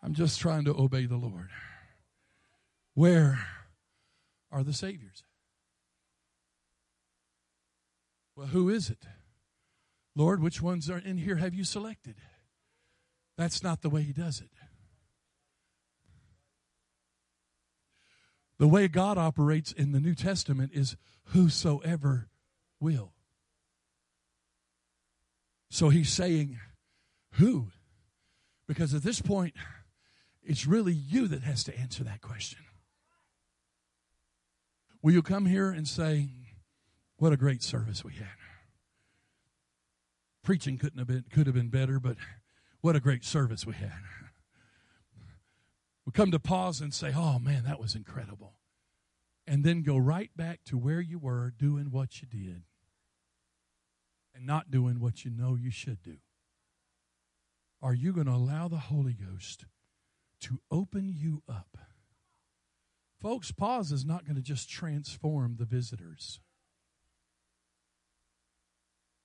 I'm 0.02 0.14
just 0.14 0.40
trying 0.40 0.66
to 0.66 0.76
obey 0.76 1.06
the 1.06 1.18
Lord. 1.18 1.50
Where 2.94 3.46
are 4.52 4.64
the 4.64 4.74
Saviors? 4.74 5.24
Well, 8.36 8.48
who 8.48 8.70
is 8.70 8.90
it? 8.90 9.06
Lord, 10.16 10.42
which 10.42 10.62
ones 10.62 10.90
are 10.90 10.98
in 10.98 11.18
here 11.18 11.38
have 11.38 11.54
you 11.54 11.64
selected? 11.64 12.16
That's 13.38 13.64
not 13.64 13.82
the 13.82 13.90
way 13.90 14.04
He 14.04 14.14
does 14.14 14.42
it. 14.42 14.50
The 18.64 18.70
way 18.70 18.88
God 18.88 19.18
operates 19.18 19.74
in 19.74 19.92
the 19.92 20.00
New 20.00 20.16
Testament 20.16 20.72
is 20.74 20.96
whosoever 21.26 22.30
will. 22.80 23.12
So 25.70 25.90
he's 25.90 26.10
saying, 26.10 26.60
who? 27.32 27.68
Because 28.66 28.94
at 28.94 29.04
this 29.04 29.22
point, 29.22 29.54
it's 30.42 30.66
really 30.66 30.94
you 30.94 31.28
that 31.28 31.44
has 31.44 31.66
to 31.66 31.78
answer 31.78 32.06
that 32.06 32.22
question. 32.22 32.60
Will 35.02 35.12
you 35.12 35.22
come 35.22 35.46
here 35.46 35.70
and 35.70 35.86
say, 35.86 36.30
What 37.18 37.34
a 37.34 37.38
great 37.38 37.64
service 37.64 38.06
we 38.06 38.14
had? 38.14 38.38
Preaching 40.42 40.78
couldn't 40.78 41.00
have 41.00 41.08
been 41.08 41.26
could 41.30 41.48
have 41.48 41.56
been 41.56 41.68
better, 41.68 42.00
but 42.00 42.16
what 42.80 42.96
a 42.96 43.02
great 43.02 43.26
service 43.26 43.66
we 43.66 43.74
had. 43.74 43.92
We 46.06 46.12
come 46.12 46.32
to 46.32 46.40
pause 46.40 46.82
and 46.82 46.94
say, 46.94 47.14
oh 47.16 47.40
man, 47.40 47.64
that 47.64 47.80
was 47.80 47.96
incredible. 47.96 48.56
And 49.48 49.64
then 49.64 49.84
go 49.84 49.98
right 49.98 50.32
back 50.36 50.62
to 50.66 50.78
where 50.78 51.02
you 51.02 51.20
were 51.20 51.54
doing 51.58 51.92
what 51.92 52.22
you 52.22 52.28
did 52.28 52.64
and 54.36 54.46
not 54.46 54.72
doing 54.72 55.00
what 55.00 55.24
you 55.24 55.32
know 55.32 55.56
you 55.56 55.72
should 55.72 56.02
do. 56.02 56.18
Are 57.82 57.94
you 57.94 58.14
going 58.14 58.28
to 58.28 58.34
allow 58.34 58.68
the 58.68 58.78
Holy 58.78 59.14
Ghost 59.14 59.66
to 60.42 60.60
open 60.72 61.14
you 61.14 61.44
up? 61.50 61.78
Folks, 63.22 63.52
pause 63.52 63.92
is 63.92 64.06
not 64.06 64.26
going 64.26 64.36
to 64.36 64.42
just 64.42 64.70
transform 64.70 65.56
the 65.58 65.66
visitors. 65.66 66.40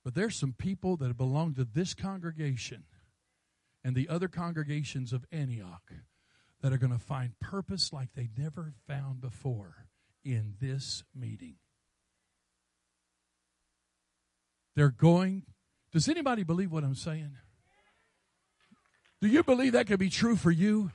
But 0.03 0.15
there's 0.15 0.35
some 0.35 0.53
people 0.57 0.97
that 0.97 1.15
belong 1.17 1.53
to 1.55 1.65
this 1.65 1.93
congregation 1.93 2.83
and 3.83 3.95
the 3.95 4.09
other 4.09 4.27
congregations 4.27 5.13
of 5.13 5.25
Antioch 5.31 5.91
that 6.61 6.73
are 6.73 6.77
going 6.77 6.93
to 6.93 6.99
find 6.99 7.39
purpose 7.39 7.93
like 7.93 8.09
they 8.13 8.29
never 8.37 8.73
found 8.87 9.21
before 9.21 9.87
in 10.23 10.55
this 10.59 11.03
meeting. 11.15 11.55
They're 14.75 14.89
going. 14.89 15.43
Does 15.91 16.07
anybody 16.07 16.43
believe 16.43 16.71
what 16.71 16.83
I'm 16.83 16.95
saying? 16.95 17.31
Do 19.21 19.27
you 19.27 19.43
believe 19.43 19.73
that 19.73 19.87
could 19.87 19.99
be 19.99 20.09
true 20.09 20.35
for 20.35 20.51
you? 20.51 20.91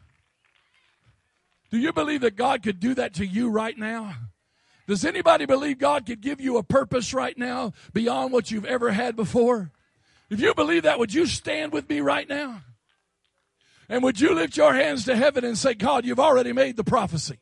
Do 1.70 1.78
you 1.78 1.92
believe 1.92 2.20
that 2.20 2.36
God 2.36 2.62
could 2.62 2.80
do 2.80 2.94
that 2.94 3.14
to 3.14 3.26
you 3.26 3.50
right 3.50 3.76
now? 3.76 4.14
Does 4.86 5.04
anybody 5.04 5.46
believe 5.46 5.78
God 5.78 6.06
could 6.06 6.20
give 6.20 6.40
you 6.40 6.56
a 6.56 6.62
purpose 6.62 7.14
right 7.14 7.36
now 7.36 7.72
beyond 7.92 8.32
what 8.32 8.50
you've 8.50 8.66
ever 8.66 8.92
had 8.92 9.16
before? 9.16 9.72
If 10.30 10.40
you 10.40 10.54
believe 10.54 10.84
that, 10.84 10.98
would 10.98 11.12
you 11.12 11.26
stand 11.26 11.72
with 11.72 11.88
me 11.88 12.00
right 12.00 12.28
now? 12.28 12.62
And 13.88 14.02
would 14.02 14.20
you 14.20 14.34
lift 14.34 14.56
your 14.56 14.74
hands 14.74 15.04
to 15.04 15.16
heaven 15.16 15.44
and 15.44 15.58
say, 15.58 15.74
God, 15.74 16.04
you've 16.04 16.20
already 16.20 16.52
made 16.52 16.76
the 16.76 16.84
prophecy. 16.84 17.40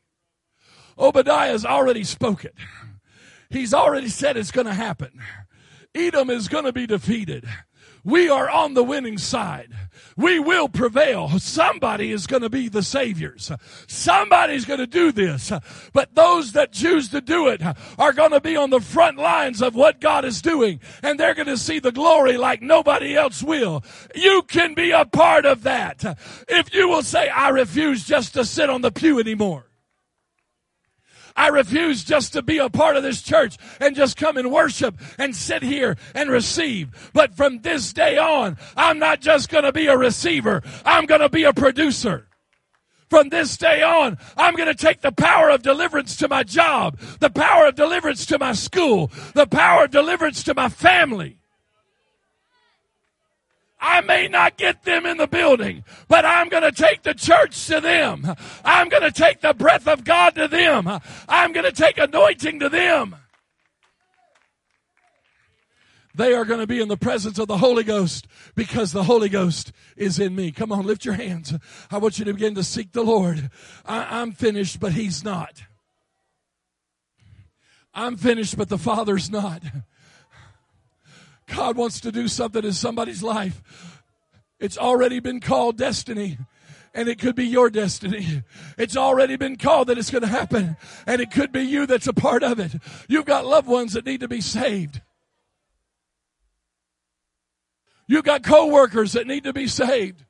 Obadiah's 0.98 1.64
already 1.64 2.04
spoken. 2.04 2.50
He's 3.50 3.74
already 3.74 4.08
said 4.08 4.36
it's 4.36 4.50
going 4.50 4.66
to 4.66 4.74
happen. 4.74 5.20
Edom 5.94 6.30
is 6.30 6.48
going 6.48 6.64
to 6.64 6.72
be 6.72 6.86
defeated. 6.86 7.46
We 8.04 8.28
are 8.28 8.50
on 8.50 8.74
the 8.74 8.82
winning 8.82 9.18
side. 9.18 9.70
We 10.16 10.38
will 10.38 10.68
prevail. 10.68 11.38
Somebody 11.38 12.12
is 12.12 12.26
going 12.26 12.42
to 12.42 12.50
be 12.50 12.68
the 12.68 12.82
saviors. 12.82 13.50
Somebody's 13.86 14.64
going 14.64 14.80
to 14.80 14.86
do 14.86 15.12
this. 15.12 15.52
But 15.92 16.14
those 16.14 16.52
that 16.52 16.72
choose 16.72 17.08
to 17.10 17.20
do 17.20 17.48
it 17.48 17.62
are 17.98 18.12
going 18.12 18.32
to 18.32 18.40
be 18.40 18.56
on 18.56 18.70
the 18.70 18.80
front 18.80 19.18
lines 19.18 19.62
of 19.62 19.74
what 19.74 20.00
God 20.00 20.24
is 20.24 20.42
doing. 20.42 20.80
And 21.02 21.18
they're 21.18 21.34
going 21.34 21.46
to 21.46 21.56
see 21.56 21.78
the 21.78 21.92
glory 21.92 22.36
like 22.36 22.60
nobody 22.60 23.16
else 23.16 23.42
will. 23.42 23.84
You 24.14 24.42
can 24.42 24.74
be 24.74 24.90
a 24.90 25.04
part 25.04 25.46
of 25.46 25.62
that. 25.62 26.18
If 26.48 26.74
you 26.74 26.88
will 26.88 27.02
say, 27.02 27.28
I 27.28 27.48
refuse 27.50 28.04
just 28.04 28.34
to 28.34 28.44
sit 28.44 28.68
on 28.68 28.82
the 28.82 28.92
pew 28.92 29.18
anymore. 29.18 29.71
I 31.36 31.48
refuse 31.48 32.04
just 32.04 32.32
to 32.34 32.42
be 32.42 32.58
a 32.58 32.70
part 32.70 32.96
of 32.96 33.02
this 33.02 33.22
church 33.22 33.56
and 33.80 33.96
just 33.96 34.16
come 34.16 34.36
and 34.36 34.52
worship 34.52 34.96
and 35.18 35.34
sit 35.34 35.62
here 35.62 35.96
and 36.14 36.30
receive. 36.30 37.10
But 37.12 37.34
from 37.34 37.60
this 37.60 37.92
day 37.92 38.18
on, 38.18 38.56
I'm 38.76 38.98
not 38.98 39.20
just 39.20 39.48
going 39.48 39.64
to 39.64 39.72
be 39.72 39.86
a 39.86 39.96
receiver. 39.96 40.62
I'm 40.84 41.06
going 41.06 41.20
to 41.20 41.28
be 41.28 41.44
a 41.44 41.52
producer. 41.52 42.28
From 43.10 43.28
this 43.28 43.58
day 43.58 43.82
on, 43.82 44.16
I'm 44.38 44.54
going 44.54 44.68
to 44.68 44.74
take 44.74 45.02
the 45.02 45.12
power 45.12 45.50
of 45.50 45.62
deliverance 45.62 46.16
to 46.16 46.28
my 46.28 46.44
job, 46.44 46.98
the 47.20 47.28
power 47.28 47.66
of 47.66 47.74
deliverance 47.74 48.24
to 48.26 48.38
my 48.38 48.54
school, 48.54 49.10
the 49.34 49.46
power 49.46 49.84
of 49.84 49.90
deliverance 49.90 50.42
to 50.44 50.54
my 50.54 50.70
family. 50.70 51.41
I 53.84 54.00
may 54.00 54.28
not 54.28 54.56
get 54.56 54.84
them 54.84 55.04
in 55.06 55.16
the 55.16 55.26
building, 55.26 55.82
but 56.06 56.24
I'm 56.24 56.48
going 56.48 56.62
to 56.62 56.70
take 56.70 57.02
the 57.02 57.14
church 57.14 57.66
to 57.66 57.80
them. 57.80 58.24
I'm 58.64 58.88
going 58.88 59.02
to 59.02 59.10
take 59.10 59.40
the 59.40 59.52
breath 59.52 59.88
of 59.88 60.04
God 60.04 60.36
to 60.36 60.46
them. 60.46 60.86
I'm 61.28 61.52
going 61.52 61.66
to 61.66 61.72
take 61.72 61.98
anointing 61.98 62.60
to 62.60 62.68
them. 62.68 63.16
They 66.14 66.32
are 66.32 66.44
going 66.44 66.60
to 66.60 66.66
be 66.66 66.80
in 66.80 66.88
the 66.88 66.96
presence 66.96 67.38
of 67.38 67.48
the 67.48 67.58
Holy 67.58 67.82
Ghost 67.82 68.28
because 68.54 68.92
the 68.92 69.04
Holy 69.04 69.28
Ghost 69.28 69.72
is 69.96 70.20
in 70.20 70.36
me. 70.36 70.52
Come 70.52 70.70
on, 70.70 70.86
lift 70.86 71.04
your 71.04 71.14
hands. 71.14 71.54
I 71.90 71.98
want 71.98 72.20
you 72.20 72.24
to 72.26 72.34
begin 72.34 72.54
to 72.54 72.62
seek 72.62 72.92
the 72.92 73.02
Lord. 73.02 73.50
I, 73.84 74.20
am 74.20 74.30
finished, 74.32 74.78
but 74.78 74.92
He's 74.92 75.24
not. 75.24 75.62
I'm 77.94 78.16
finished, 78.16 78.56
but 78.56 78.68
the 78.68 78.78
Father's 78.78 79.30
not. 79.30 79.62
God 81.54 81.76
wants 81.76 82.00
to 82.00 82.12
do 82.12 82.28
something 82.28 82.64
in 82.64 82.72
somebody's 82.72 83.22
life. 83.22 84.00
It's 84.58 84.78
already 84.78 85.20
been 85.20 85.40
called 85.40 85.76
destiny 85.76 86.38
and 86.94 87.08
it 87.08 87.18
could 87.18 87.34
be 87.34 87.46
your 87.46 87.70
destiny. 87.70 88.42
It's 88.78 88.96
already 88.96 89.36
been 89.36 89.56
called 89.56 89.88
that 89.88 89.98
it's 89.98 90.10
going 90.10 90.22
to 90.22 90.28
happen, 90.28 90.76
and 91.06 91.20
it 91.20 91.30
could 91.30 91.52
be 91.52 91.62
you 91.62 91.86
that's 91.86 92.06
a 92.06 92.12
part 92.12 92.42
of 92.42 92.58
it. 92.58 92.74
You've 93.08 93.24
got 93.24 93.46
loved 93.46 93.68
ones 93.68 93.94
that 93.94 94.04
need 94.04 94.20
to 94.20 94.28
be 94.28 94.40
saved. 94.40 95.00
You've 98.06 98.24
got 98.24 98.42
co-workers 98.42 99.12
that 99.12 99.26
need 99.26 99.44
to 99.44 99.52
be 99.52 99.66
saved. 99.66 100.24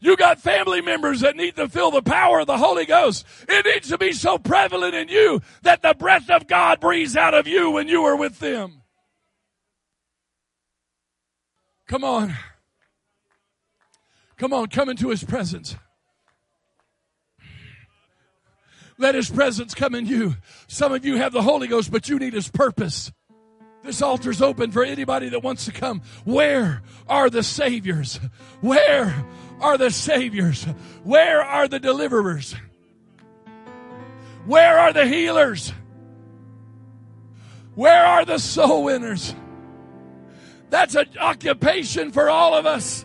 You 0.00 0.16
got 0.16 0.40
family 0.40 0.80
members 0.80 1.20
that 1.20 1.36
need 1.36 1.56
to 1.56 1.68
feel 1.68 1.90
the 1.90 2.02
power 2.02 2.40
of 2.40 2.46
the 2.46 2.56
Holy 2.56 2.86
Ghost. 2.86 3.26
It 3.48 3.66
needs 3.66 3.88
to 3.88 3.98
be 3.98 4.12
so 4.12 4.38
prevalent 4.38 4.94
in 4.94 5.08
you 5.08 5.42
that 5.62 5.82
the 5.82 5.94
breath 5.94 6.30
of 6.30 6.46
God 6.46 6.80
breathes 6.80 7.16
out 7.16 7.34
of 7.34 7.46
you 7.46 7.70
when 7.70 7.86
you 7.86 8.04
are 8.04 8.16
with 8.16 8.38
them. 8.38 8.80
Come 11.86 12.04
on. 12.04 12.34
Come 14.38 14.54
on, 14.54 14.68
come 14.68 14.88
into 14.88 15.10
His 15.10 15.22
presence. 15.22 15.76
Let 18.96 19.14
His 19.14 19.28
presence 19.28 19.74
come 19.74 19.94
in 19.94 20.06
you. 20.06 20.36
Some 20.66 20.92
of 20.92 21.04
you 21.04 21.16
have 21.16 21.32
the 21.32 21.42
Holy 21.42 21.66
Ghost, 21.66 21.90
but 21.90 22.08
you 22.08 22.18
need 22.18 22.32
His 22.32 22.48
purpose. 22.48 23.12
This 23.82 24.00
altar's 24.00 24.40
open 24.40 24.70
for 24.70 24.84
anybody 24.84 25.30
that 25.30 25.42
wants 25.42 25.64
to 25.66 25.72
come. 25.72 26.02
Where 26.24 26.82
are 27.08 27.28
the 27.28 27.42
Saviors? 27.42 28.20
Where 28.60 29.26
are 29.60 29.78
the 29.78 29.90
saviors? 29.90 30.64
Where 31.04 31.42
are 31.42 31.68
the 31.68 31.78
deliverers? 31.78 32.54
Where 34.46 34.78
are 34.78 34.92
the 34.92 35.06
healers? 35.06 35.72
Where 37.74 38.04
are 38.04 38.24
the 38.24 38.38
soul 38.38 38.84
winners? 38.84 39.34
That's 40.70 40.94
an 40.94 41.06
occupation 41.18 42.12
for 42.12 42.30
all 42.30 42.54
of 42.54 42.66
us. 42.66 43.04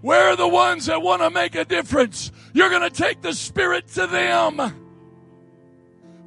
Where 0.00 0.28
are 0.28 0.36
the 0.36 0.48
ones 0.48 0.86
that 0.86 1.02
want 1.02 1.22
to 1.22 1.30
make 1.30 1.54
a 1.54 1.64
difference? 1.64 2.30
You're 2.52 2.70
going 2.70 2.82
to 2.82 2.90
take 2.90 3.22
the 3.22 3.32
Spirit 3.32 3.88
to 3.88 4.06
them. 4.06 4.85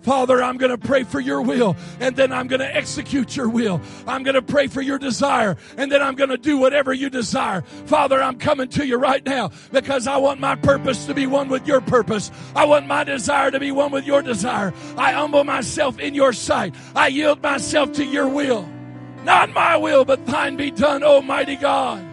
Father, 0.02 0.42
I'm 0.42 0.58
going 0.58 0.72
to 0.72 0.78
pray 0.78 1.04
for 1.04 1.20
your 1.20 1.42
will 1.42 1.76
and 2.00 2.16
then 2.16 2.32
I'm 2.32 2.48
going 2.48 2.62
to 2.62 2.76
execute 2.76 3.36
your 3.36 3.50
will. 3.50 3.82
I'm 4.08 4.24
going 4.24 4.36
to 4.36 4.42
pray 4.42 4.68
for 4.68 4.82
your 4.82 4.98
desire 4.98 5.58
and 5.78 5.92
then 5.92 6.02
I'm 6.02 6.16
going 6.16 6.30
to 6.30 6.38
do 6.38 6.58
whatever 6.58 6.94
you 6.94 7.10
desire. 7.10 7.62
Father, 7.62 8.22
I'm 8.22 8.38
coming 8.38 8.70
to 8.70 8.86
you 8.86 8.98
right 8.98 9.26
now 9.26 9.52
because 9.72 10.08
I 10.08 10.18
want 10.18 10.40
my 10.40 10.56
purpose 10.56 11.06
to 11.06 11.14
be 11.14 11.28
one 11.28 11.50
with 11.50 11.68
your 11.68 11.82
purpose. 11.82 12.32
I 12.56 12.66
want 12.66 12.88
my 12.88 13.04
desire 13.04 13.52
to 13.52 13.60
be 13.60 13.72
one 13.72 13.92
with 13.92 14.06
your 14.06 14.22
desire. 14.22 14.74
I 14.98 15.12
humble 15.12 15.44
myself 15.44 16.00
in 16.00 16.14
your 16.14 16.34
sight. 16.34 16.76
I 16.96 17.08
yield 17.08 17.42
myself 17.44 17.92
to 17.94 18.06
your 18.06 18.28
will. 18.28 18.68
Not 19.24 19.54
my 19.54 19.76
will, 19.76 20.06
but 20.06 20.26
thine 20.26 20.56
be 20.56 20.72
done, 20.72 21.04
Almighty 21.04 21.58
God. 21.58 22.09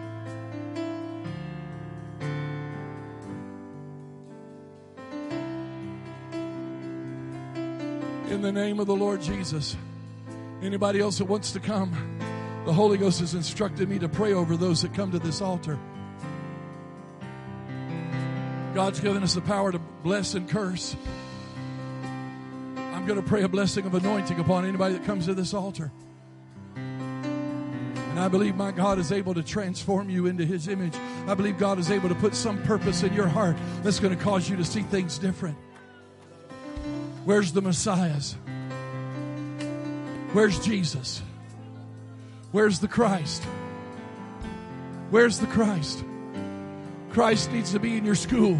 In 8.37 8.43
the 8.43 8.51
name 8.51 8.79
of 8.79 8.85
the 8.85 8.95
Lord 8.95 9.19
Jesus. 9.19 9.75
Anybody 10.61 10.99
else 10.99 11.17
that 11.17 11.25
wants 11.25 11.53
to 11.53 11.59
come? 11.59 11.91
The 12.65 12.73
Holy 12.73 12.95
Ghost 12.95 13.19
has 13.21 13.33
instructed 13.33 13.89
me 13.89 13.97
to 13.97 14.07
pray 14.07 14.33
over 14.33 14.55
those 14.55 14.83
that 14.83 14.93
come 14.93 15.11
to 15.11 15.17
this 15.17 15.41
altar. 15.41 15.79
God's 18.75 18.99
given 18.99 19.23
us 19.23 19.33
the 19.33 19.41
power 19.41 19.71
to 19.71 19.79
bless 19.79 20.35
and 20.35 20.47
curse. 20.47 20.95
I'm 22.75 23.07
going 23.07 23.19
to 23.19 23.27
pray 23.27 23.41
a 23.41 23.47
blessing 23.47 23.87
of 23.87 23.95
anointing 23.95 24.39
upon 24.39 24.65
anybody 24.65 24.93
that 24.93 25.03
comes 25.03 25.25
to 25.25 25.33
this 25.33 25.55
altar. 25.55 25.91
And 26.75 28.19
I 28.19 28.27
believe 28.27 28.55
my 28.55 28.69
God 28.69 28.99
is 28.99 29.11
able 29.11 29.33
to 29.33 29.41
transform 29.41 30.11
you 30.11 30.27
into 30.27 30.45
His 30.45 30.67
image. 30.67 30.95
I 31.25 31.33
believe 31.33 31.57
God 31.57 31.79
is 31.79 31.89
able 31.89 32.09
to 32.09 32.15
put 32.15 32.35
some 32.35 32.61
purpose 32.65 33.01
in 33.01 33.13
your 33.13 33.27
heart 33.27 33.57
that's 33.81 33.99
going 33.99 34.15
to 34.15 34.23
cause 34.23 34.47
you 34.47 34.57
to 34.57 34.63
see 34.63 34.83
things 34.83 35.17
different. 35.17 35.57
Where's 37.27 37.51
the 37.51 37.61
Messiahs? 37.61 38.37
Where's 40.31 40.65
Jesus? 40.65 41.21
Where's 42.53 42.79
the 42.79 42.87
Christ? 42.87 43.43
Where's 45.09 45.37
the 45.37 45.47
Christ? 45.47 46.05
Christ 47.09 47.51
needs 47.51 47.73
to 47.73 47.79
be 47.79 47.97
in 47.97 48.05
your 48.05 48.15
school. 48.15 48.57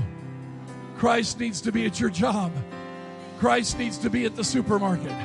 Christ 0.97 1.39
needs 1.39 1.61
to 1.61 1.71
be 1.71 1.85
at 1.85 1.97
your 2.01 2.09
job. 2.09 2.51
Christ 3.39 3.79
needs 3.79 3.97
to 3.99 4.09
be 4.09 4.25
at 4.25 4.35
the 4.35 4.43
supermarket. 4.43 5.15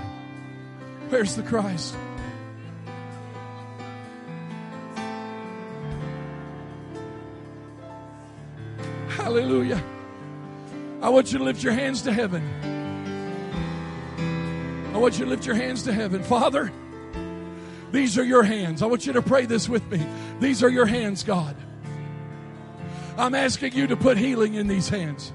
Where's 1.08 1.34
the 1.34 1.42
Christ? 1.42 1.96
Hallelujah. 9.08 9.82
I 11.02 11.08
want 11.08 11.32
you 11.32 11.38
to 11.38 11.44
lift 11.44 11.64
your 11.64 11.72
hands 11.72 12.02
to 12.02 12.12
heaven. 12.12 12.81
I 14.92 14.98
want 14.98 15.18
you 15.18 15.24
to 15.24 15.30
lift 15.30 15.46
your 15.46 15.54
hands 15.54 15.84
to 15.84 15.92
heaven. 15.92 16.22
Father, 16.22 16.70
these 17.92 18.18
are 18.18 18.24
your 18.24 18.42
hands. 18.42 18.82
I 18.82 18.86
want 18.86 19.06
you 19.06 19.14
to 19.14 19.22
pray 19.22 19.46
this 19.46 19.68
with 19.68 19.90
me. 19.90 20.04
These 20.38 20.62
are 20.62 20.68
your 20.68 20.86
hands, 20.86 21.22
God. 21.22 21.56
I'm 23.16 23.34
asking 23.34 23.74
you 23.74 23.86
to 23.86 23.96
put 23.96 24.18
healing 24.18 24.54
in 24.54 24.66
these 24.66 24.88
hands. 24.88 25.32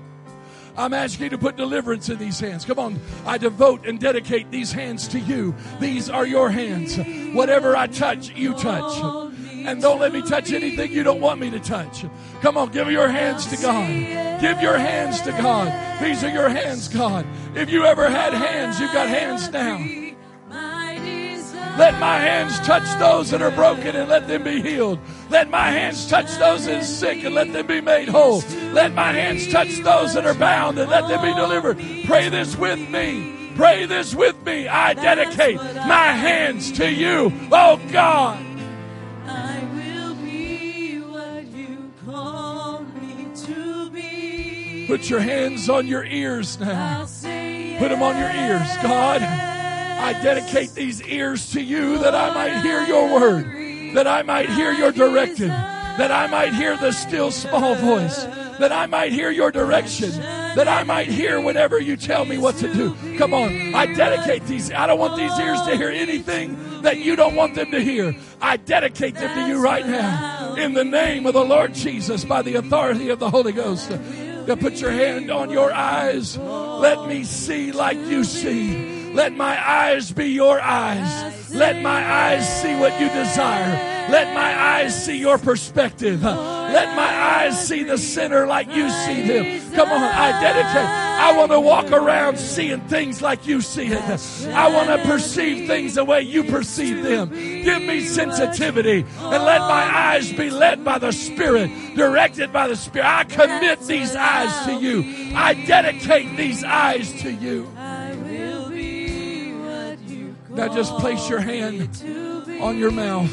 I'm 0.78 0.94
asking 0.94 1.26
you 1.26 1.30
to 1.32 1.38
put 1.40 1.56
deliverance 1.56 2.10
in 2.10 2.20
these 2.20 2.40
hands. 2.40 2.66
Come 2.66 2.78
on. 2.78 3.00
I 3.26 3.40
devote 3.40 3.88
and 3.88 4.00
dedicate 4.00 4.52
these 4.52 4.72
hands 4.72 5.08
to 5.10 5.20
you. 5.20 5.56
These 5.80 6.08
are 6.08 6.26
your 6.26 6.52
hands. 6.52 6.98
Whatever 7.36 7.76
I 7.76 7.88
touch, 7.88 8.30
you 8.30 8.54
touch. 8.54 9.27
And 9.68 9.82
don't 9.82 10.00
let 10.00 10.14
me 10.14 10.22
touch 10.22 10.54
anything 10.54 10.94
you 10.94 11.04
don't 11.04 11.20
want 11.20 11.42
me 11.42 11.50
to 11.50 11.60
touch. 11.60 12.06
Come 12.42 12.56
on, 12.56 12.70
give 12.72 12.90
your 12.90 13.10
hands 13.10 13.46
to 13.48 13.58
God. 13.58 13.90
Give 14.40 14.62
your 14.62 14.78
hands 14.78 15.20
to 15.24 15.32
God. 15.32 15.68
These 16.02 16.24
are 16.24 16.30
your 16.30 16.48
hands, 16.48 16.88
God. 16.88 17.28
If 17.54 17.70
you 17.70 17.84
ever 17.84 18.10
had 18.10 18.34
hands, 18.34 18.80
you've 18.80 18.94
got 18.94 19.10
hands 19.10 19.50
now. 19.50 19.78
Let 21.78 22.00
my 22.00 22.18
hands 22.18 22.58
touch 22.62 22.98
those 22.98 23.30
that 23.32 23.42
are 23.42 23.52
broken 23.52 23.94
and 23.98 24.10
let 24.10 24.30
them 24.30 24.44
be 24.44 24.62
healed. 24.62 25.00
Let 25.30 25.50
my 25.50 25.70
hands 25.70 26.08
touch 26.08 26.34
those 26.38 26.66
that 26.66 26.82
are 26.82 26.86
sick 26.86 27.26
and 27.26 27.36
let 27.36 27.52
them 27.52 27.68
be 27.68 27.82
made 27.82 28.08
whole. 28.08 28.42
Let 28.72 28.94
my 28.94 29.12
hands 29.12 29.52
touch 29.52 29.80
those 29.80 30.14
that 30.14 30.26
are 30.26 30.34
bound 30.34 30.80
and 30.80 30.90
let 30.90 31.10
them 31.10 31.22
be 31.22 31.34
delivered. 31.34 31.78
Pray 32.06 32.30
this 32.30 32.56
with 32.56 32.80
me. 32.90 33.52
Pray 33.56 33.86
this 33.86 34.16
with 34.16 34.42
me. 34.46 34.70
I 34.70 34.94
dedicate 34.94 35.58
my 35.58 36.08
hands 36.14 36.72
to 36.74 36.90
you, 36.90 37.34
oh 37.52 37.82
God. 37.92 38.48
Put 44.88 45.10
your 45.10 45.20
hands 45.20 45.70
on 45.70 45.86
your 45.86 46.06
ears 46.06 46.58
now. 46.60 47.02
Put 47.02 47.90
them 47.90 48.02
on 48.02 48.18
your 48.18 48.32
ears. 48.32 48.68
God, 48.82 49.22
I 49.22 50.14
dedicate 50.24 50.72
these 50.72 51.02
ears 51.04 51.52
to 51.52 51.62
you 51.62 51.98
that 52.00 52.16
I 52.16 52.34
might 52.34 52.62
hear 52.62 52.84
your 52.84 53.14
word, 53.14 53.94
that 53.96 54.08
I 54.08 54.22
might 54.22 54.50
hear 54.50 54.72
your 54.72 54.94
directive, 54.94 55.50
that 55.50 56.10
I 56.10 56.28
might 56.28 56.54
hear 56.54 56.78
the 56.78 56.94
still 56.94 57.32
small 57.32 57.76
voice, 57.76 58.24
that 58.60 58.72
I 58.72 58.86
might 58.86 59.12
hear 59.12 59.30
your 59.30 59.52
direction, 59.52 60.12
that 60.12 60.70
I 60.70 60.84
might 60.84 61.08
hear 61.08 61.42
whenever 61.42 61.82
you 61.82 61.98
tell 61.98 62.24
me 62.24 62.38
what 62.38 62.56
to 62.58 62.74
do. 62.74 62.96
Come 63.18 63.34
on, 63.34 63.76
I 63.76 63.94
dedicate 63.94 64.46
these. 64.46 64.72
I 64.72 64.88
don't 64.88 65.00
want 65.00 65.18
these 65.18 65.38
ears 65.38 65.62
to 65.64 65.76
hear 65.76 65.90
anything 65.90 66.82
that 66.82 67.00
you 67.00 67.18
don't 67.18 67.36
want 67.36 67.56
them 67.56 67.72
to 67.72 67.82
hear. 67.82 68.16
I 68.42 68.56
dedicate 68.56 69.16
them 69.16 69.36
to 69.36 69.52
you 69.52 69.62
right 69.62 69.86
now. 69.86 70.56
In 70.56 70.74
the 70.74 70.86
name 70.86 71.26
of 71.26 71.34
the 71.34 71.44
Lord 71.44 71.74
Jesus, 71.74 72.24
by 72.24 72.42
the 72.42 72.56
authority 72.56 73.10
of 73.10 73.20
the 73.20 73.30
Holy 73.30 73.52
Ghost. 73.52 73.92
Now 74.48 74.56
put 74.56 74.80
your 74.80 74.92
hand 74.92 75.30
on 75.30 75.50
your 75.50 75.74
eyes. 75.74 76.38
Let 76.38 77.06
me 77.10 77.26
see 77.26 77.74
like 77.74 77.98
you 77.98 78.24
see. 78.24 78.97
Let 79.18 79.36
my 79.36 79.58
eyes 79.68 80.12
be 80.12 80.26
your 80.26 80.62
eyes. 80.62 81.52
Let 81.52 81.82
my 81.82 82.06
eyes 82.08 82.62
see 82.62 82.76
what 82.80 83.02
you 83.02 83.10
desire. 83.10 83.72
Let 84.12 84.32
my 84.36 84.56
eyes 84.56 85.06
see 85.06 85.18
your 85.18 85.40
perspective. 85.40 86.22
Let 86.22 86.96
my 86.96 87.12
eyes 87.34 87.68
see 87.68 87.82
the 87.82 87.98
sinner 87.98 88.46
like 88.46 88.68
you 88.68 88.88
see 88.92 89.24
them. 89.24 89.74
Come 89.74 89.90
on, 89.90 90.04
I 90.04 90.40
dedicate. 90.40 91.08
I 91.18 91.36
want 91.36 91.52
to 91.52 91.60
walk 91.60 91.92
around 91.92 92.38
seeing 92.38 92.80
things 92.82 93.20
like 93.20 93.48
you 93.48 93.60
see 93.62 93.88
it. 93.88 94.48
I 94.50 94.70
want 94.70 94.90
to 94.90 95.10
perceive 95.10 95.66
things 95.66 95.96
the 95.96 96.06
way 96.06 96.22
you 96.22 96.44
perceive 96.44 97.04
them. 97.04 97.32
Give 97.32 97.82
me 97.82 98.06
sensitivity 98.06 99.00
and 99.00 99.44
let 99.44 99.62
my 99.62 99.84
eyes 99.98 100.32
be 100.32 100.52
led 100.52 100.86
by 100.86 101.00
the 101.00 101.12
Spirit, 101.12 101.72
directed 101.96 102.54
by 102.54 102.68
the 102.68 102.76
Spirit. 102.76 103.08
I 103.08 103.24
commit 103.24 103.80
these 103.82 104.16
eyes 104.16 104.68
to 104.68 104.74
you. 104.74 105.34
I 105.36 105.56
dedicate 105.66 106.38
these 106.38 106.64
eyes 106.64 107.12
to 107.24 107.32
you. 107.32 107.68
Now 110.58 110.74
just 110.74 110.92
place 110.98 111.30
your 111.30 111.40
hand 111.40 111.88
on 112.60 112.80
your 112.80 112.90
mouth 112.90 113.32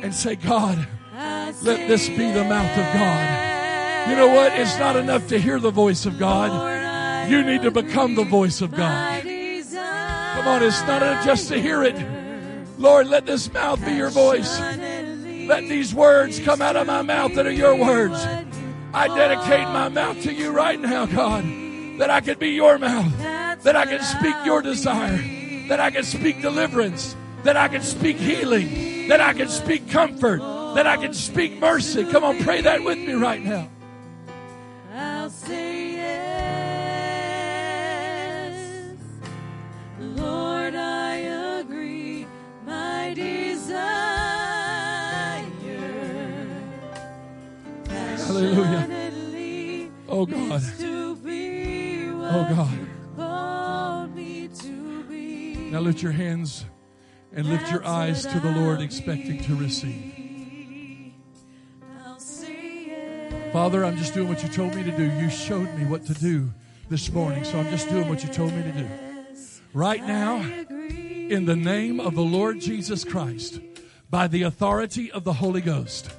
and 0.00 0.14
say, 0.14 0.36
God, 0.36 0.88
let 1.12 1.86
this 1.86 2.08
be 2.08 2.32
the 2.32 2.44
mouth 2.44 2.70
of 2.70 2.94
God. 2.94 4.08
You 4.08 4.16
know 4.16 4.28
what? 4.28 4.58
It's 4.58 4.78
not 4.78 4.96
enough 4.96 5.28
to 5.28 5.38
hear 5.38 5.60
the 5.60 5.70
voice 5.70 6.06
of 6.06 6.18
God. 6.18 7.30
You 7.30 7.42
need 7.42 7.60
to 7.60 7.70
become 7.70 8.14
the 8.14 8.24
voice 8.24 8.62
of 8.62 8.70
God. 8.70 9.20
Come 9.22 10.48
on, 10.48 10.62
it's 10.62 10.80
not 10.86 11.02
enough 11.02 11.26
just 11.26 11.48
to 11.48 11.60
hear 11.60 11.82
it. 11.82 11.94
Lord, 12.78 13.06
let 13.08 13.26
this 13.26 13.52
mouth 13.52 13.84
be 13.84 13.92
your 13.92 14.08
voice. 14.08 14.58
Let 14.58 15.68
these 15.68 15.94
words 15.94 16.40
come 16.40 16.62
out 16.62 16.76
of 16.76 16.86
my 16.86 17.02
mouth 17.02 17.34
that 17.34 17.46
are 17.46 17.52
your 17.52 17.76
words. 17.76 18.16
I 18.94 19.08
dedicate 19.08 19.68
my 19.68 19.90
mouth 19.90 20.22
to 20.22 20.32
you 20.32 20.52
right 20.52 20.80
now, 20.80 21.04
God, 21.04 21.44
that 21.98 22.08
I 22.08 22.22
can 22.22 22.38
be 22.38 22.48
your 22.48 22.78
mouth, 22.78 23.12
that 23.18 23.76
I 23.76 23.84
can 23.84 24.00
speak 24.00 24.34
your 24.46 24.62
desire 24.62 25.22
that 25.68 25.80
I 25.80 25.90
can 25.90 26.04
speak 26.04 26.40
deliverance, 26.42 27.16
that 27.42 27.56
I 27.56 27.68
can 27.68 27.82
speak 27.82 28.16
healing, 28.16 29.08
that 29.08 29.20
I 29.20 29.32
can 29.32 29.48
speak 29.48 29.90
comfort, 29.90 30.40
that 30.74 30.86
I 30.86 30.96
can 30.96 31.12
speak 31.14 31.60
mercy. 31.60 32.04
Come 32.04 32.24
on, 32.24 32.38
pray 32.38 32.60
that 32.62 32.82
with 32.82 32.98
me 32.98 33.14
right 33.14 33.42
now. 33.42 33.68
I'll 34.94 35.30
say 35.30 35.92
yes. 35.92 36.16
Lord, 40.00 40.74
I 40.74 41.16
agree. 41.60 42.26
My 42.66 43.12
desire. 43.14 43.86
Hallelujah. 47.88 48.88
Oh 50.08 50.26
God. 50.26 50.62
Oh 52.28 52.46
God. 52.54 52.85
Now 55.76 55.82
lift 55.82 56.02
your 56.02 56.12
hands 56.12 56.64
and 57.34 57.46
lift 57.50 57.70
your 57.70 57.86
eyes 57.86 58.24
to 58.24 58.40
the 58.40 58.50
Lord, 58.50 58.80
expecting 58.80 59.42
to 59.42 59.54
receive. 59.56 61.12
Father, 63.52 63.84
I'm 63.84 63.98
just 63.98 64.14
doing 64.14 64.26
what 64.26 64.42
you 64.42 64.48
told 64.48 64.74
me 64.74 64.84
to 64.84 64.96
do. 64.96 65.04
You 65.20 65.28
showed 65.28 65.70
me 65.74 65.84
what 65.84 66.06
to 66.06 66.14
do 66.14 66.50
this 66.88 67.12
morning, 67.12 67.44
so 67.44 67.58
I'm 67.58 67.68
just 67.68 67.90
doing 67.90 68.08
what 68.08 68.24
you 68.24 68.30
told 68.30 68.54
me 68.54 68.62
to 68.62 68.72
do. 68.72 68.88
Right 69.74 70.02
now, 70.02 70.40
in 70.80 71.44
the 71.44 71.56
name 71.56 72.00
of 72.00 72.14
the 72.14 72.22
Lord 72.22 72.58
Jesus 72.58 73.04
Christ, 73.04 73.60
by 74.08 74.28
the 74.28 74.44
authority 74.44 75.12
of 75.12 75.24
the 75.24 75.34
Holy 75.34 75.60
Ghost, 75.60 76.10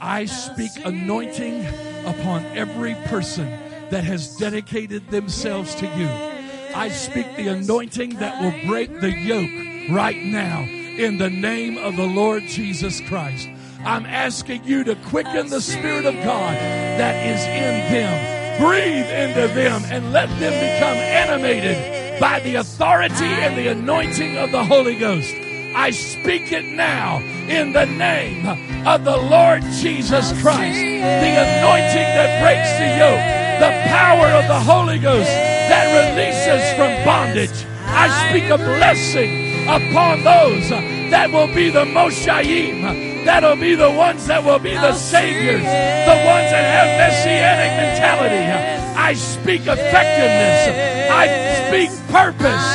I 0.00 0.26
speak 0.26 0.70
anointing 0.84 1.66
upon 2.06 2.44
every 2.56 2.94
person 3.06 3.48
that 3.90 4.04
has 4.04 4.36
dedicated 4.36 5.08
themselves 5.08 5.74
to 5.74 5.86
you. 5.86 6.31
I 6.74 6.88
speak 6.88 7.36
the 7.36 7.48
anointing 7.48 8.16
that 8.16 8.42
will 8.42 8.68
break 8.68 9.00
the 9.00 9.10
yoke 9.10 9.90
right 9.90 10.22
now 10.24 10.62
in 10.62 11.18
the 11.18 11.28
name 11.28 11.76
of 11.78 11.96
the 11.96 12.06
Lord 12.06 12.44
Jesus 12.44 13.00
Christ. 13.02 13.48
I'm 13.84 14.06
asking 14.06 14.64
you 14.64 14.84
to 14.84 14.94
quicken 14.94 15.48
the 15.48 15.60
Spirit 15.60 16.06
of 16.06 16.14
God 16.14 16.54
that 16.54 17.26
is 17.26 17.40
in 17.42 17.92
them. 17.92 18.60
Breathe 18.60 19.06
into 19.06 19.52
them 19.54 19.82
and 19.86 20.12
let 20.12 20.28
them 20.38 20.52
become 20.52 20.96
animated 20.96 22.20
by 22.20 22.40
the 22.40 22.56
authority 22.56 23.24
and 23.24 23.56
the 23.56 23.68
anointing 23.68 24.38
of 24.38 24.50
the 24.52 24.64
Holy 24.64 24.96
Ghost. 24.98 25.34
I 25.74 25.90
speak 25.90 26.52
it 26.52 26.64
now 26.64 27.18
in 27.48 27.72
the 27.72 27.86
name 27.86 28.46
of 28.86 29.04
the 29.04 29.16
Lord 29.16 29.62
Jesus 29.80 30.30
Christ. 30.40 30.78
The 30.78 31.32
anointing 31.42 32.08
that 32.16 32.40
breaks 32.42 32.72
the 32.78 32.88
yoke, 33.02 33.60
the 33.60 33.88
power 33.90 34.26
of 34.26 34.46
the 34.46 34.60
Holy 34.60 34.98
Ghost 34.98 35.51
that 35.72 35.88
releases 35.88 36.62
from 36.76 36.92
bondage. 37.04 37.64
I 37.88 38.28
speak 38.28 38.50
a 38.52 38.58
blessing 38.58 39.64
upon 39.64 40.22
those 40.22 40.68
that 40.68 41.30
will 41.32 41.48
be 41.48 41.70
the 41.70 41.84
Moshaim, 41.84 43.24
that'll 43.24 43.56
be 43.56 43.74
the 43.74 43.90
ones 43.90 44.26
that 44.26 44.44
will 44.44 44.58
be 44.58 44.74
the 44.74 44.92
saviors, 44.92 45.64
the 45.64 46.18
ones 46.28 46.48
that 46.52 46.64
have 46.76 46.88
messianic 47.00 47.72
mentality. 47.80 48.44
I 48.96 49.14
speak 49.14 49.62
effectiveness. 49.62 51.08
I 51.10 51.24
speak 51.68 51.90
purpose. 52.08 52.66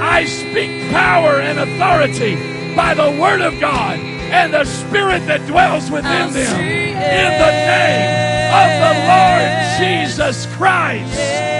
I 0.00 0.24
speak 0.24 0.90
power 0.90 1.40
and 1.40 1.58
authority 1.58 2.34
by 2.74 2.94
the 2.94 3.10
word 3.20 3.42
of 3.42 3.60
God 3.60 3.98
and 3.98 4.52
the 4.52 4.64
spirit 4.64 5.26
that 5.26 5.46
dwells 5.46 5.90
within 5.90 6.32
them. 6.32 6.60
In 6.60 7.30
the 7.38 7.52
name 7.70 8.10
of 8.58 8.70
the 8.82 8.94
Lord 9.06 9.50
Jesus 9.78 10.46
Christ. 10.56 11.59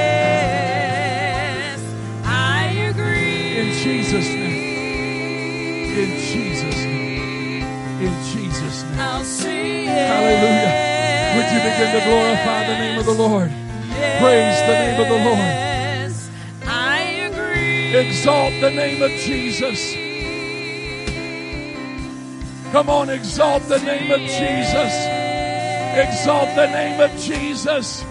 Jesus' 3.83 4.29
name. 4.29 5.97
In 5.97 6.11
Jesus' 6.21 6.85
name. 6.85 7.63
In 8.03 8.25
Jesus' 8.25 8.83
name. 8.85 9.87
Hallelujah. 9.89 10.91
Would 11.35 11.49
you 11.51 11.61
begin 11.65 11.89
to 11.99 12.05
glorify 12.07 12.67
the 12.67 12.77
name 12.77 12.99
of 12.99 13.07
the 13.07 13.15
Lord? 13.15 13.51
Praise 14.21 14.61
the 14.69 14.77
name 14.77 15.01
of 15.01 15.09
the 15.09 15.21
Lord. 15.25 15.49
I 16.67 17.01
agree. 17.31 17.97
Exalt 17.97 18.53
the 18.61 18.71
name 18.71 19.01
of 19.01 19.11
Jesus. 19.13 19.95
Come 22.73 22.91
on, 22.91 23.09
exalt 23.09 23.63
the 23.63 23.79
name 23.79 24.11
of 24.13 24.21
Jesus. 24.21 24.93
Exalt 25.97 26.55
the 26.55 26.67
name 26.67 27.01
of 27.01 27.11
Jesus. 27.19 28.05